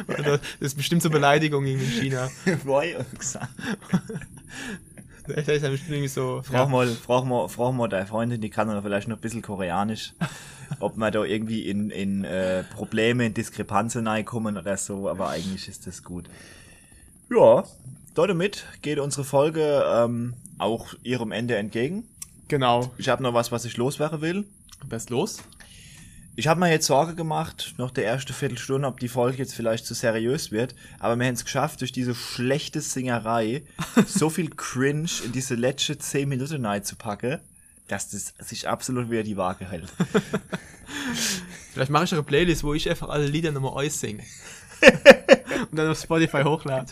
Das 0.08 0.42
ist 0.60 0.76
bestimmt 0.76 1.02
zur 1.02 1.12
Beleidigung 1.12 1.66
in 1.66 1.80
China. 1.80 2.30
Voi 2.66 2.98
und 2.98 3.20
Gesang. 3.20 3.48
Da 5.28 5.34
ist 5.34 5.64
dann 5.64 5.72
bestimmt 5.72 5.92
irgendwie 5.92 6.08
so. 6.08 6.42
Frag 6.44 6.70
mal, 6.70 6.88
frag 6.88 7.26
mal, 7.26 7.48
frag 7.48 7.74
mal 7.74 7.88
deine 7.88 8.08
Freundin, 8.08 8.42
die 8.42 8.50
kann 8.50 8.68
doch 8.68 8.82
vielleicht 8.82 9.08
noch 9.08 9.18
ein 9.18 9.22
bisschen 9.22 9.42
Koreanisch, 9.42 10.14
ob 10.80 10.98
man 10.98 11.12
da 11.12 11.24
irgendwie 11.24 11.68
in, 11.70 11.90
in 11.90 12.24
äh, 12.24 12.64
Probleme, 12.64 13.26
in 13.26 13.34
Diskrepanzen 13.34 14.08
reinkommen 14.08 14.58
oder 14.58 14.78
so, 14.78 15.10
aber 15.10 15.30
eigentlich 15.30 15.68
ist 15.68 15.88
das 15.88 16.04
gut. 16.04 16.26
Ja, 17.30 17.64
damit 18.14 18.66
geht 18.82 19.00
unsere 19.00 19.24
Folge 19.24 19.86
ähm, 19.88 20.34
auch 20.58 20.94
ihrem 21.04 21.32
Ende 21.32 21.56
entgegen. 21.56 22.04
Genau. 22.48 22.92
Ich 22.98 23.08
habe 23.08 23.24
noch 23.24 23.34
was, 23.34 23.52
was 23.52 23.64
ich 23.66 23.78
loswerden 23.78 24.22
will. 24.22 24.46
Was 24.90 25.04
ist 25.04 25.10
los? 25.10 25.38
Ich 26.38 26.48
habe 26.48 26.62
mir 26.62 26.72
jetzt 26.72 26.88
Sorge 26.88 27.14
gemacht, 27.14 27.74
noch 27.78 27.92
der 27.92 28.06
erste 28.06 28.32
Viertelstunde, 28.32 28.88
ob 28.88 29.02
die 29.02 29.10
Folge 29.10 29.40
jetzt 29.40 29.54
vielleicht 29.54 29.86
zu 29.86 29.94
seriös 29.94 30.52
wird. 30.52 30.76
Aber 31.00 31.18
wir 31.18 31.28
haben 31.28 31.34
es 31.34 31.44
geschafft, 31.44 31.82
durch 31.82 31.92
diese 31.92 32.16
schlechte 32.16 32.80
Singerei 32.80 33.64
so 34.08 34.30
viel 34.30 34.50
Cringe 34.50 35.10
in 35.26 35.34
diese 35.34 35.56
letzte 35.56 35.98
10 35.98 36.30
Minuten 36.30 36.66
reinzupacken, 36.66 37.40
dass 37.90 38.12
das 38.12 38.34
sich 38.40 38.70
absolut 38.70 39.12
wieder 39.12 39.24
die 39.24 39.36
Waage 39.36 39.70
hält. 39.70 39.92
Vielleicht 41.74 41.92
mache 41.92 42.06
ich 42.06 42.14
eine 42.14 42.24
Playlist, 42.24 42.64
wo 42.64 42.74
ich 42.74 42.90
einfach 42.90 43.10
alle 43.10 43.28
Lieder 43.28 43.52
nochmal 43.52 43.86
aussinge. 43.86 44.24
und 45.70 45.78
dann 45.78 45.90
auf 45.90 46.00
Spotify 46.00 46.44
hochlade. 46.44 46.92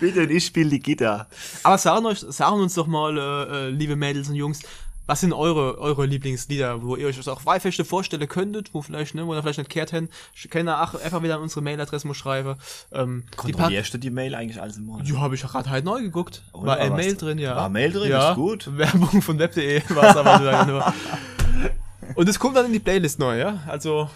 Bitte, 0.00 0.22
und 0.22 0.30
ich 0.30 0.46
spiele 0.46 0.70
die 0.70 0.80
Gitarre. 0.80 1.26
Aber 1.62 1.76
sagen, 1.76 2.06
euch, 2.06 2.20
sagen 2.20 2.60
uns 2.60 2.74
doch 2.74 2.86
mal, 2.86 3.18
äh, 3.18 3.68
äh, 3.68 3.70
liebe 3.70 3.96
Mädels 3.96 4.28
und 4.28 4.34
Jungs, 4.34 4.60
was 5.06 5.20
sind 5.20 5.32
eure, 5.32 5.78
eure 5.78 6.06
Lieblingslieder, 6.06 6.82
wo 6.82 6.96
ihr 6.96 7.06
euch 7.06 7.16
das 7.16 7.28
auch 7.28 7.44
Wahlfeste 7.44 7.84
vorstellen 7.84 8.28
könntet, 8.28 8.72
wo 8.72 8.82
vielleicht, 8.82 9.14
ne, 9.14 9.26
wo 9.26 9.34
ihr 9.34 9.42
vielleicht 9.42 9.58
nicht 9.58 9.70
kehrt 9.70 9.90
hin, 9.90 10.08
ihr 10.34 10.82
auch 10.82 10.94
einfach 10.94 11.22
wieder 11.22 11.36
an 11.36 11.42
unsere 11.42 11.60
Mailadresse 11.60 12.06
mal 12.06 12.14
schreiben. 12.14 12.56
Ähm, 12.92 13.24
die 13.32 13.36
Kontrollierst 13.36 13.94
du 13.94 13.98
die 13.98 14.10
Mail 14.10 14.34
eigentlich 14.34 14.60
alles 14.60 14.76
im 14.76 14.84
Monat? 14.84 15.08
Ja, 15.08 15.18
habe 15.18 15.34
ich 15.34 15.42
gerade 15.42 15.68
halt 15.68 15.84
neu 15.84 16.02
geguckt. 16.02 16.42
Oder 16.52 16.66
war 16.66 16.76
ein? 16.78 16.94
Mail 16.94 17.16
drin, 17.16 17.38
ja. 17.38 17.56
War 17.56 17.68
Mail 17.68 17.92
drin? 17.92 18.10
ja. 18.10 18.30
Ist 18.30 18.36
gut. 18.36 18.70
Werbung 18.76 19.22
von 19.22 19.38
web.de 19.38 19.82
war 19.90 20.10
es 20.10 20.16
aber 20.16 20.66
nur. 20.66 20.94
Und 22.14 22.28
es 22.28 22.38
kommt 22.38 22.56
dann 22.56 22.66
in 22.66 22.72
die 22.72 22.78
Playlist 22.78 23.18
neu, 23.18 23.38
ja. 23.38 23.62
Also, 23.66 24.08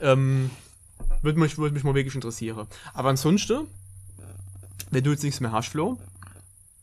ähm, 0.00 0.50
würde 1.22 1.38
mich, 1.38 1.58
würde 1.58 1.74
mich 1.74 1.84
mal 1.84 1.94
wirklich 1.94 2.14
interessieren. 2.14 2.66
Aber 2.94 3.08
ansonsten, 3.08 3.66
wenn 4.90 5.04
du 5.04 5.10
jetzt 5.10 5.22
nichts 5.22 5.40
mehr 5.40 5.52
hast, 5.52 5.68
Flo, 5.68 5.98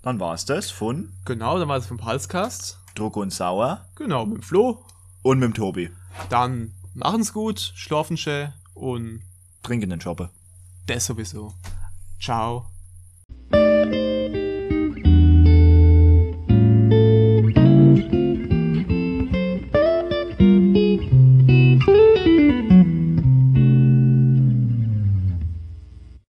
Dann 0.03 0.19
war's 0.19 0.45
das 0.45 0.71
von 0.71 1.11
genau, 1.25 1.59
dann 1.59 1.67
war 1.67 1.77
es 1.77 1.87
vom 1.87 2.03
Halscast. 2.05 2.79
Druck 2.97 3.15
und 3.17 3.31
Sauer 3.31 3.85
Genau, 3.95 4.25
mit 4.25 4.37
dem 4.37 4.43
Flo. 4.43 4.83
und 5.23 5.39
mit 5.39 5.49
dem 5.49 5.53
Tobi. 5.53 5.89
Dann 6.29 6.73
machen's 6.93 7.31
gut, 7.33 7.59
schlafen 7.75 8.17
schön 8.17 8.51
und 8.73 9.21
Trinken 9.63 9.89
den 9.89 10.01
Shoppe. 10.01 10.29
das 10.87 11.05
sowieso. 11.05 11.53
Ciao. 12.19 12.65